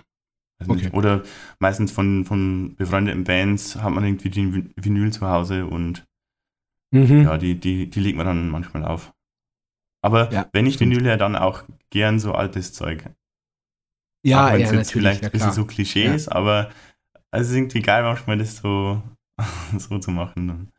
nicht. 0.65 0.85
Okay. 0.87 0.89
oder 0.93 1.23
meistens 1.59 1.91
von, 1.91 2.23
von 2.25 2.75
befreundeten 2.77 3.25
Bands 3.25 3.75
hat 3.75 3.93
man 3.93 4.05
irgendwie 4.05 4.29
den 4.29 4.53
Vin- 4.53 4.73
Vinyl 4.77 5.11
zu 5.11 5.27
Hause 5.27 5.65
und 5.65 6.05
Mhm. 6.91 7.23
ja, 7.23 7.37
die, 7.37 7.59
die, 7.59 7.89
die 7.89 7.99
legt 7.99 8.17
man 8.17 8.25
dann 8.27 8.49
manchmal 8.49 8.85
auf. 8.85 9.13
Aber 10.03 10.31
Ja, 10.31 10.47
wenn 10.53 10.65
ich. 10.67 10.79
Vinyl 10.79 11.03
her, 11.03 11.17
dann 11.17 11.35
auch 11.35 11.63
gern 11.89 12.19
so 12.19 12.33
altes 12.33 12.73
Zeug. 12.73 13.09
Ja, 14.23 14.45
auch 14.47 14.51
ja, 14.51 14.57
es 14.57 14.71
jetzt 14.71 14.91
vielleicht 14.91 15.21
Ja, 15.21 15.27
ein 15.29 15.31
bisschen 15.31 15.51
so 15.51 15.65
Klischee 15.65 16.05
Ja. 16.05 16.13
ist, 16.13 16.27
aber 16.29 16.71
es 17.31 17.49
ist 17.49 17.55
irgendwie 17.55 17.81
geil, 17.81 18.03
manchmal 18.03 18.37
das 18.37 18.57
so, 18.57 19.01
so 19.77 19.99
zu 19.99 20.11
machen. 20.11 20.71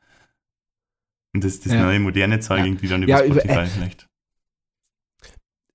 Und 1.34 1.44
das, 1.44 1.60
das 1.60 1.72
Ja. 1.72 1.82
neue, 1.82 2.00
moderne 2.00 2.40
Zeug 2.40 2.58
Ja. 2.60 2.64
irgendwie 2.66 2.88
dann 2.88 3.02
über 3.02 3.10
Ja, 3.12 3.24
über- 3.24 3.40
Spotify 3.40 3.66
vielleicht. 3.66 4.08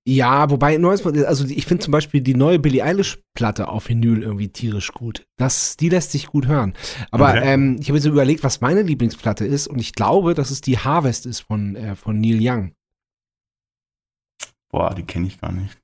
Ja, 0.04 0.50
wobei 0.50 0.78
neues, 0.78 1.06
also 1.06 1.44
ich 1.44 1.64
finde 1.64 1.84
zum 1.84 1.92
Beispiel 1.92 2.20
die 2.22 2.34
neue 2.34 2.58
Billie 2.58 2.82
Eilish-Platte 2.82 3.68
auf 3.68 3.88
Vinyl 3.88 4.22
irgendwie 4.22 4.48
tierisch 4.48 4.90
gut. 4.92 5.26
Das, 5.36 5.76
die 5.76 5.88
lässt 5.90 6.10
sich 6.10 6.26
gut 6.26 6.48
hören. 6.48 6.74
Aber 7.12 7.28
Okay. 7.30 7.42
ähm, 7.54 7.76
ich 7.80 7.88
habe 7.88 7.98
jetzt 7.98 8.06
überlegt, 8.06 8.42
was 8.42 8.60
meine 8.60 8.82
Lieblingsplatte 8.82 9.46
ist 9.46 9.68
und 9.68 9.78
ich 9.78 9.92
glaube, 9.92 10.34
dass 10.34 10.50
es 10.50 10.60
die 10.60 10.78
Harvest 10.78 11.24
ist 11.26 11.40
von, 11.40 11.76
äh, 11.76 11.94
von 11.94 12.20
Neil 12.20 12.38
Young. 12.40 12.72
Boah, 14.70 14.94
die 14.94 15.04
kenne 15.04 15.28
ich 15.28 15.40
gar 15.40 15.52
nicht. 15.52 15.78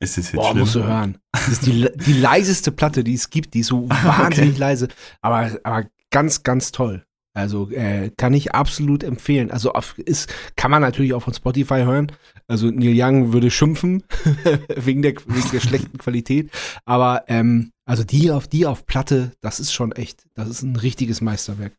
Ist 0.00 0.18
das 0.18 0.32
jetzt 0.32 0.34
Boah, 0.34 0.46
schlimm? 0.50 0.60
musst 0.60 0.74
du 0.74 0.82
hören. 0.82 1.18
Das 1.32 1.48
ist 1.48 1.66
die, 1.66 1.88
die 2.06 2.12
leiseste 2.14 2.72
Platte, 2.72 3.04
die 3.04 3.14
es 3.14 3.30
gibt. 3.30 3.54
Die 3.54 3.60
ist 3.60 3.68
so 3.68 3.88
wahnsinnig 3.88 4.58
leise, 4.58 4.88
aber, 5.20 5.58
aber 5.62 5.86
ganz, 6.10 6.42
ganz 6.42 6.72
toll. 6.72 7.06
Also 7.34 7.68
äh, 7.70 8.10
kann 8.16 8.32
ich 8.32 8.54
absolut 8.54 9.02
empfehlen. 9.02 9.50
Also 9.50 9.72
auf, 9.72 9.98
ist, 9.98 10.32
kann 10.54 10.70
man 10.70 10.82
natürlich 10.82 11.14
auch 11.14 11.22
von 11.22 11.34
Spotify 11.34 11.82
hören. 11.82 12.12
Also 12.46 12.70
Neil 12.70 12.94
Young 12.96 13.32
würde 13.32 13.50
schimpfen 13.50 14.04
wegen, 14.76 15.02
der, 15.02 15.14
wegen 15.26 15.50
der 15.50 15.60
schlechten 15.60 15.98
Qualität. 15.98 16.50
Aber 16.84 17.24
ähm, 17.26 17.72
also 17.86 18.04
die 18.04 18.30
auf 18.30 18.46
die 18.46 18.66
auf 18.66 18.86
Platte, 18.86 19.32
das 19.40 19.58
ist 19.58 19.72
schon 19.72 19.90
echt, 19.92 20.24
das 20.34 20.48
ist 20.48 20.62
ein 20.62 20.76
richtiges 20.76 21.20
Meisterwerk. 21.20 21.72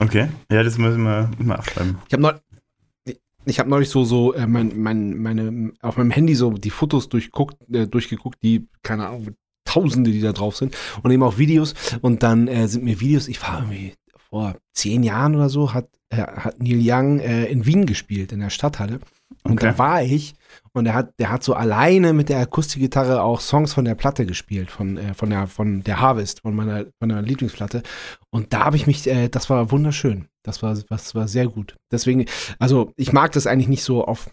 Okay, 0.00 0.28
ja, 0.50 0.62
das 0.62 0.76
muss 0.76 0.94
ich 0.94 0.98
mal, 0.98 1.30
aufschreiben. 1.50 1.98
Ich 2.08 2.12
habe 2.12 2.22
neulich, 2.22 3.20
ich 3.44 3.58
habe 3.60 3.70
neulich 3.70 3.90
so 3.90 4.04
so 4.04 4.34
äh, 4.34 4.46
mein, 4.46 4.76
mein, 4.80 5.16
meine 5.18 5.72
auf 5.82 5.98
meinem 5.98 6.10
Handy 6.10 6.34
so 6.34 6.50
die 6.50 6.70
Fotos 6.70 7.08
durchguckt, 7.08 7.56
äh, 7.72 7.86
durchgeguckt, 7.86 8.42
die 8.42 8.66
keine 8.82 9.06
Ahnung 9.06 9.36
Tausende, 9.64 10.10
die 10.10 10.20
da 10.20 10.32
drauf 10.32 10.56
sind 10.56 10.76
und 11.02 11.12
eben 11.12 11.22
auch 11.22 11.38
Videos 11.38 11.74
und 12.00 12.24
dann 12.24 12.48
äh, 12.48 12.66
sind 12.66 12.82
mir 12.82 12.98
Videos. 12.98 13.28
Ich 13.28 13.40
war 13.40 13.60
irgendwie 13.60 13.94
vor 14.30 14.56
zehn 14.72 15.02
Jahren 15.02 15.34
oder 15.34 15.48
so 15.48 15.74
hat 15.74 15.88
äh, 16.10 16.16
hat 16.22 16.60
Neil 16.62 16.80
Young 16.82 17.20
äh, 17.20 17.44
in 17.46 17.66
Wien 17.66 17.86
gespielt 17.86 18.32
in 18.32 18.40
der 18.40 18.50
Stadthalle. 18.50 19.00
Und 19.44 19.52
Okay. 19.52 19.66
da 19.66 19.78
war 19.78 20.02
ich 20.02 20.34
und 20.72 20.86
er 20.86 20.94
hat 20.94 21.14
der 21.18 21.30
hat 21.30 21.42
so 21.44 21.54
alleine 21.54 22.12
mit 22.12 22.28
der 22.28 22.40
Akustikgitarre 22.40 23.22
auch 23.22 23.40
Songs 23.40 23.72
von 23.72 23.84
der 23.84 23.94
Platte 23.94 24.26
gespielt 24.26 24.70
von 24.70 24.96
äh, 24.96 25.14
von 25.14 25.30
der 25.30 25.46
von 25.46 25.82
der 25.82 26.00
Harvest 26.00 26.40
von 26.40 26.54
meiner 26.54 26.84
von 26.98 27.08
meiner 27.08 27.22
Lieblingsplatte. 27.22 27.82
Und 28.30 28.52
da 28.52 28.64
habe 28.64 28.76
ich 28.76 28.86
mich 28.86 29.06
äh, 29.06 29.28
das 29.28 29.48
war 29.48 29.70
wunderschön. 29.70 30.26
Das 30.42 30.62
war 30.62 30.76
das 30.88 31.14
war 31.14 31.28
sehr 31.28 31.46
gut. 31.46 31.76
Deswegen 31.92 32.26
also 32.58 32.92
ich 32.96 33.12
mag 33.12 33.32
das 33.32 33.46
eigentlich 33.46 33.68
nicht 33.68 33.84
so 33.84 34.04
auf 34.04 34.30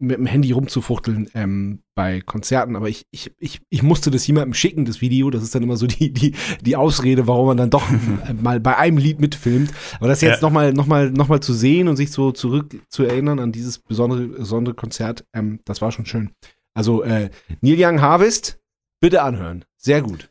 mit 0.00 0.16
dem 0.16 0.26
Handy 0.26 0.52
rumzufuchteln 0.52 1.30
ähm, 1.34 1.82
bei 1.94 2.20
Konzerten, 2.20 2.74
aber 2.74 2.88
ich, 2.88 3.06
ich, 3.10 3.32
ich, 3.38 3.60
ich 3.68 3.82
musste 3.82 4.10
das 4.10 4.26
jemandem 4.26 4.54
schicken, 4.54 4.84
das 4.86 5.00
Video. 5.00 5.30
Das 5.30 5.42
ist 5.42 5.54
dann 5.54 5.62
immer 5.62 5.76
so 5.76 5.86
die, 5.86 6.12
die, 6.12 6.34
die 6.62 6.76
Ausrede, 6.76 7.26
warum 7.26 7.46
man 7.46 7.56
dann 7.58 7.70
doch 7.70 7.86
mal 8.42 8.58
bei 8.60 8.76
einem 8.76 8.96
Lied 8.98 9.20
mitfilmt. 9.20 9.70
Aber 9.98 10.08
das 10.08 10.20
jetzt 10.22 10.40
Ja. 10.40 10.48
nochmal 10.48 10.72
noch 10.72 10.86
mal, 10.86 11.10
noch 11.10 11.28
mal 11.28 11.40
zu 11.40 11.52
sehen 11.52 11.86
und 11.88 11.96
sich 11.96 12.10
so 12.10 12.32
zurück 12.32 12.74
zu 12.88 13.04
erinnern 13.04 13.38
an 13.38 13.52
dieses 13.52 13.78
besondere, 13.78 14.26
besondere 14.26 14.74
Konzert, 14.74 15.24
ähm, 15.34 15.60
das 15.64 15.80
war 15.82 15.92
schon 15.92 16.06
schön. 16.06 16.30
Also 16.74 17.02
äh, 17.02 17.30
Neil 17.60 17.76
Young 17.78 18.00
Harvest, 18.00 18.58
bitte 19.00 19.22
anhören. 19.22 19.64
Sehr 19.76 20.00
gut. 20.02 20.30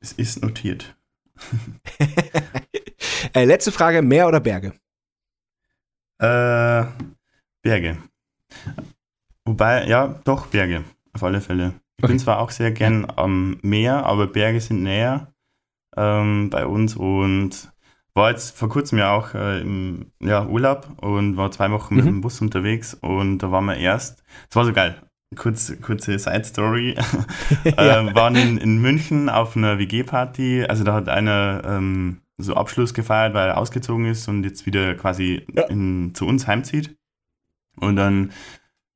Es 0.00 0.12
ist 0.12 0.42
notiert. 0.42 0.96
äh, 3.34 3.44
letzte 3.44 3.72
Frage, 3.72 4.02
Meer 4.02 4.28
oder 4.28 4.40
Berge? 4.40 4.72
Äh, 6.18 6.84
Berge. 7.62 7.98
Wobei, 9.46 9.86
ja, 9.86 10.20
doch, 10.24 10.46
Berge. 10.46 10.84
Auf 11.12 11.22
alle 11.22 11.40
Fälle. 11.40 11.74
Ich 11.96 12.04
Okay. 12.04 12.12
bin 12.12 12.18
zwar 12.18 12.40
auch 12.40 12.50
sehr 12.50 12.72
gern 12.72 13.06
am 13.16 13.58
Meer, 13.62 14.04
aber 14.06 14.26
Berge 14.26 14.60
sind 14.60 14.82
näher 14.82 15.32
ähm, 15.96 16.50
bei 16.50 16.66
uns 16.66 16.96
und 16.96 17.72
war 18.14 18.30
jetzt 18.30 18.56
vor 18.56 18.68
kurzem 18.68 18.98
ja 18.98 19.12
auch 19.14 19.34
äh, 19.34 19.60
im 19.60 20.12
ja, 20.20 20.46
Urlaub 20.46 20.88
und 21.02 21.36
war 21.36 21.50
zwei 21.50 21.70
Wochen 21.70 21.96
mit 21.96 22.04
Mhm. 22.04 22.08
dem 22.08 22.20
Bus 22.20 22.40
unterwegs 22.40 22.94
und 22.94 23.38
da 23.38 23.50
waren 23.52 23.64
wir 23.66 23.76
erst, 23.76 24.24
es 24.50 24.56
war 24.56 24.64
so 24.64 24.72
geil, 24.72 25.00
Kurz, 25.36 25.72
kurze 25.82 26.18
Side 26.18 26.44
Story, 26.44 26.94
äh, 27.64 27.76
waren 28.14 28.36
in, 28.36 28.56
in 28.58 28.80
München 28.80 29.28
auf 29.28 29.56
einer 29.56 29.78
WG-Party, 29.78 30.64
also 30.68 30.84
da 30.84 30.94
hat 30.94 31.08
einer 31.08 31.62
ähm, 31.64 32.20
so 32.38 32.54
Abschluss 32.54 32.94
gefeiert, 32.94 33.34
weil 33.34 33.48
er 33.48 33.58
ausgezogen 33.58 34.06
ist 34.06 34.28
und 34.28 34.44
jetzt 34.44 34.66
wieder 34.66 34.94
quasi 34.94 35.44
Ja. 35.54 35.64
in, 35.64 36.12
zu 36.14 36.26
uns 36.26 36.46
heimzieht 36.46 36.96
und 37.80 37.96
dann 37.96 38.32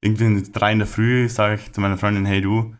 irgendwie 0.01 0.25
um 0.25 0.43
drei 0.53 0.73
in 0.73 0.79
der 0.79 0.87
Früh 0.89 1.29
sage 1.29 1.57
ich 1.57 1.73
zu 1.73 1.81
meiner 1.81 1.97
Freundin, 1.99 2.25
hey 2.27 2.41
du, 2.41 2.75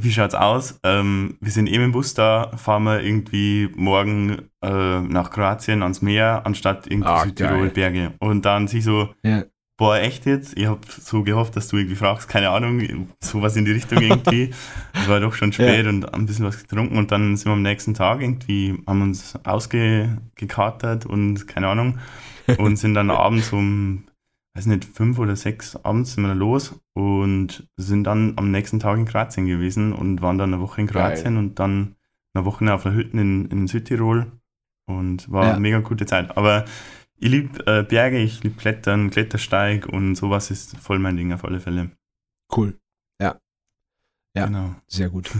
wie 0.00 0.12
schaut's 0.12 0.34
aus? 0.34 0.78
Ähm, 0.84 1.36
wir 1.40 1.50
sind 1.50 1.66
eben 1.68 1.84
im 1.84 1.92
Bus 1.92 2.14
da, 2.14 2.52
fahren 2.56 2.84
wir 2.84 3.00
irgendwie 3.02 3.68
morgen 3.74 4.48
äh, 4.62 5.00
nach 5.00 5.30
Kroatien 5.30 5.82
ans 5.82 6.02
Meer, 6.02 6.42
anstatt 6.44 6.86
irgendwie 6.86 7.08
Ah, 7.08 7.24
Südtirol. 7.24 7.68
Berge. 7.70 8.12
Und 8.20 8.44
dann 8.44 8.68
sie 8.68 8.80
so, 8.80 9.12
Ja. 9.24 9.44
boah, 9.76 9.96
echt 9.98 10.24
jetzt? 10.26 10.56
Ich 10.56 10.66
habe 10.66 10.80
so 10.88 11.24
gehofft, 11.24 11.56
dass 11.56 11.66
du 11.68 11.78
irgendwie 11.78 11.96
fragst, 11.96 12.28
keine 12.28 12.50
Ahnung, 12.50 13.08
sowas 13.20 13.56
in 13.56 13.64
die 13.64 13.72
Richtung 13.72 14.00
irgendwie. 14.00 14.50
Es 15.00 15.08
war 15.08 15.20
doch 15.20 15.34
schon 15.34 15.52
spät 15.52 15.86
und 15.86 16.12
ein 16.14 16.26
bisschen 16.26 16.44
was 16.44 16.58
getrunken 16.60 16.96
und 16.98 17.10
dann 17.12 17.36
sind 17.36 17.46
wir 17.46 17.52
am 17.54 17.62
nächsten 17.62 17.94
Tag 17.94 18.20
irgendwie, 18.20 18.80
haben 18.86 19.02
uns 19.02 19.34
ausgekatert 19.44 21.06
und 21.06 21.46
keine 21.48 21.68
Ahnung 21.68 21.98
und 22.58 22.76
sind 22.76 22.94
dann 22.94 23.10
abends 23.10 23.52
um, 23.52 24.04
weiß 24.58 24.66
nicht, 24.66 24.84
fünf 24.84 25.18
oder 25.20 25.36
sechs 25.36 25.76
abends 25.76 26.14
sind 26.14 26.24
wir 26.24 26.34
los 26.34 26.74
und 26.94 27.68
sind 27.76 28.02
dann 28.04 28.32
am 28.36 28.50
nächsten 28.50 28.80
Tag 28.80 28.98
in 28.98 29.04
Kroatien 29.04 29.46
gewesen 29.46 29.92
und 29.92 30.20
waren 30.20 30.36
dann 30.36 30.52
eine 30.52 30.60
Woche 30.62 30.80
in 30.80 30.88
Geil. 30.88 31.14
Kroatien 31.14 31.36
und 31.36 31.60
dann 31.60 31.94
eine 32.34 32.44
Woche 32.44 32.72
auf 32.74 32.82
der 32.82 32.92
Hütte 32.92 33.16
in, 33.18 33.46
in 33.46 33.68
Südtirol 33.68 34.26
und 34.86 35.30
war 35.30 35.44
Ja. 35.44 35.50
eine 35.52 35.60
mega 35.60 35.78
gute 35.78 36.06
Zeit. 36.06 36.36
Aber 36.36 36.64
ich 37.16 37.30
liebe 37.30 37.64
äh, 37.68 37.84
Berge, 37.84 38.18
ich 38.18 38.42
liebe 38.42 38.56
Klettern, 38.56 39.10
Klettersteig 39.10 39.86
und 39.86 40.16
sowas 40.16 40.50
ist 40.50 40.76
voll 40.76 40.98
mein 40.98 41.16
Ding 41.16 41.32
auf 41.32 41.44
alle 41.44 41.60
Fälle. 41.60 41.90
Cool. 42.54 42.76
Ja. 43.20 43.38
Ja. 44.34 44.46
Genau. 44.46 44.74
Sehr 44.88 45.08
gut. 45.08 45.30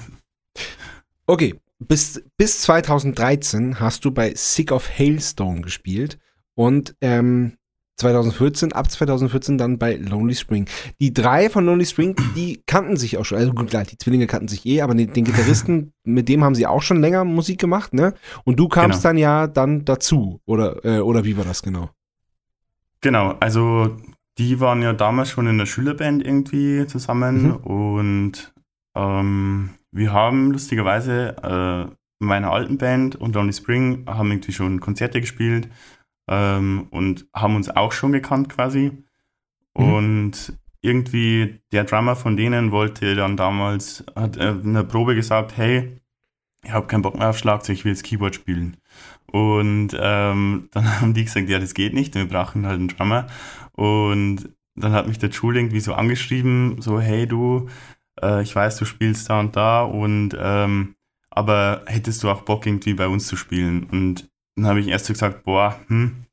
Okay, 1.27 1.61
bis, 1.81 2.23
bis 2.37 2.63
2013 2.63 3.81
hast 3.81 4.05
du 4.05 4.13
bei 4.13 4.33
Sick 4.35 4.71
of 4.73 4.89
Hailstone 4.97 5.61
gespielt 5.61 6.19
und 6.55 6.95
ähm, 7.01 7.58
2014, 7.99 8.73
ab 8.73 8.91
2014 8.91 9.59
dann 9.59 9.79
bei 9.79 9.97
Lonely 9.97 10.35
Spring. 10.35 10.67
Die 11.01 11.13
drei 11.13 11.51
von 11.51 11.67
Lonely 11.67 11.85
Spring, 11.87 12.17
die 12.37 12.63
kannten 12.67 12.97
sich 12.97 13.19
auch 13.19 13.25
schon. 13.25 13.39
Also 13.39 13.53
gut, 13.53 13.69
klar, 13.71 13.85
die 13.85 13.99
Zwillinge 13.99 14.27
kannten 14.27 14.49
sich 14.49 14.65
eh, 14.67 14.81
aber 14.83 14.95
den, 14.95 15.13
den 15.13 15.25
Gitarristen, 15.25 15.93
mit 16.05 16.29
dem 16.29 16.43
haben 16.45 16.55
sie 16.55 16.67
auch 16.67 16.83
schon 16.83 17.01
länger 17.01 17.25
Musik 17.25 17.59
gemacht, 17.61 17.93
ne? 17.95 18.15
Und 18.45 18.59
du 18.59 18.69
kamst 18.69 19.03
Genau. 19.03 19.09
dann 19.11 19.19
ja 19.19 19.47
dann 19.47 19.85
dazu, 19.85 20.41
oder, 20.47 20.85
äh, 20.85 21.01
oder 21.01 21.25
wie 21.25 21.37
war 21.37 21.45
das 21.45 21.63
genau? 21.63 21.91
Genau, 23.01 23.35
also 23.41 23.97
die 24.39 24.61
waren 24.61 24.83
ja 24.83 24.93
damals 24.93 25.31
schon 25.31 25.47
in 25.47 25.59
der 25.59 25.67
Schülerband 25.67 26.25
irgendwie 26.25 26.87
zusammen 26.87 27.43
Mhm. 27.43 27.57
und 27.57 28.53
ähm, 28.97 29.71
wir 29.93 30.13
haben 30.13 30.51
lustigerweise 30.53 31.37
äh, 31.43 31.83
in 32.21 32.27
meiner 32.27 32.51
alten 32.53 32.79
Band 32.79 33.17
und 33.17 33.35
Lonely 33.35 33.53
Spring 33.53 34.05
haben 34.07 34.31
irgendwie 34.33 34.53
schon 34.53 34.81
Konzerte 34.81 35.21
gespielt 35.21 35.69
ähm, 36.29 36.87
und 36.91 37.27
haben 37.35 37.57
uns 37.57 37.69
auch 37.71 37.93
schon 37.93 38.13
gekannt 38.13 38.49
quasi. 38.49 38.93
Mhm. 39.77 39.93
Und 39.93 40.59
irgendwie 40.81 41.61
der 41.73 41.85
Drummer 41.85 42.17
von 42.17 42.37
denen 42.37 42.71
wollte 42.71 43.15
dann 43.15 43.37
damals, 43.37 44.05
hat 44.15 44.37
äh, 44.37 44.51
in 44.51 44.75
der 44.75 44.85
Probe 44.85 45.15
gesagt, 45.15 45.57
hey, 45.57 46.01
ich 46.65 46.73
habe 46.73 46.87
keinen 46.87 47.03
Bock 47.03 47.19
mehr 47.19 47.31
auf 47.31 47.39
Schlagzeug, 47.39 47.77
ich 47.77 47.85
will 47.85 47.93
jetzt 47.93 48.05
Keyboard 48.05 48.35
spielen. 48.35 48.77
Und 49.31 49.91
ähm, 49.99 50.69
dann 50.73 51.01
haben 51.01 51.15
die 51.15 51.25
gesagt, 51.25 51.49
ja, 51.49 51.59
das 51.59 51.75
geht 51.75 51.95
nicht, 51.95 52.15
wir 52.15 52.29
brauchen 52.29 52.67
halt 52.67 52.79
einen 52.79 52.89
Drummer. 52.89 53.27
Und 53.73 54.51
dann 54.75 54.93
hat 54.93 55.09
mich 55.09 55.19
der 55.19 55.33
Schul 55.33 55.57
irgendwie 55.57 55.81
so 55.81 55.95
angeschrieben, 55.95 56.81
so, 56.81 57.01
hey 57.01 57.27
du, 57.27 57.69
äh, 58.23 58.43
ich 58.43 58.55
weiß, 58.55 58.77
du 58.77 58.85
spielst 58.85 59.29
da 59.29 59.41
und 59.41 59.57
da 59.57 59.83
und 59.83 60.37
ähm, 60.39 60.95
aber 61.31 61.83
hättest 61.87 62.23
du 62.23 62.31
auch 62.31 62.43
Bock 62.43 62.67
irgendwie 62.67 62.95
bei 62.95 63.07
uns 63.07 63.27
zu 63.27 63.37
spielen? 63.37 63.85
Und 63.85 64.29
dann 64.59 64.67
habe 64.69 64.81
ich 64.81 64.89
erst 64.89 65.07
so 65.07 65.13
gesagt, 65.13 65.45
boah, 65.45 65.79
hm, 65.89 66.25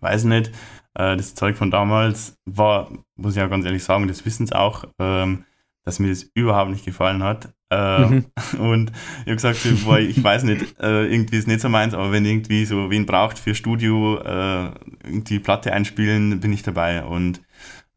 weiß 0.00 0.24
nicht, 0.24 0.48
äh, 0.94 1.16
das 1.16 1.34
Zeug 1.34 1.56
von 1.56 1.70
damals 1.70 2.36
war, 2.46 2.90
muss 3.16 3.32
ich 3.34 3.38
ja 3.38 3.46
ganz 3.46 3.64
ehrlich 3.64 3.84
sagen, 3.84 4.08
das 4.08 4.24
wissen 4.24 4.46
sie 4.46 4.56
auch, 4.56 4.84
ähm, 4.98 5.44
dass 5.84 5.98
mir 5.98 6.08
das 6.08 6.24
überhaupt 6.34 6.70
nicht 6.70 6.84
gefallen 6.84 7.22
hat. 7.22 7.52
Äh, 7.70 8.06
Mhm. 8.06 8.24
Und 8.58 8.90
ich 9.20 9.26
habe 9.26 9.34
gesagt, 9.36 9.56
so, 9.56 9.70
boah, 9.84 9.98
ich 9.98 10.22
weiß 10.22 10.44
nicht, 10.44 10.78
äh, 10.80 11.06
irgendwie 11.06 11.36
ist 11.36 11.48
nicht 11.48 11.60
so 11.60 11.68
meins, 11.68 11.94
aber 11.94 12.12
wenn 12.12 12.24
irgendwie 12.24 12.64
so 12.64 12.90
wen 12.90 13.06
braucht 13.06 13.38
für 13.38 13.54
Studio, 13.54 14.18
äh, 14.20 14.70
irgendwie 15.04 15.38
Platte 15.38 15.72
einspielen, 15.72 16.40
bin 16.40 16.52
ich 16.52 16.62
dabei. 16.62 17.04
Und 17.04 17.42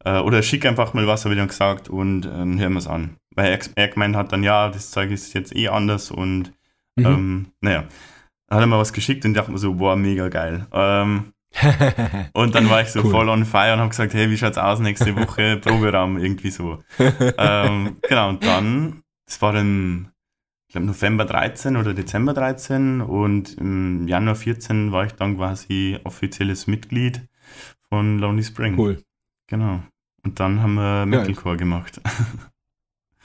äh, 0.04 0.18
oder 0.18 0.42
schick 0.42 0.66
einfach 0.66 0.94
mal 0.94 1.06
was, 1.06 1.24
habe 1.24 1.34
ich 1.34 1.38
dann 1.40 1.48
gesagt, 1.48 1.88
und 1.88 2.26
ähm, 2.26 2.58
hören 2.58 2.72
wir 2.72 2.78
es 2.80 2.86
an. 2.86 3.16
Weil 3.34 3.52
er, 3.52 3.58
er 3.76 3.88
gemeint 3.88 4.16
hat 4.16 4.32
dann, 4.32 4.42
ja, 4.42 4.68
das 4.68 4.90
Zeug 4.90 5.10
ist 5.10 5.32
jetzt 5.34 5.54
eh 5.56 5.68
anders 5.68 6.10
und 6.10 6.52
Mhm. 6.96 7.06
ähm, 7.06 7.46
naja. 7.62 7.84
Hat 8.52 8.60
er 8.60 8.66
mir 8.66 8.78
was 8.78 8.92
geschickt 8.92 9.24
und 9.24 9.34
dachte 9.34 9.50
mir 9.50 9.58
so, 9.58 9.74
boah, 9.74 9.96
mega 9.96 10.28
geil. 10.28 10.66
Ähm, 10.72 11.32
und 12.34 12.54
dann 12.54 12.68
war 12.70 12.82
ich 12.82 12.88
so 12.88 13.02
Cool. 13.02 13.10
voll 13.10 13.28
on 13.28 13.44
fire 13.44 13.72
und 13.74 13.80
habe 13.80 13.88
gesagt, 13.90 14.14
hey, 14.14 14.30
wie 14.30 14.36
schaut's 14.38 14.58
aus 14.58 14.78
nächste 14.78 15.14
Woche? 15.16 15.56
Proberaum, 15.62 16.18
irgendwie 16.18 16.50
so. 16.50 16.82
ähm, 16.98 17.96
genau, 18.08 18.28
und 18.30 18.44
dann, 18.44 19.02
das 19.26 19.40
war 19.42 19.52
dann, 19.52 20.10
ich 20.68 20.72
glaube, 20.72 20.86
November 20.86 21.24
13 21.24 21.76
oder 21.76 21.94
Dezember 21.94 22.34
13 22.34 23.00
und 23.00 23.54
im 23.58 24.06
Januar 24.08 24.34
14 24.34 24.92
war 24.92 25.04
ich 25.06 25.12
dann 25.12 25.36
quasi 25.36 25.98
offizielles 26.04 26.66
Mitglied 26.66 27.22
von 27.88 28.18
Lonely 28.18 28.44
Spring. 28.44 28.78
cool. 28.78 29.02
Genau. 29.48 29.82
Und 30.24 30.40
dann 30.40 30.62
haben 30.62 30.74
wir 30.74 31.04
Metalcore 31.06 31.56
gemacht. 31.56 32.00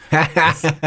das, 0.10 0.62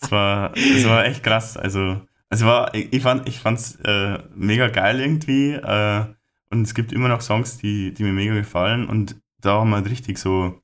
das, 0.00 0.10
war, 0.10 0.50
das 0.50 0.84
war 0.84 1.04
echt 1.06 1.22
krass. 1.24 1.56
Also, 1.56 2.00
es 2.32 2.44
war, 2.44 2.74
ich 2.74 3.02
fand 3.02 3.28
ich 3.28 3.38
fand's 3.40 3.76
äh, 3.84 4.18
mega 4.34 4.68
geil 4.68 5.00
irgendwie. 5.00 5.52
Äh, 5.52 6.06
und 6.50 6.62
es 6.62 6.74
gibt 6.74 6.92
immer 6.92 7.08
noch 7.08 7.20
Songs, 7.20 7.58
die, 7.58 7.92
die 7.92 8.02
mir 8.02 8.12
mega 8.12 8.34
gefallen. 8.34 8.88
Und 8.88 9.16
da 9.40 9.60
haben 9.60 9.70
wir 9.70 9.76
halt 9.76 9.90
richtig 9.90 10.18
so, 10.18 10.62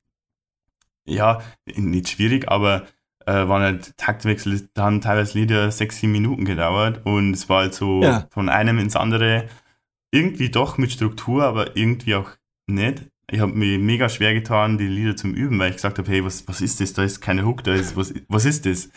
ja, 1.05 1.41
nicht 1.67 2.09
schwierig, 2.09 2.49
aber 2.49 2.87
äh, 3.25 3.47
waren 3.47 3.61
halt 3.61 3.97
Taktwechsel, 3.97 4.67
da 4.73 4.85
haben 4.85 5.01
teilweise 5.01 5.37
Lieder 5.37 5.69
sechs, 5.71 5.99
sieben 5.99 6.11
Minuten 6.11 6.45
gedauert 6.45 7.05
und 7.05 7.33
es 7.33 7.49
war 7.49 7.61
halt 7.61 7.75
so 7.75 8.01
ja. 8.01 8.27
von 8.31 8.49
einem 8.49 8.79
ins 8.79 8.95
andere 8.95 9.47
irgendwie 10.11 10.49
doch 10.49 10.77
mit 10.77 10.91
Struktur, 10.91 11.43
aber 11.43 11.75
irgendwie 11.77 12.15
auch 12.15 12.31
nicht 12.65 13.08
ich 13.31 13.39
habe 13.39 13.53
mir 13.53 13.77
mega 13.79 14.09
schwer 14.09 14.33
getan, 14.33 14.77
die 14.77 14.87
Lieder 14.87 15.15
zum 15.15 15.33
Üben, 15.33 15.59
weil 15.59 15.69
ich 15.69 15.75
gesagt 15.75 15.97
habe, 15.97 16.09
hey, 16.09 16.23
was, 16.23 16.47
was 16.47 16.61
ist 16.61 16.79
das? 16.79 16.93
Da 16.93 17.03
ist 17.03 17.21
keine 17.21 17.45
Hook, 17.45 17.63
da 17.63 17.73
ist, 17.73 17.95
was, 17.95 18.13
was 18.27 18.45
ist 18.45 18.65
das? 18.65 18.89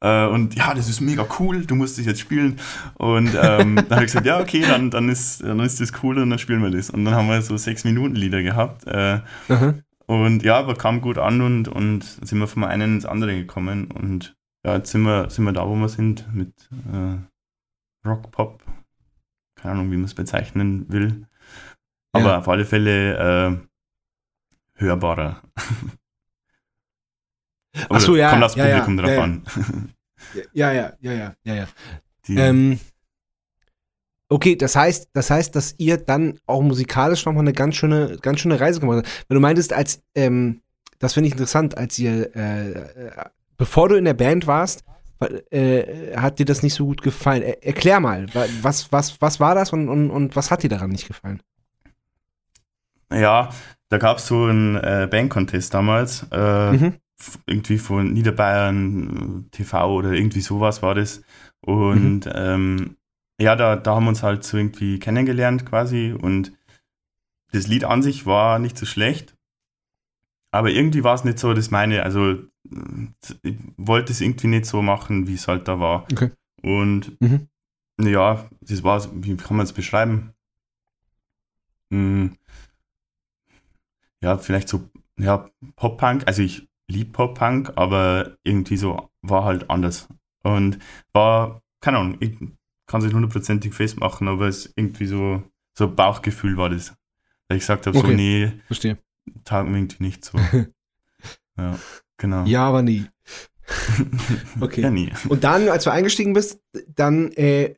Äh, 0.00 0.26
und 0.26 0.54
ja, 0.54 0.74
das 0.74 0.88
ist 0.88 1.00
mega 1.00 1.26
cool, 1.38 1.64
du 1.64 1.74
musst 1.74 1.98
das 1.98 2.06
jetzt 2.06 2.20
spielen. 2.20 2.58
Und 2.94 3.28
ähm, 3.40 3.76
dann 3.76 3.90
habe 3.90 4.04
ich 4.04 4.12
gesagt, 4.12 4.26
ja, 4.26 4.40
okay, 4.40 4.62
dann, 4.62 4.90
dann, 4.90 5.08
ist, 5.08 5.42
dann 5.42 5.60
ist 5.60 5.80
das 5.80 5.92
cool 6.02 6.18
und 6.18 6.30
dann 6.30 6.38
spielen 6.38 6.62
wir 6.62 6.70
das. 6.70 6.90
Und 6.90 7.04
dann 7.04 7.14
haben 7.14 7.28
wir 7.28 7.40
so 7.42 7.56
sechs 7.56 7.84
Minuten 7.84 8.16
Lieder 8.16 8.42
gehabt. 8.42 8.86
Äh, 8.86 9.20
und 10.06 10.42
ja, 10.42 10.58
aber 10.58 10.74
kam 10.74 11.00
gut 11.00 11.18
an 11.18 11.40
und, 11.40 11.68
und 11.68 12.02
sind 12.02 12.38
wir 12.38 12.46
vom 12.46 12.64
einen 12.64 12.96
ins 12.96 13.06
andere 13.06 13.34
gekommen. 13.34 13.90
Und 13.90 14.34
ja, 14.64 14.76
jetzt 14.76 14.90
sind 14.90 15.02
wir, 15.02 15.30
sind 15.30 15.44
wir 15.44 15.52
da, 15.52 15.66
wo 15.68 15.74
wir 15.74 15.88
sind, 15.88 16.32
mit 16.34 16.52
äh, 16.92 18.08
Rock, 18.08 18.30
Pop, 18.30 18.64
keine 19.56 19.74
Ahnung, 19.74 19.90
wie 19.92 19.96
man 19.96 20.04
es 20.04 20.14
bezeichnen 20.14 20.86
will. 20.88 21.26
Aber 22.12 22.30
ja. 22.30 22.38
auf 22.38 22.48
alle 22.48 22.64
Fälle 22.64 23.16
äh, 23.16 23.56
hörbarer. 24.76 25.42
Ach 27.88 28.00
so, 28.00 28.16
ja. 28.16 28.30
Kommt 28.30 28.42
das 28.42 28.54
ja, 28.54 28.64
Publikum 28.66 28.96
ja, 28.96 29.02
drauf 29.02 29.12
ja, 29.12 29.22
an. 29.22 29.42
Ja, 30.52 30.72
ja, 30.72 30.92
ja, 31.00 31.12
ja, 31.12 31.34
ja, 31.44 31.54
ja. 31.54 31.66
Ähm, 32.28 32.80
okay, 34.28 34.56
das 34.56 34.74
heißt, 34.76 35.10
das 35.12 35.30
heißt, 35.30 35.54
dass 35.54 35.74
ihr 35.78 35.98
dann 35.98 36.38
auch 36.46 36.62
musikalisch 36.62 37.24
nochmal 37.26 37.42
eine 37.42 37.52
ganz 37.52 37.76
schöne, 37.76 38.18
ganz 38.20 38.40
schöne 38.40 38.58
Reise 38.58 38.80
gemacht 38.80 38.98
habt. 38.98 39.24
Wenn 39.28 39.34
du 39.36 39.40
meintest, 39.40 39.72
als, 39.72 40.02
ähm, 40.14 40.62
das 40.98 41.14
finde 41.14 41.28
ich 41.28 41.34
interessant, 41.34 41.76
als 41.76 41.98
ihr, 41.98 42.34
äh, 42.34 42.70
äh, 42.70 43.10
bevor 43.56 43.88
du 43.88 43.96
in 43.96 44.04
der 44.04 44.14
Band 44.14 44.46
warst, 44.46 44.84
äh, 45.50 46.16
hat 46.16 46.38
dir 46.38 46.46
das 46.46 46.62
nicht 46.62 46.74
so 46.74 46.86
gut 46.86 47.02
gefallen. 47.02 47.42
Er, 47.42 47.64
erklär 47.64 48.00
mal, 48.00 48.26
was, 48.62 48.92
was, 48.92 49.20
was 49.20 49.40
war 49.40 49.54
das 49.54 49.72
und, 49.72 49.88
und, 49.88 50.10
und 50.10 50.36
was 50.36 50.50
hat 50.50 50.62
dir 50.62 50.70
daran 50.70 50.90
nicht 50.90 51.06
gefallen? 51.06 51.42
Ja, 53.12 53.50
da 53.88 53.98
gab 53.98 54.18
es 54.18 54.26
so 54.26 54.44
einen 54.44 54.76
äh, 54.76 55.08
Band-Contest 55.10 55.72
damals, 55.72 56.26
äh, 56.30 56.72
mhm. 56.72 56.94
irgendwie 57.46 57.78
von 57.78 58.12
Niederbayern 58.12 59.46
TV 59.50 59.94
oder 59.94 60.12
irgendwie 60.12 60.40
sowas 60.40 60.82
war 60.82 60.94
das. 60.94 61.22
Und 61.60 62.26
mhm. 62.26 62.32
ähm, 62.34 62.96
ja, 63.40 63.54
da, 63.54 63.76
da 63.76 63.94
haben 63.94 64.04
wir 64.04 64.10
uns 64.10 64.22
halt 64.22 64.44
so 64.44 64.56
irgendwie 64.56 64.98
kennengelernt 64.98 65.66
quasi 65.66 66.12
und 66.18 66.52
das 67.52 67.66
Lied 67.66 67.84
an 67.84 68.02
sich 68.02 68.26
war 68.26 68.58
nicht 68.58 68.76
so 68.76 68.86
schlecht, 68.86 69.36
aber 70.50 70.70
irgendwie 70.70 71.04
war 71.04 71.14
es 71.14 71.24
nicht 71.24 71.38
so 71.38 71.52
das 71.54 71.70
meine, 71.70 72.02
also 72.02 72.36
ich 73.42 73.56
wollte 73.76 74.12
es 74.12 74.20
irgendwie 74.20 74.48
nicht 74.48 74.66
so 74.66 74.82
machen, 74.82 75.26
wie 75.28 75.34
es 75.34 75.48
halt 75.48 75.68
da 75.68 75.78
war. 75.78 76.06
Okay. 76.10 76.30
Und 76.62 77.20
mhm. 77.20 77.48
ja, 78.00 78.48
das 78.60 78.82
war, 78.82 79.06
wie 79.12 79.36
kann 79.36 79.56
man 79.56 79.64
es 79.64 79.72
beschreiben? 79.72 80.32
Hm, 81.90 82.36
ja, 84.22 84.38
vielleicht 84.38 84.68
so, 84.68 84.88
ja, 85.18 85.50
Pop-Punk. 85.76 86.24
Also 86.26 86.42
ich 86.42 86.68
liebe 86.88 87.12
Pop-Punk, 87.12 87.72
aber 87.76 88.36
irgendwie 88.44 88.76
so 88.76 89.10
war 89.22 89.44
halt 89.44 89.70
anders. 89.70 90.08
Und 90.42 90.78
war, 91.12 91.62
keine 91.80 91.98
Ahnung, 91.98 92.16
ich 92.20 92.38
kann 92.86 93.00
es 93.00 93.04
nicht 93.04 93.14
hundertprozentig 93.14 93.74
festmachen, 93.74 94.28
aber 94.28 94.46
es 94.46 94.72
irgendwie 94.76 95.06
so, 95.06 95.42
so 95.76 95.92
Bauchgefühl 95.92 96.56
war 96.56 96.70
das. 96.70 96.94
Weil 97.48 97.58
ich 97.58 97.62
gesagt 97.62 97.86
habe, 97.86 97.98
okay. 97.98 98.08
so, 98.08 98.12
nee, 98.14 98.52
Verstehe. 98.66 98.98
mir 99.24 99.78
irgendwie 99.78 100.02
nicht 100.02 100.24
so. 100.24 100.38
ja, 101.58 101.78
genau. 102.16 102.44
Ja, 102.44 102.68
aber 102.68 102.82
nie. 102.82 103.06
okay. 104.60 104.82
Ja, 104.82 104.90
nie. 104.90 105.12
Und 105.28 105.42
dann, 105.42 105.68
als 105.68 105.84
du 105.84 105.90
eingestiegen 105.90 106.32
bist, 106.32 106.60
dann 106.94 107.32
äh, 107.32 107.74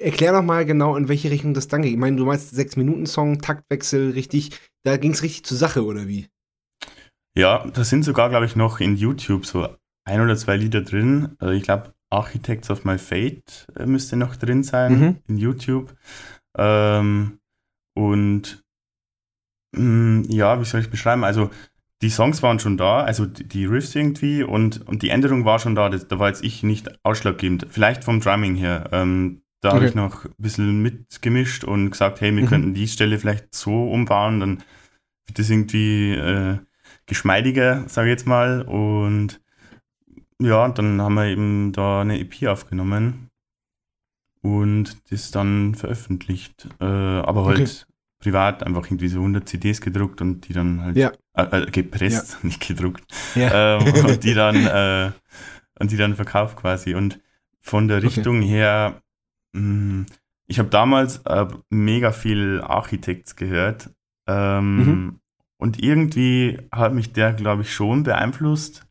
erklär 0.00 0.32
noch 0.32 0.42
mal 0.42 0.64
genau, 0.64 0.96
in 0.96 1.08
welche 1.08 1.30
Richtung 1.30 1.54
das 1.54 1.68
dann 1.68 1.82
ging. 1.82 1.92
Ich 1.92 1.98
meine, 1.98 2.16
du 2.16 2.24
meinst 2.24 2.50
sechs 2.50 2.76
Minuten 2.76 3.06
Song, 3.06 3.40
Taktwechsel, 3.40 4.10
richtig. 4.10 4.58
Da 4.84 4.96
ging 4.96 5.12
es 5.12 5.22
richtig 5.22 5.44
zur 5.44 5.56
Sache 5.56 5.84
oder 5.84 6.06
wie? 6.06 6.28
Ja, 7.36 7.66
da 7.66 7.84
sind 7.84 8.04
sogar, 8.04 8.30
glaube 8.30 8.46
ich, 8.46 8.56
noch 8.56 8.80
in 8.80 8.96
YouTube 8.96 9.44
so 9.44 9.68
ein 10.04 10.20
oder 10.20 10.36
zwei 10.36 10.56
Lieder 10.56 10.80
drin. 10.80 11.36
Also 11.38 11.52
ich 11.52 11.62
glaube, 11.62 11.92
Architects 12.10 12.70
of 12.70 12.84
My 12.84 12.98
Fate 12.98 13.66
äh, 13.76 13.86
müsste 13.86 14.16
noch 14.16 14.36
drin 14.36 14.62
sein 14.62 14.98
mhm. 14.98 15.16
in 15.26 15.36
YouTube. 15.36 15.94
Ähm, 16.56 17.38
und 17.94 18.64
mh, 19.76 19.82
mm, 19.82 20.24
ja, 20.30 20.60
wie 20.60 20.64
soll 20.64 20.80
ich 20.80 20.90
beschreiben? 20.90 21.24
Also 21.24 21.50
die 22.02 22.10
Songs 22.10 22.42
waren 22.42 22.58
schon 22.58 22.76
da, 22.76 23.00
also 23.00 23.24
die 23.24 23.64
Riffs 23.64 23.94
irgendwie 23.94 24.42
und, 24.42 24.86
und 24.86 25.02
die 25.02 25.08
Änderung 25.08 25.44
war 25.44 25.58
schon 25.58 25.74
da. 25.74 25.88
Das, 25.88 26.06
da 26.08 26.18
war 26.18 26.28
jetzt 26.28 26.44
ich 26.44 26.62
nicht 26.62 27.04
ausschlaggebend. 27.04 27.66
Vielleicht 27.70 28.04
vom 28.04 28.20
Drumming 28.20 28.54
her. 28.54 28.88
Ähm, 28.92 29.42
da 29.66 29.72
okay. 29.72 29.78
habe 29.78 29.88
ich 29.88 29.94
noch 29.96 30.24
ein 30.24 30.34
bisschen 30.38 30.80
mitgemischt 30.80 31.64
und 31.64 31.90
gesagt, 31.90 32.20
hey, 32.20 32.34
wir 32.34 32.44
mhm. 32.44 32.46
könnten 32.46 32.74
die 32.74 32.86
Stelle 32.86 33.18
vielleicht 33.18 33.52
so 33.52 33.90
umbauen, 33.90 34.38
dann 34.38 34.58
wird 35.26 35.40
das 35.40 35.50
irgendwie 35.50 36.12
äh, 36.12 36.58
geschmeidiger, 37.06 37.84
sage 37.88 38.08
ich 38.08 38.12
jetzt 38.12 38.26
mal. 38.28 38.62
Und 38.62 39.40
ja, 40.40 40.68
dann 40.68 41.02
haben 41.02 41.14
wir 41.14 41.24
eben 41.24 41.72
da 41.72 42.02
eine 42.02 42.20
EP 42.20 42.46
aufgenommen 42.46 43.28
und 44.40 44.96
das 45.10 45.32
dann 45.32 45.74
veröffentlicht. 45.74 46.68
Äh, 46.80 46.84
aber 46.84 47.44
halt 47.46 47.60
okay. 47.60 47.92
privat 48.20 48.62
einfach 48.62 48.86
irgendwie 48.86 49.08
so 49.08 49.18
100 49.18 49.48
CDs 49.48 49.80
gedruckt 49.80 50.20
und 50.20 50.46
die 50.46 50.52
dann 50.52 50.80
halt 50.80 50.96
ja. 50.96 51.10
äh, 51.34 51.62
äh, 51.62 51.70
gepresst, 51.72 52.34
ja. 52.34 52.38
nicht 52.46 52.64
gedruckt. 52.64 53.02
Ja. 53.34 53.80
Ähm, 53.80 54.04
und 54.04 54.22
die 54.22 54.34
dann 54.34 54.64
äh, 54.64 55.10
und 55.80 55.90
die 55.90 55.96
dann 55.96 56.14
verkauft 56.14 56.56
quasi. 56.56 56.94
Und 56.94 57.18
von 57.60 57.88
der 57.88 58.04
Richtung 58.04 58.38
okay. 58.38 58.46
her 58.46 59.02
ich 59.52 60.58
habe 60.58 60.68
damals 60.68 61.18
äh, 61.26 61.46
mega 61.70 62.12
viel 62.12 62.60
Architects 62.60 63.36
gehört. 63.36 63.90
Ähm, 64.26 64.76
mhm. 64.76 65.20
Und 65.58 65.82
irgendwie 65.82 66.58
hat 66.70 66.92
mich 66.92 67.12
der, 67.12 67.32
glaube 67.32 67.62
ich, 67.62 67.72
schon 67.72 68.02
beeinflusst. 68.02 68.86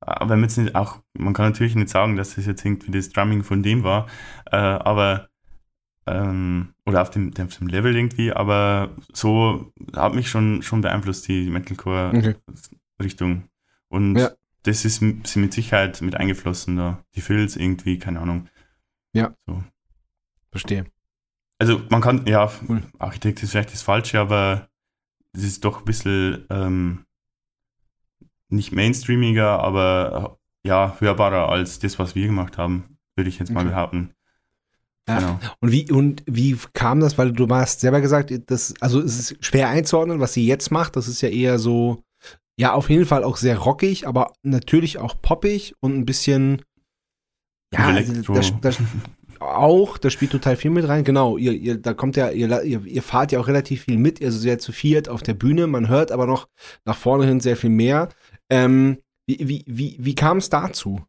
Aber 0.00 0.36
jetzt 0.36 0.58
nicht 0.58 0.74
auch, 0.74 1.00
man 1.14 1.32
kann 1.32 1.46
natürlich 1.46 1.74
nicht 1.74 1.88
sagen, 1.88 2.16
dass 2.16 2.34
das 2.34 2.46
jetzt 2.46 2.64
irgendwie 2.64 2.90
das 2.90 3.10
Drumming 3.10 3.42
von 3.42 3.62
dem 3.62 3.84
war, 3.84 4.06
äh, 4.50 4.56
aber 4.56 5.28
ähm, 6.06 6.74
oder 6.84 7.00
auf 7.00 7.10
dem, 7.10 7.32
auf 7.38 7.56
dem 7.56 7.68
Level 7.68 7.96
irgendwie, 7.96 8.30
aber 8.30 8.94
so 9.12 9.72
hat 9.96 10.14
mich 10.14 10.28
schon, 10.28 10.62
schon 10.62 10.82
beeinflusst, 10.82 11.26
die 11.28 11.48
Metalcore-Richtung. 11.48 13.32
Okay. 13.32 13.48
Und 13.88 14.16
ja. 14.16 14.30
das 14.64 14.84
ist, 14.84 15.00
ist 15.00 15.36
mit 15.36 15.54
Sicherheit 15.54 16.02
mit 16.02 16.16
eingeflossen 16.16 16.76
da. 16.76 17.02
Die 17.14 17.22
Fills 17.22 17.56
irgendwie, 17.56 17.98
keine 17.98 18.20
Ahnung. 18.20 18.48
Ja. 19.14 19.34
So. 19.46 19.62
Verstehe. 20.54 20.86
Also 21.58 21.82
man 21.88 22.00
kann, 22.00 22.26
ja, 22.26 22.48
Architekt 23.00 23.42
ist 23.42 23.50
vielleicht 23.50 23.72
das 23.72 23.82
Falsche, 23.82 24.20
aber 24.20 24.68
es 25.32 25.42
ist 25.42 25.64
doch 25.64 25.80
ein 25.80 25.84
bisschen 25.84 26.46
ähm, 26.48 27.06
nicht 28.50 28.70
mainstreamiger, 28.70 29.58
aber 29.58 30.38
ja, 30.64 30.96
hörbarer 31.00 31.48
als 31.48 31.80
das, 31.80 31.98
was 31.98 32.14
wir 32.14 32.26
gemacht 32.26 32.56
haben, 32.56 32.98
würde 33.16 33.28
ich 33.28 33.40
jetzt 33.40 33.50
mal 33.50 33.62
okay. 33.62 33.70
behaupten. 33.70 34.14
Ja. 35.08 35.18
Genau. 35.18 35.40
Und 35.58 35.72
wie 35.72 35.90
und 35.90 36.22
wie 36.26 36.56
kam 36.72 37.00
das? 37.00 37.18
Weil 37.18 37.32
du 37.32 37.48
hast 37.48 37.80
selber 37.80 38.00
gesagt, 38.00 38.32
das, 38.46 38.74
also 38.80 39.00
es 39.00 39.18
ist 39.18 39.44
schwer 39.44 39.68
einzuordnen, 39.70 40.20
was 40.20 40.34
sie 40.34 40.46
jetzt 40.46 40.70
macht. 40.70 40.94
Das 40.94 41.08
ist 41.08 41.20
ja 41.20 41.30
eher 41.30 41.58
so, 41.58 42.04
ja, 42.56 42.74
auf 42.74 42.90
jeden 42.90 43.06
Fall 43.06 43.24
auch 43.24 43.38
sehr 43.38 43.58
rockig, 43.58 44.06
aber 44.06 44.32
natürlich 44.44 44.98
auch 44.98 45.20
poppig 45.20 45.74
und 45.80 45.96
ein 45.96 46.06
bisschen, 46.06 46.62
ja, 47.72 47.86
also 47.88 48.34
das, 48.34 48.52
das, 48.60 48.78
auch, 49.40 49.98
da 49.98 50.10
spielt 50.10 50.32
total 50.32 50.56
viel 50.56 50.70
mit 50.70 50.88
rein. 50.88 51.04
Genau, 51.04 51.36
ihr, 51.36 51.52
ihr, 51.52 51.76
da 51.76 51.94
kommt 51.94 52.16
ja, 52.16 52.30
ihr, 52.30 52.62
ihr, 52.62 52.84
ihr 52.84 53.02
fahrt 53.02 53.32
ja 53.32 53.40
auch 53.40 53.48
relativ 53.48 53.84
viel 53.84 53.98
mit, 53.98 54.22
also 54.22 54.38
sehr 54.38 54.58
zu 54.58 54.72
viert 54.72 55.08
auf 55.08 55.22
der 55.22 55.34
Bühne. 55.34 55.66
Man 55.66 55.88
hört 55.88 56.12
aber 56.12 56.26
noch 56.26 56.48
nach 56.84 56.96
vorne 56.96 57.26
hin 57.26 57.40
sehr 57.40 57.56
viel 57.56 57.70
mehr. 57.70 58.08
Ähm, 58.50 58.98
wie 59.26 59.48
wie, 59.48 59.64
wie, 59.66 59.96
wie 59.98 60.14
kam 60.14 60.38
es 60.38 60.50
dazu? 60.50 61.00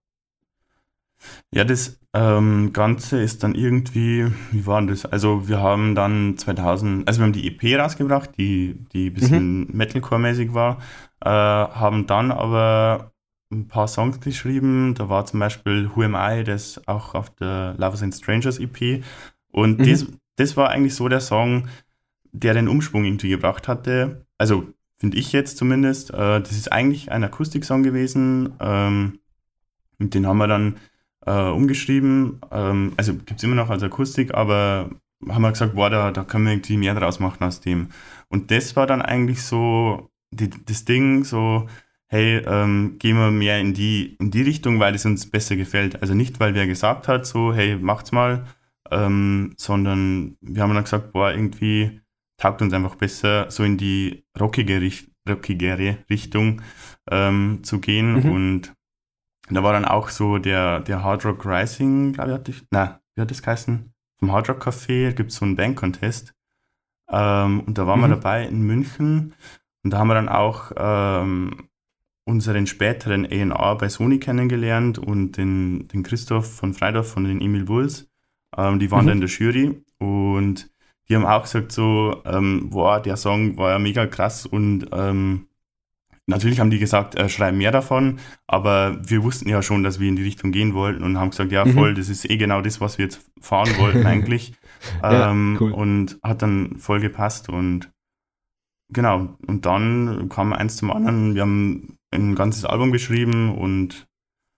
Ja, 1.51 1.63
das 1.63 1.99
ähm, 2.13 2.71
Ganze 2.71 3.21
ist 3.21 3.43
dann 3.43 3.55
irgendwie, 3.55 4.31
wie 4.51 4.65
war 4.65 4.81
das? 4.81 5.05
Also 5.05 5.47
wir 5.47 5.59
haben 5.59 5.95
dann 5.95 6.37
2000, 6.37 7.07
also 7.07 7.19
wir 7.19 7.25
haben 7.25 7.33
die 7.33 7.47
EP 7.47 7.79
rausgebracht, 7.79 8.37
die, 8.37 8.85
die 8.93 9.09
ein 9.09 9.13
bisschen 9.13 9.59
mhm. 9.59 9.69
Metalcore-mäßig 9.73 10.53
war, 10.53 10.79
äh, 11.21 11.29
haben 11.29 12.07
dann 12.07 12.31
aber 12.31 13.11
ein 13.51 13.67
paar 13.67 13.87
Songs 13.87 14.19
geschrieben. 14.19 14.95
Da 14.95 15.09
war 15.09 15.25
zum 15.25 15.39
Beispiel 15.39 15.89
Who 15.93 16.03
Am 16.03 16.15
I, 16.15 16.43
das 16.43 16.87
auch 16.87 17.15
auf 17.15 17.29
der 17.35 17.75
Lovers 17.77 18.03
and 18.03 18.13
Strangers 18.15 18.59
EP. 18.59 19.03
Und 19.51 19.79
mhm. 19.79 19.89
das, 19.89 20.05
das 20.35 20.57
war 20.57 20.69
eigentlich 20.69 20.95
so 20.95 21.07
der 21.07 21.21
Song, 21.21 21.67
der 22.31 22.53
den 22.53 22.67
Umschwung 22.67 23.05
irgendwie 23.05 23.29
gebracht 23.29 23.67
hatte. 23.67 24.25
Also 24.37 24.67
finde 24.97 25.17
ich 25.17 25.31
jetzt 25.31 25.57
zumindest. 25.57 26.11
Äh, 26.11 26.41
das 26.41 26.51
ist 26.51 26.71
eigentlich 26.71 27.11
ein 27.11 27.23
Akustiksong 27.23 27.83
gewesen. 27.83 28.53
Ähm, 28.59 29.19
und 29.99 30.13
den 30.13 30.27
haben 30.27 30.37
wir 30.37 30.47
dann 30.47 30.75
äh, 31.25 31.49
umgeschrieben. 31.49 32.41
Ähm, 32.51 32.93
also 32.97 33.13
gibt 33.13 33.37
es 33.37 33.43
immer 33.43 33.55
noch 33.55 33.69
als 33.69 33.83
Akustik, 33.83 34.33
aber 34.33 34.89
haben 35.27 35.41
wir 35.41 35.51
gesagt, 35.51 35.75
boah, 35.75 35.89
da, 35.89 36.11
da 36.11 36.23
können 36.23 36.45
wir 36.45 36.53
irgendwie 36.53 36.77
mehr 36.77 36.95
draus 36.95 37.19
machen 37.19 37.43
aus 37.43 37.61
dem. 37.61 37.89
Und 38.29 38.51
das 38.51 38.75
war 38.75 38.87
dann 38.87 39.01
eigentlich 39.01 39.43
so 39.43 40.09
die, 40.31 40.49
das 40.49 40.85
Ding, 40.85 41.23
so, 41.23 41.67
hey, 42.07 42.37
ähm, 42.45 42.97
gehen 42.99 43.17
wir 43.17 43.31
mehr 43.31 43.59
in 43.59 43.73
die, 43.73 44.15
in 44.19 44.31
die 44.31 44.43
Richtung, 44.43 44.79
weil 44.79 44.95
es 44.95 45.05
uns 45.05 45.29
besser 45.29 45.55
gefällt. 45.55 46.01
Also 46.01 46.13
nicht, 46.13 46.39
weil 46.39 46.53
wer 46.53 46.67
gesagt 46.67 47.07
hat, 47.07 47.25
so, 47.25 47.53
hey, 47.53 47.77
macht's 47.77 48.11
mal, 48.11 48.45
ähm, 48.91 49.53
sondern 49.57 50.37
wir 50.41 50.61
haben 50.61 50.73
dann 50.73 50.83
gesagt, 50.83 51.11
boah, 51.11 51.31
irgendwie 51.31 52.01
taugt 52.37 52.61
uns 52.61 52.73
einfach 52.73 52.95
besser, 52.95 53.49
so 53.49 53.63
in 53.63 53.77
die 53.77 54.25
rockige, 54.39 54.81
rockigere 55.27 55.97
Richtung 56.09 56.61
ähm, 57.09 57.61
zu 57.63 57.79
gehen. 57.79 58.23
Mhm. 58.23 58.31
Und 58.31 58.73
da 59.49 59.63
war 59.63 59.73
dann 59.73 59.85
auch 59.85 60.09
so 60.09 60.37
der, 60.37 60.81
der 60.81 61.03
Hard 61.03 61.25
Rock 61.25 61.45
Rising, 61.45 62.13
glaube 62.13 62.31
ich, 62.31 62.35
hatte 62.35 62.51
ich, 62.51 62.63
na, 62.71 62.99
wie 63.15 63.21
hat 63.21 63.31
das 63.31 63.41
geheißen? 63.41 63.93
Vom 64.19 64.31
Hard 64.31 64.49
Rock 64.49 64.67
Café 64.67 65.11
gibt 65.11 65.31
es 65.31 65.37
so 65.37 65.45
einen 65.45 65.55
Band-Contest. 65.55 66.33
Ähm, 67.09 67.61
und 67.61 67.77
da 67.77 67.87
waren 67.87 67.99
mhm. 67.99 68.03
wir 68.03 68.09
dabei 68.09 68.45
in 68.45 68.61
München. 68.61 69.33
Und 69.83 69.91
da 69.91 69.99
haben 69.99 70.07
wir 70.07 70.15
dann 70.15 70.29
auch 70.29 70.71
ähm, 70.75 71.69
unseren 72.25 72.67
späteren 72.67 73.25
A&R 73.25 73.77
bei 73.77 73.87
Sony 73.87 74.19
kennengelernt 74.19 74.97
und 74.97 75.37
den, 75.37 75.87
den 75.87 76.03
Christoph 76.03 76.51
von 76.55 76.73
Freidorf 76.73 77.11
von 77.11 77.23
den 77.23 77.39
Emil 77.39 77.65
Bulls. 77.65 78.09
Ähm, 78.57 78.79
die 78.79 78.91
waren 78.91 79.05
mhm. 79.05 79.07
da 79.07 79.13
in 79.13 79.21
der 79.21 79.29
Jury 79.29 79.81
und 79.99 80.69
die 81.07 81.15
haben 81.15 81.25
auch 81.25 81.43
gesagt 81.43 81.71
so, 81.71 82.21
ähm, 82.25 82.69
boah, 82.71 82.99
der 82.99 83.15
Song 83.15 83.57
war 83.57 83.71
ja 83.71 83.79
mega 83.79 84.07
krass 84.07 84.47
und 84.47 84.87
ähm, 84.91 85.47
natürlich 86.25 86.59
haben 86.59 86.71
die 86.71 86.79
gesagt, 86.79 87.13
äh, 87.15 87.29
schreib 87.29 87.53
mehr 87.53 87.71
davon, 87.71 88.17
aber 88.47 88.97
wir 89.07 89.23
wussten 89.23 89.47
ja 89.47 89.61
schon, 89.61 89.83
dass 89.83 89.99
wir 89.99 90.09
in 90.09 90.15
die 90.15 90.23
Richtung 90.23 90.51
gehen 90.51 90.73
wollten 90.73 91.03
und 91.03 91.19
haben 91.19 91.29
gesagt, 91.29 91.51
ja 91.51 91.63
mhm. 91.63 91.73
voll, 91.73 91.93
das 91.93 92.09
ist 92.09 92.27
eh 92.27 92.37
genau 92.37 92.61
das, 92.61 92.81
was 92.81 92.97
wir 92.97 93.05
jetzt 93.05 93.29
fahren 93.39 93.69
wollten 93.77 94.05
eigentlich. 94.07 94.53
ja, 95.03 95.29
ähm, 95.29 95.57
cool. 95.59 95.71
Und 95.71 96.17
hat 96.23 96.41
dann 96.41 96.77
voll 96.79 97.01
gepasst 97.01 97.49
und 97.49 97.91
genau, 98.89 99.37
und 99.45 99.67
dann 99.67 100.27
kam 100.29 100.53
eins 100.53 100.77
zum 100.77 100.91
anderen, 100.91 101.35
wir 101.35 101.43
haben 101.43 101.94
ein 102.15 102.35
ganzes 102.35 102.65
Album 102.65 102.91
geschrieben 102.91 103.55
und 103.55 104.07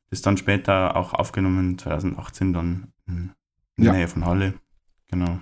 das 0.09 0.21
dann 0.21 0.37
später 0.37 0.95
auch 0.95 1.13
aufgenommen, 1.13 1.77
2018 1.77 2.53
dann 2.53 2.93
in 3.07 3.31
der 3.77 3.85
ja. 3.85 3.91
Nähe 3.93 4.07
von 4.07 4.25
Halle. 4.25 4.53
Genau. 5.09 5.39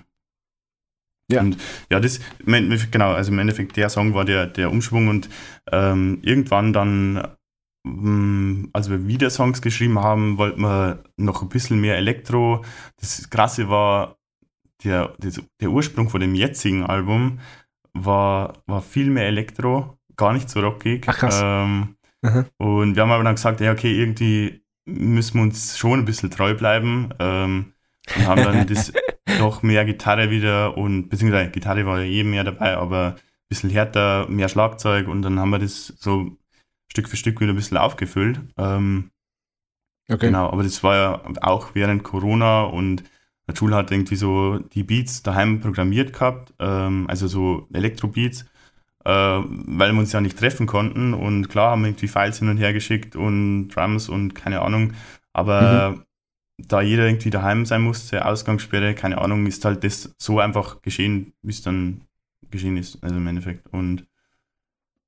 Ja. 1.32 1.42
Und 1.42 1.58
ja, 1.90 2.00
das, 2.00 2.20
genau, 2.46 3.14
also 3.14 3.32
im 3.32 3.40
Endeffekt 3.40 3.78
der 3.78 3.90
Song 3.90 4.14
war 4.14 4.26
der, 4.26 4.46
der 4.46 4.72
Umschwung 4.72 5.08
und 5.08 5.30
ähm, 5.72 6.20
irgendwann 6.22 6.72
dann, 6.72 7.28
ähm, 7.86 8.70
als 8.74 8.90
wir 8.90 9.08
wieder 9.08 9.30
Songs 9.30 9.62
geschrieben 9.62 10.00
haben, 10.00 10.38
wollten 10.38 10.62
wir 10.62 11.04
noch 11.18 11.42
ein 11.42 11.50
bisschen 11.50 11.82
mehr 11.82 11.98
Elektro. 11.98 12.64
Das 12.98 13.30
Krasse 13.30 13.70
war, 13.70 14.18
der, 14.84 15.16
der, 15.18 15.32
der 15.60 15.72
Ursprung 15.72 16.10
von 16.10 16.22
dem 16.22 16.36
jetzigen 16.36 16.84
Album 16.84 17.40
war, 17.94 18.54
war 18.68 18.82
viel 18.82 19.10
mehr 19.10 19.26
Elektro, 19.26 19.98
gar 20.18 20.34
nicht 20.34 20.50
so 20.50 20.60
rockig. 20.60 21.06
Ach, 21.08 21.18
krass. 21.18 21.42
Ähm, 21.44 21.96
und 22.58 22.96
wir 22.96 23.04
haben 23.04 23.12
aber 23.12 23.24
dann 23.24 23.36
gesagt, 23.36 23.62
ja, 23.62 23.72
okay, 23.72 24.00
irgendwie 24.00 24.64
müssen 24.86 25.36
wir 25.36 25.44
uns 25.44 25.78
schon 25.78 26.00
ein 26.00 26.06
bisschen 26.06 26.32
treu 26.32 26.54
bleiben. 26.54 27.10
Ähm, 27.20 27.74
und 28.16 28.28
haben 28.28 28.44
dann 28.44 28.68
das 28.74 28.94
noch 29.40 29.64
mehr 29.64 29.86
Gitarre 29.86 30.30
wieder 30.30 30.78
und 30.78 31.10
beziehungsweise 31.10 31.52
Gitarre 31.52 31.86
war 31.86 32.02
ja 32.02 32.06
eh 32.06 32.24
mehr 32.24 32.44
dabei, 32.44 32.78
aber 32.78 33.16
ein 33.16 33.22
bisschen 33.50 33.70
härter, 33.70 34.28
mehr 34.30 34.50
Schlagzeug 34.50 35.08
und 35.08 35.22
dann 35.22 35.40
haben 35.40 35.50
wir 35.50 35.60
das 35.60 35.88
so 35.98 36.38
Stück 36.88 37.10
für 37.10 37.18
Stück 37.18 37.40
wieder 37.42 37.52
ein 37.52 37.56
bisschen 37.56 37.78
aufgefüllt. 37.78 38.40
Ähm, 38.58 39.12
okay. 40.08 40.28
Genau, 40.28 40.50
aber 40.50 40.64
das 40.64 40.84
war 40.84 40.96
ja 40.96 41.24
auch 41.42 41.74
während 41.74 42.04
Corona 42.04 42.64
und 42.64 43.04
der 43.48 43.56
Schul 43.56 43.76
hat 43.76 43.92
irgendwie 43.92 44.16
so 44.16 44.60
die 44.60 44.84
Beats 44.84 45.22
daheim 45.22 45.60
programmiert 45.60 46.14
gehabt, 46.14 46.54
ähm, 46.60 47.06
also 47.08 47.28
so 47.28 47.68
Elektro-Beats, 47.74 48.46
weil 49.10 49.92
wir 49.94 50.00
uns 50.00 50.12
ja 50.12 50.22
nicht 50.22 50.38
treffen 50.38 50.66
konnten 50.66 51.14
und 51.14 51.48
klar 51.48 51.72
haben 51.72 51.82
wir 51.82 51.90
irgendwie 51.90 52.08
Files 52.08 52.40
hin 52.40 52.50
und 52.50 52.58
her 52.58 52.74
geschickt 52.74 53.16
und 53.16 53.70
Drums 53.70 54.10
und 54.10 54.34
keine 54.36 54.62
Ahnung, 54.62 54.94
aber 55.34 55.92
mhm 55.92 56.06
da 56.58 56.82
jeder 56.82 57.06
irgendwie 57.06 57.30
daheim 57.30 57.66
sein 57.66 57.82
musste, 57.82 58.26
Ausgangssperre, 58.26 58.96
keine 58.96 59.20
Ahnung, 59.20 59.46
ist 59.46 59.66
halt 59.66 59.84
das 59.84 60.16
so 60.18 60.40
einfach 60.40 60.82
geschehen, 60.82 61.34
wie 61.42 61.52
es 61.52 61.62
dann 61.62 62.02
geschehen 62.50 62.78
ist, 62.78 63.04
also 63.04 63.16
im 63.16 63.28
Endeffekt. 63.28 63.68
Und 63.74 64.08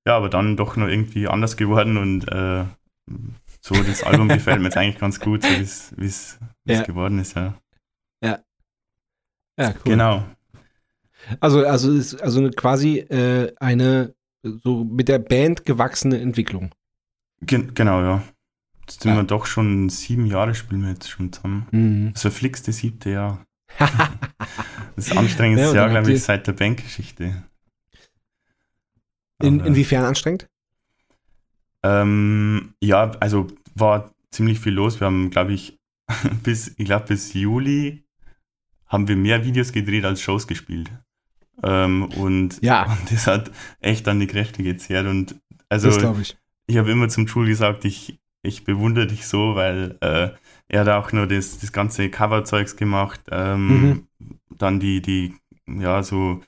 ja, 0.05 0.17
aber 0.17 0.29
dann 0.29 0.57
doch 0.57 0.75
noch 0.75 0.87
irgendwie 0.87 1.27
anders 1.27 1.57
geworden 1.57 1.97
und 1.97 2.27
äh, 2.29 2.65
so 3.61 3.75
das 3.83 4.03
Album 4.03 4.27
gefällt 4.27 4.59
mir 4.59 4.65
jetzt 4.65 4.77
eigentlich 4.77 4.99
ganz 4.99 5.19
gut, 5.19 5.43
so 5.43 5.49
wie 5.49 6.05
es 6.05 6.39
ja. 6.65 6.83
geworden 6.83 7.19
ist, 7.19 7.35
ja. 7.35 7.55
Ja. 8.21 8.39
Ja, 9.57 9.69
cool. 9.69 9.81
Genau. 9.85 10.25
Also, 11.39 11.65
also 11.65 11.91
ist 11.93 12.21
also 12.21 12.49
quasi 12.49 12.99
äh, 12.99 13.53
eine 13.59 14.15
so 14.43 14.83
mit 14.83 15.07
der 15.07 15.19
Band 15.19 15.65
gewachsene 15.65 16.19
Entwicklung. 16.19 16.71
Gen 17.41 17.73
genau, 17.73 18.01
ja. 18.01 18.23
Jetzt 18.81 19.01
sind 19.01 19.11
ja. 19.11 19.17
wir 19.17 19.23
doch 19.23 19.45
schon 19.45 19.89
sieben 19.89 20.25
Jahre 20.25 20.55
spielen 20.55 20.83
wir 20.83 20.91
jetzt 20.91 21.09
schon 21.09 21.33
zusammen. 21.33 21.67
Mhm. 21.71 22.13
Das 22.13 22.21
verflixte 22.21 22.71
siebte 22.71 23.09
Jahr. 23.09 23.45
das 24.95 25.11
anstrengendste 25.15 25.69
ja, 25.69 25.75
Jahr, 25.75 25.89
glaube 25.89 26.13
ich, 26.13 26.23
seit 26.23 26.47
der 26.47 26.53
Bandgeschichte. 26.53 27.43
In, 29.41 29.59
inwiefern 29.59 30.05
anstrengend? 30.05 30.47
Ähm, 31.83 32.73
ja, 32.81 33.11
also 33.19 33.47
war 33.75 34.11
ziemlich 34.31 34.59
viel 34.59 34.73
los. 34.73 34.99
Wir 34.99 35.07
haben, 35.07 35.29
glaube 35.29 35.53
ich, 35.53 35.77
bis, 36.43 36.73
ich 36.77 36.85
glaube, 36.85 37.07
bis 37.07 37.33
Juli 37.33 38.05
haben 38.87 39.07
wir 39.07 39.15
mehr 39.15 39.43
Videos 39.43 39.73
gedreht 39.73 40.05
als 40.05 40.21
Shows 40.21 40.47
gespielt. 40.47 40.89
Ähm, 41.63 42.05
und, 42.17 42.61
ja. 42.61 42.85
und 42.99 43.11
das 43.11 43.27
hat 43.27 43.51
echt 43.79 44.07
an 44.07 44.19
die 44.19 44.27
Kräfte 44.27 44.63
gezehrt. 44.63 45.07
Und 45.07 45.35
also 45.69 45.89
ich, 46.19 46.37
ich 46.67 46.77
habe 46.77 46.91
immer 46.91 47.09
zum 47.09 47.27
Schul 47.27 47.47
gesagt, 47.47 47.85
ich, 47.85 48.19
ich 48.41 48.63
bewundere 48.63 49.07
dich 49.07 49.27
so, 49.27 49.55
weil 49.55 49.97
äh, 50.01 50.29
er 50.69 50.81
hat 50.81 50.89
auch 50.89 51.11
nur 51.11 51.27
das, 51.27 51.59
das 51.59 51.71
ganze 51.71 52.09
Coverzeugs 52.09 52.75
gemacht, 52.75 53.21
ähm, 53.31 53.67
mhm. 53.67 54.07
dann 54.57 54.79
die, 54.79 55.01
die, 55.01 55.33
ja, 55.67 56.03
so 56.03 56.41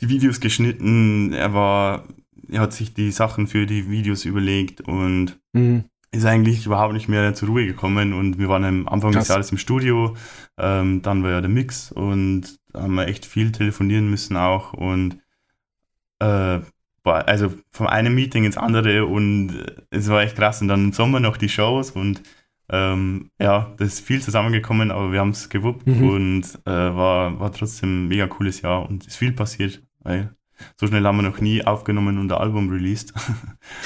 die 0.00 0.08
Videos 0.08 0.40
geschnitten, 0.40 1.32
er 1.32 1.54
war, 1.54 2.04
er 2.50 2.60
hat 2.60 2.72
sich 2.72 2.92
die 2.92 3.10
Sachen 3.10 3.46
für 3.46 3.66
die 3.66 3.88
Videos 3.88 4.24
überlegt 4.24 4.80
und 4.82 5.38
mhm. 5.52 5.84
ist 6.10 6.26
eigentlich 6.26 6.66
überhaupt 6.66 6.92
nicht 6.92 7.08
mehr 7.08 7.34
zur 7.34 7.48
Ruhe 7.48 7.66
gekommen 7.66 8.12
und 8.12 8.38
wir 8.38 8.48
waren 8.48 8.64
am 8.64 8.88
Anfang 8.88 9.12
Krass. 9.12 9.24
des 9.24 9.28
Jahres 9.28 9.52
im 9.52 9.58
Studio, 9.58 10.16
ähm, 10.58 11.02
dann 11.02 11.22
war 11.22 11.30
ja 11.30 11.40
der 11.40 11.50
Mix 11.50 11.92
und 11.92 12.58
haben 12.74 12.94
wir 12.94 13.08
echt 13.08 13.26
viel 13.26 13.52
telefonieren 13.52 14.10
müssen 14.10 14.36
auch 14.36 14.72
und 14.72 15.18
äh, 16.20 16.60
also 17.04 17.52
vom 17.70 17.86
einen 17.88 18.14
Meeting 18.14 18.44
ins 18.44 18.56
andere 18.56 19.06
und 19.06 19.64
es 19.90 20.08
war 20.08 20.22
echt 20.22 20.36
krass. 20.36 20.62
Und 20.62 20.68
dann 20.68 20.84
im 20.84 20.92
Sommer 20.92 21.20
noch 21.20 21.36
die 21.36 21.48
Shows 21.48 21.90
und 21.90 22.22
ähm, 22.68 23.30
ja, 23.40 23.74
das 23.76 23.94
ist 23.94 24.06
viel 24.06 24.22
zusammengekommen, 24.22 24.90
aber 24.90 25.12
wir 25.12 25.20
haben 25.20 25.30
es 25.30 25.48
gewuppt 25.48 25.86
mhm. 25.86 26.08
und 26.08 26.42
äh, 26.64 26.70
war, 26.70 27.38
war 27.38 27.52
trotzdem 27.52 28.04
ein 28.04 28.08
mega 28.08 28.26
cooles 28.28 28.62
Jahr 28.62 28.88
und 28.88 29.06
ist 29.06 29.16
viel 29.16 29.32
passiert, 29.32 29.82
so 30.76 30.86
schnell 30.86 31.04
haben 31.04 31.16
wir 31.16 31.22
noch 31.22 31.40
nie 31.40 31.64
aufgenommen 31.64 32.18
und 32.18 32.32
ein 32.32 32.38
Album 32.38 32.70
released. 32.70 33.12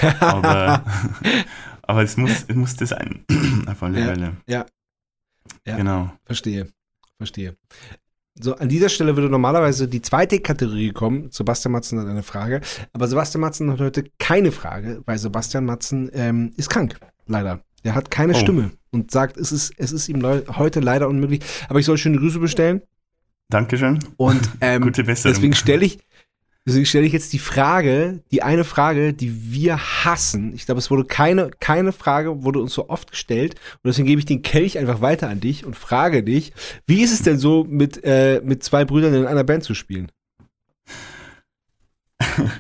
aber, 0.21 0.85
aber 1.83 2.03
es 2.03 2.17
muss, 2.17 2.45
es 2.47 2.55
musste 2.55 2.87
sein, 2.87 3.25
auf 3.67 3.83
alle 3.83 4.01
ja, 4.01 4.07
Fälle. 4.07 4.37
Ja. 4.47 4.67
ja. 5.67 5.77
Genau. 5.77 6.13
Verstehe. 6.25 6.69
Verstehe. 7.17 7.57
So, 8.39 8.55
an 8.57 8.69
dieser 8.69 8.89
Stelle 8.91 9.17
würde 9.17 9.31
normalerweise 9.31 9.89
die 9.89 10.03
zweite 10.03 10.41
Kategorie 10.41 10.91
kommen. 10.91 11.31
Sebastian 11.31 11.73
Matzen 11.73 11.99
hat 11.99 12.07
eine 12.07 12.23
Frage. 12.23 12.61
Aber 12.93 13.09
Sebastian 13.09 13.41
Matzen 13.41 13.71
hat 13.71 13.81
heute 13.81 14.05
keine 14.19 14.53
Frage, 14.53 15.03
weil 15.07 15.17
Sebastian 15.19 15.65
Matzen 15.65 16.11
ähm, 16.13 16.53
ist 16.57 16.69
krank. 16.69 16.99
Leider. 17.27 17.61
Er 17.83 17.95
hat 17.95 18.11
keine 18.11 18.35
oh. 18.35 18.39
Stimme 18.39 18.73
und 18.91 19.11
sagt, 19.11 19.37
es 19.37 19.53
ist, 19.53 19.73
es 19.79 19.93
ist 19.93 20.09
ihm 20.09 20.23
heute 20.23 20.81
leider 20.81 21.09
unmöglich. 21.09 21.41
Aber 21.69 21.79
ich 21.79 21.87
soll 21.87 21.97
schöne 21.97 22.19
Grüße 22.19 22.39
bestellen. 22.39 22.83
Dankeschön. 23.49 24.01
Und 24.17 24.51
ähm, 24.61 24.83
Gute 24.83 25.05
Besserung. 25.05 25.35
deswegen 25.35 25.55
stelle 25.55 25.85
ich, 25.85 25.99
Deswegen 26.67 26.85
stelle 26.85 27.07
ich 27.07 27.13
jetzt 27.13 27.33
die 27.33 27.39
Frage, 27.39 28.25
die 28.33 28.43
eine 28.43 28.65
Frage, 28.65 29.13
die 29.15 29.53
wir 29.53 29.79
hassen. 29.79 30.53
Ich 30.53 30.67
glaube, 30.67 30.81
es 30.81 30.91
wurde 30.91 31.05
keine, 31.05 31.51
keine 31.61 31.93
Frage, 31.93 32.43
wurde 32.43 32.59
uns 32.59 32.75
so 32.75 32.89
oft 32.89 33.13
gestellt. 33.13 33.55
Und 33.75 33.89
deswegen 33.89 34.09
gebe 34.09 34.19
ich 34.19 34.25
den 34.25 34.43
Kelch 34.43 34.77
einfach 34.77 35.01
weiter 35.01 35.29
an 35.29 35.39
dich 35.39 35.65
und 35.65 35.77
frage 35.77 36.25
dich, 36.25 36.53
wie 36.87 37.03
ist 37.03 37.13
es 37.13 37.23
denn 37.23 37.39
so, 37.39 37.63
mit, 37.63 38.03
äh, 38.03 38.41
mit 38.45 38.65
zwei 38.65 38.85
Brüdern 38.85 39.15
in 39.15 39.27
einer 39.27 39.45
Band 39.45 39.63
zu 39.63 39.75
spielen? 39.75 40.11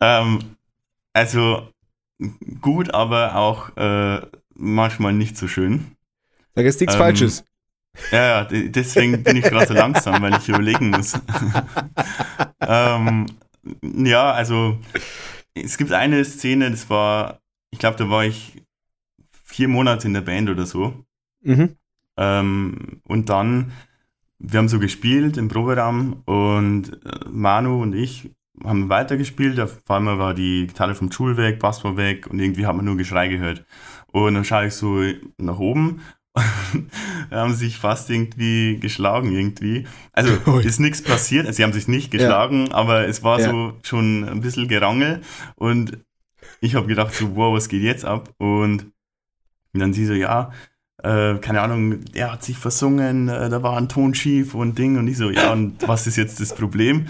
ähm, 0.00 0.38
also 1.12 1.68
gut, 2.62 2.94
aber 2.94 3.36
auch 3.36 3.76
äh, 3.76 4.22
manchmal 4.54 5.12
nicht 5.12 5.36
so 5.36 5.48
schön. 5.48 5.96
Sag 6.54 6.64
jetzt 6.64 6.80
nichts 6.80 6.94
ähm, 6.94 7.00
Falsches. 7.00 7.44
Ja, 8.10 8.26
ja, 8.26 8.44
deswegen 8.44 9.22
bin 9.22 9.36
ich 9.36 9.44
gerade 9.44 9.66
so 9.66 9.74
langsam, 9.74 10.20
weil 10.22 10.36
ich 10.36 10.48
überlegen 10.48 10.90
muss. 10.90 11.14
ähm, 12.60 13.26
ja, 13.82 14.32
also 14.32 14.78
es 15.54 15.78
gibt 15.78 15.92
eine 15.92 16.24
Szene, 16.24 16.70
das 16.70 16.90
war, 16.90 17.40
ich 17.70 17.78
glaube, 17.78 17.96
da 17.96 18.10
war 18.10 18.24
ich 18.24 18.62
vier 19.44 19.68
Monate 19.68 20.06
in 20.08 20.14
der 20.14 20.20
Band 20.22 20.50
oder 20.50 20.66
so. 20.66 21.04
Mhm. 21.42 21.76
Ähm, 22.16 23.00
und 23.04 23.28
dann, 23.28 23.72
wir 24.38 24.58
haben 24.58 24.68
so 24.68 24.78
gespielt 24.78 25.36
im 25.36 25.48
Proberaum 25.48 26.22
und 26.24 27.00
äh, 27.04 27.28
Manu 27.30 27.82
und 27.82 27.94
ich 27.94 28.30
haben 28.62 28.88
weitergespielt. 28.88 29.58
Auf 29.60 29.88
einmal 29.90 30.18
war 30.18 30.34
die 30.34 30.66
Gitarre 30.66 30.94
vom 30.94 31.10
Schul 31.10 31.36
weg, 31.36 31.58
Bass 31.58 31.84
war 31.84 31.96
weg 31.96 32.26
und 32.28 32.38
irgendwie 32.38 32.66
hat 32.66 32.76
man 32.76 32.84
nur 32.84 32.96
Geschrei 32.96 33.28
gehört. 33.28 33.64
Und 34.12 34.34
dann 34.34 34.44
schaue 34.44 34.66
ich 34.66 34.74
so 34.74 35.02
nach 35.38 35.58
oben 35.58 36.02
haben 37.30 37.54
sich 37.54 37.78
fast 37.78 38.10
irgendwie 38.10 38.78
geschlagen 38.80 39.32
irgendwie. 39.32 39.86
Also 40.12 40.32
ist 40.60 40.80
nichts 40.80 41.02
passiert, 41.02 41.52
sie 41.54 41.62
haben 41.62 41.72
sich 41.72 41.88
nicht 41.88 42.10
geschlagen, 42.10 42.72
aber 42.72 43.06
es 43.06 43.22
war 43.22 43.40
Ja. 43.40 43.50
so 43.50 43.74
schon 43.82 44.24
ein 44.28 44.40
bisschen 44.40 44.68
Gerangel 44.68 45.22
und 45.56 45.98
ich 46.60 46.74
habe 46.74 46.86
gedacht 46.86 47.14
so, 47.14 47.36
wow, 47.36 47.54
was 47.54 47.68
geht 47.68 47.82
jetzt 47.82 48.04
ab? 48.04 48.30
Und 48.38 48.86
dann 49.72 49.92
sie 49.92 50.06
so, 50.06 50.14
ja, 50.14 50.52
äh, 51.02 51.36
keine 51.36 51.60
Ahnung, 51.62 52.00
er 52.14 52.32
hat 52.32 52.44
sich 52.44 52.58
versungen, 52.58 53.28
äh, 53.28 53.48
da 53.50 53.62
war 53.62 53.76
ein 53.76 53.88
Ton 53.88 54.14
schief 54.14 54.54
und 54.54 54.78
Ding 54.78 54.98
und 54.98 55.08
ich 55.08 55.16
so, 55.18 55.30
ja, 55.30 55.52
und 55.52 55.76
was 55.88 56.06
ist 56.06 56.16
jetzt 56.16 56.40
das 56.40 56.54
Problem? 56.54 57.06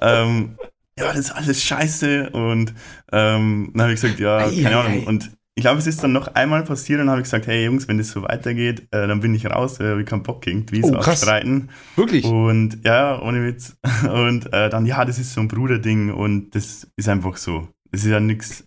Ähm, 0.00 0.56
ja, 0.98 1.06
das 1.06 1.18
ist 1.18 1.30
alles 1.32 1.62
scheiße 1.62 2.30
und 2.30 2.74
ähm, 3.12 3.70
dann 3.74 3.82
habe 3.82 3.94
ich 3.94 4.00
gesagt, 4.00 4.20
ja, 4.20 4.38
Ei, 4.38 4.62
keine 4.62 4.76
ei, 4.76 4.80
Ahnung. 4.80 5.06
Und 5.06 5.30
ich 5.54 5.62
glaube, 5.62 5.78
es 5.78 5.86
ist 5.86 6.02
dann 6.02 6.12
noch 6.12 6.28
einmal 6.34 6.62
passiert 6.64 7.00
und 7.00 7.10
habe 7.10 7.20
ich 7.20 7.24
gesagt, 7.24 7.46
hey 7.46 7.64
Jungs, 7.66 7.86
wenn 7.88 7.98
das 7.98 8.08
so 8.10 8.22
weitergeht, 8.22 8.88
äh, 8.90 9.06
dann 9.06 9.20
bin 9.20 9.34
ich 9.34 9.46
raus, 9.46 9.80
äh, 9.80 9.96
wir 9.98 10.04
keinen 10.04 10.22
Bock 10.22 10.46
irgendwie 10.46 10.82
Oh, 10.82 10.88
so 10.88 10.92
krass. 10.98 11.20
streiten. 11.22 11.68
Wirklich? 11.96 12.24
Und 12.24 12.78
ja, 12.84 13.20
ohne 13.20 13.44
Witz. 13.44 13.76
Und 14.10 14.52
äh, 14.52 14.70
dann, 14.70 14.86
ja, 14.86 15.04
das 15.04 15.18
ist 15.18 15.34
so 15.34 15.40
ein 15.42 15.48
Bruderding 15.48 16.10
und 16.12 16.54
das 16.54 16.86
ist 16.96 17.08
einfach 17.08 17.36
so. 17.36 17.68
Das 17.90 18.02
ist 18.04 18.10
ja 18.10 18.20
nichts 18.20 18.66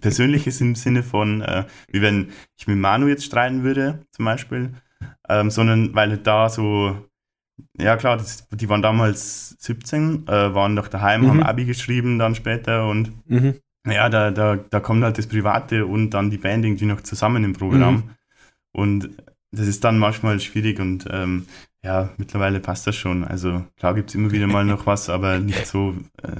Persönliches 0.00 0.60
im 0.60 0.74
Sinne 0.74 1.02
von, 1.02 1.40
äh, 1.42 1.64
wie 1.92 2.02
wenn 2.02 2.30
ich 2.58 2.66
mit 2.66 2.78
Manu 2.78 3.06
jetzt 3.06 3.24
streiten 3.24 3.62
würde, 3.62 4.00
zum 4.10 4.24
Beispiel, 4.24 4.72
ähm, 5.28 5.50
sondern 5.50 5.94
weil 5.94 6.16
da 6.18 6.48
so, 6.48 6.96
ja 7.78 7.96
klar, 7.96 8.16
das, 8.16 8.48
die 8.50 8.68
waren 8.68 8.82
damals 8.82 9.50
17, 9.60 10.26
äh, 10.26 10.54
waren 10.54 10.74
noch 10.74 10.88
daheim, 10.88 11.22
Mhm. 11.22 11.28
haben 11.28 11.42
Abi 11.44 11.64
geschrieben 11.66 12.18
dann 12.18 12.34
später 12.34 12.88
und 12.88 13.12
Mhm. 13.30 13.54
Ja, 13.86 14.08
da, 14.08 14.30
da, 14.30 14.56
da 14.56 14.80
kommt 14.80 15.04
halt 15.04 15.18
das 15.18 15.26
Private 15.26 15.86
und 15.86 16.10
dann 16.10 16.30
die 16.30 16.38
Band 16.38 16.64
irgendwie 16.64 16.86
noch 16.86 17.02
zusammen 17.02 17.44
im 17.44 17.52
Proberaum. 17.52 17.96
Mhm. 17.96 18.10
Und 18.72 19.10
das 19.52 19.66
ist 19.68 19.84
dann 19.84 19.98
manchmal 19.98 20.40
schwierig 20.40 20.80
und 20.80 21.06
ähm, 21.10 21.46
ja, 21.82 22.10
mittlerweile 22.16 22.60
passt 22.60 22.86
das 22.86 22.96
schon. 22.96 23.24
Also 23.24 23.64
klar 23.76 23.94
gibt 23.94 24.10
es 24.10 24.14
immer 24.14 24.32
wieder 24.32 24.46
mal 24.46 24.64
noch 24.64 24.86
was, 24.86 25.08
aber 25.10 25.38
nicht 25.40 25.66
so 25.66 25.94
äh, 26.22 26.30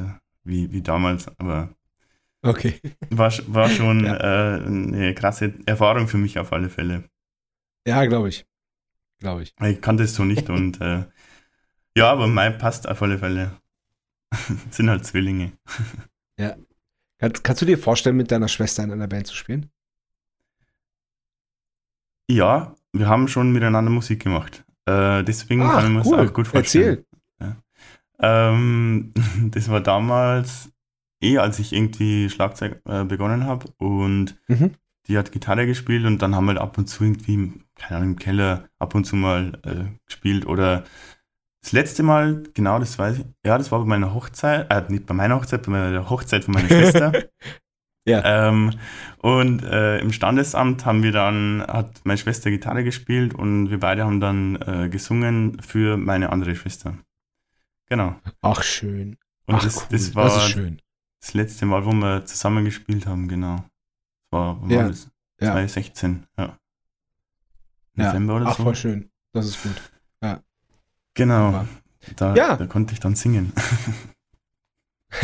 wie, 0.42 0.72
wie 0.72 0.82
damals. 0.82 1.28
Aber 1.38 1.68
Okay. 2.42 2.80
war, 3.10 3.32
war 3.46 3.68
schon 3.70 4.04
Ja. 4.04 4.16
äh, 4.16 4.64
eine 4.64 5.14
krasse 5.14 5.54
Erfahrung 5.66 6.08
für 6.08 6.18
mich 6.18 6.38
auf 6.38 6.52
alle 6.52 6.68
Fälle. 6.68 7.04
Ja, 7.86 8.04
glaube 8.06 8.28
ich. 8.28 8.46
Glaube 9.20 9.42
ich. 9.42 9.54
Ich 9.62 9.80
kannte 9.80 10.02
es 10.04 10.14
so 10.14 10.24
nicht 10.24 10.50
und 10.50 10.80
äh, 10.80 11.04
ja, 11.96 12.10
aber 12.10 12.26
mein 12.26 12.58
passt 12.58 12.88
auf 12.88 13.00
alle 13.02 13.18
Fälle. 13.18 13.52
Sind 14.70 14.90
halt 14.90 15.06
Zwillinge. 15.06 15.52
Kannst, 17.18 17.44
kannst 17.44 17.62
du 17.62 17.66
dir 17.66 17.78
vorstellen, 17.78 18.16
mit 18.16 18.30
deiner 18.30 18.48
Schwester 18.48 18.82
in 18.82 18.92
einer 18.92 19.06
Band 19.08 19.26
zu 19.26 19.34
spielen? 19.34 19.70
Ja, 22.30 22.74
wir 22.92 23.08
haben 23.08 23.28
schon 23.28 23.52
miteinander 23.52 23.90
Musik 23.90 24.22
gemacht. 24.22 24.64
Äh, 24.86 25.22
deswegen 25.24 25.60
kann 25.62 25.84
ich 25.84 25.90
mir 25.90 25.98
das 25.98 26.12
auch 26.12 26.32
gut 26.34 26.46
vorstellen. 26.46 27.04
Erzähl. 27.38 27.56
Ähm, 28.20 29.12
das 29.50 29.68
war 29.68 29.80
damals 29.80 30.70
eh, 31.20 31.38
als 31.38 31.58
ich 31.58 31.72
irgendwie 31.72 32.30
Schlagzeug 32.30 32.80
äh, 32.86 33.04
begonnen 33.04 33.44
habe 33.44 33.68
und 33.78 34.36
Mhm. 34.48 34.74
die 35.08 35.18
hat 35.18 35.32
Gitarre 35.32 35.66
gespielt 35.66 36.04
und 36.06 36.22
dann 36.22 36.34
haben 36.34 36.44
wir 36.46 36.52
halt 36.52 36.60
ab 36.60 36.78
und 36.78 36.86
zu 36.86 37.04
irgendwie, 37.04 37.52
keine 37.74 37.98
Ahnung, 37.98 38.10
im 38.12 38.18
Keller 38.18 38.68
ab 38.78 38.94
und 38.94 39.04
zu 39.04 39.16
mal 39.16 39.58
äh, 39.64 39.96
gespielt 40.06 40.46
oder 40.46 40.84
das 41.64 41.72
letzte 41.72 42.02
Mal, 42.02 42.42
genau, 42.52 42.78
das 42.78 42.98
weiß 42.98 43.18
ich, 43.18 43.24
ja, 43.44 43.56
das 43.56 43.72
war 43.72 43.78
bei 43.80 43.86
meiner 43.86 44.12
Hochzeit, 44.12 44.70
äh, 44.70 44.82
nicht 44.92 45.06
bei 45.06 45.14
meiner 45.14 45.36
Hochzeit, 45.36 45.62
bei 45.64 45.72
meiner 45.72 46.10
Hochzeit 46.10 46.44
von 46.44 46.54
meiner 46.54 46.68
Schwester. 46.68 47.12
Ja. 48.06 48.48
Ähm, 48.48 48.70
und 49.22 49.62
äh, 49.62 49.98
im 50.00 50.12
Standesamt 50.12 50.84
haben 50.84 51.02
wir 51.02 51.10
dann, 51.10 51.62
hat 51.66 52.02
meine 52.04 52.18
Schwester 52.18 52.50
Gitarre 52.50 52.84
gespielt 52.84 53.32
und 53.32 53.70
wir 53.70 53.80
beide 53.80 54.04
haben 54.04 54.20
dann 54.20 54.56
äh, 54.56 54.90
gesungen 54.90 55.58
für 55.62 55.96
meine 55.96 56.30
andere 56.30 56.54
Schwester. 56.54 56.98
Genau. 57.88 58.14
Ach, 58.42 58.62
schön. 58.62 59.16
Und 59.46 59.54
Ach, 59.54 59.64
das, 59.64 59.76
cool. 59.78 59.86
das 59.90 60.14
war 60.14 60.24
das 60.24 60.36
ist 60.36 60.50
schön. 60.50 60.82
das 61.22 61.32
letzte 61.32 61.64
Mal, 61.64 61.86
wo 61.86 61.92
wir 61.92 62.26
zusammen 62.26 62.66
gespielt 62.66 63.06
haben, 63.06 63.26
genau. 63.26 63.56
Das 63.56 64.32
war, 64.32 64.60
wann 64.60 64.68
Ja, 64.68 64.78
war 64.80 64.88
das? 64.88 65.10
ja. 65.40 65.52
2016, 65.52 66.26
ja. 66.36 66.58
Ja. 67.96 68.08
November 68.08 68.36
oder 68.36 68.46
Ach, 68.48 68.56
so. 68.58 68.64
voll 68.64 68.76
schön. 68.76 69.10
Das 69.32 69.46
ist 69.46 69.62
gut. 69.62 69.80
Genau. 71.14 71.66
Da, 72.16 72.34
Ja. 72.34 72.56
da 72.56 72.66
konnte 72.66 72.92
ich 72.92 73.00
dann 73.00 73.14
singen. 73.14 73.52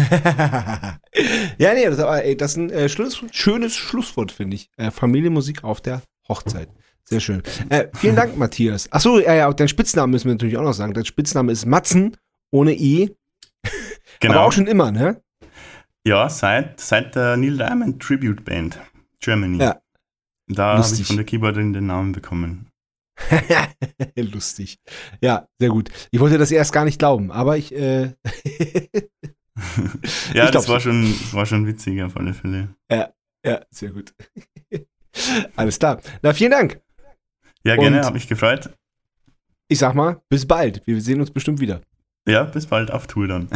ja, 1.58 1.74
nee, 1.74 1.84
das, 1.84 1.94
ist 1.94 2.00
aber, 2.00 2.24
ey, 2.24 2.36
das 2.36 2.52
ist 2.52 2.56
ein 2.56 2.70
äh, 2.70 2.88
schönes, 2.88 3.20
schönes 3.32 3.76
Schlusswort, 3.76 4.32
finde 4.32 4.56
ich. 4.56 4.70
Äh, 4.76 4.90
Familienmusik 4.90 5.64
auf 5.64 5.80
der 5.80 6.02
Hochzeit. 6.28 6.68
Sehr 7.04 7.20
schön. 7.20 7.42
Äh, 7.70 7.88
vielen 7.94 8.14
Dank, 8.14 8.36
Matthias. 8.36 8.90
Achso, 8.92 9.18
ja, 9.18 9.34
ja, 9.34 9.52
dein 9.52 9.68
Spitznamen 9.68 10.12
müssen 10.12 10.26
wir 10.26 10.34
natürlich 10.34 10.56
auch 10.56 10.62
noch 10.62 10.74
sagen. 10.74 10.94
Dein 10.94 11.04
Spitzname 11.04 11.50
ist 11.50 11.66
Matzen 11.66 12.16
ohne 12.52 12.72
I, 12.72 13.16
Genau. 14.20 14.34
aber 14.34 14.44
auch 14.44 14.52
schon 14.52 14.66
immer, 14.66 14.90
ne? 14.92 15.20
ja, 16.06 16.28
seit, 16.28 16.80
seit 16.80 17.14
der 17.14 17.36
Neil 17.36 17.56
Diamond 17.56 18.00
Tribute 18.02 18.44
Band 18.44 18.78
Germany. 19.20 19.58
Ja. 19.58 19.80
Da 20.48 20.78
habe 20.78 20.94
ich 20.94 21.06
von 21.06 21.16
der 21.16 21.24
Keyboarderin 21.24 21.72
den 21.72 21.86
Namen 21.86 22.12
bekommen. 22.12 22.69
Lustig. 24.16 24.78
Ja, 25.20 25.46
sehr 25.58 25.68
gut. 25.70 25.90
Ich 26.10 26.20
wollte 26.20 26.38
das 26.38 26.50
erst 26.50 26.72
gar 26.72 26.84
nicht 26.84 26.98
glauben, 26.98 27.30
aber 27.30 27.56
ich, 27.56 27.74
äh, 27.74 28.14
Ja, 30.34 30.44
Ich 30.46 30.50
das 30.52 30.68
war 30.68 30.80
schon, 30.80 31.12
war 31.32 31.44
schon 31.46 31.66
witzig 31.66 32.02
auf 32.02 32.16
alle 32.16 32.32
Fälle. 32.34 32.74
ja, 32.90 33.60
sehr 33.70 33.90
gut. 33.90 34.14
Alles 35.56 35.78
klar. 35.78 36.00
Na, 36.22 36.32
vielen 36.32 36.50
Dank. 36.52 36.80
Ja, 37.64 37.76
gerne, 37.76 37.98
Und- 37.98 38.04
habe 38.04 38.14
mich 38.14 38.28
gefreut. 38.28 38.70
Ich 39.68 39.78
sag 39.78 39.94
mal, 39.94 40.20
bis 40.28 40.46
bald. 40.46 40.82
Wir 40.86 41.00
sehen 41.00 41.20
uns 41.20 41.30
bestimmt 41.30 41.60
wieder. 41.60 41.80
Ja, 42.26 42.44
bis 42.44 42.66
bald 42.66 42.90
auf 42.90 43.06
Tour 43.06 43.28
dann. 43.28 43.48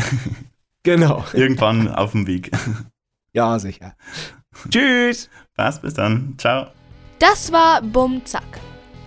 Genau. 0.85 1.25
Irgendwann 1.33 1.89
auf 1.89 2.12
dem 2.12 2.27
Weg. 2.27 2.51
Ja, 3.33 3.59
sicher. 3.59 3.97
Tschüss. 4.69 5.29
Passt, 5.55 5.83
bis 5.83 5.95
dann. 5.95 6.35
Ciao. 6.39 6.69
Das 7.19 7.51
war 7.51 7.83
Bum 7.83 8.25
Zack. 8.25 8.61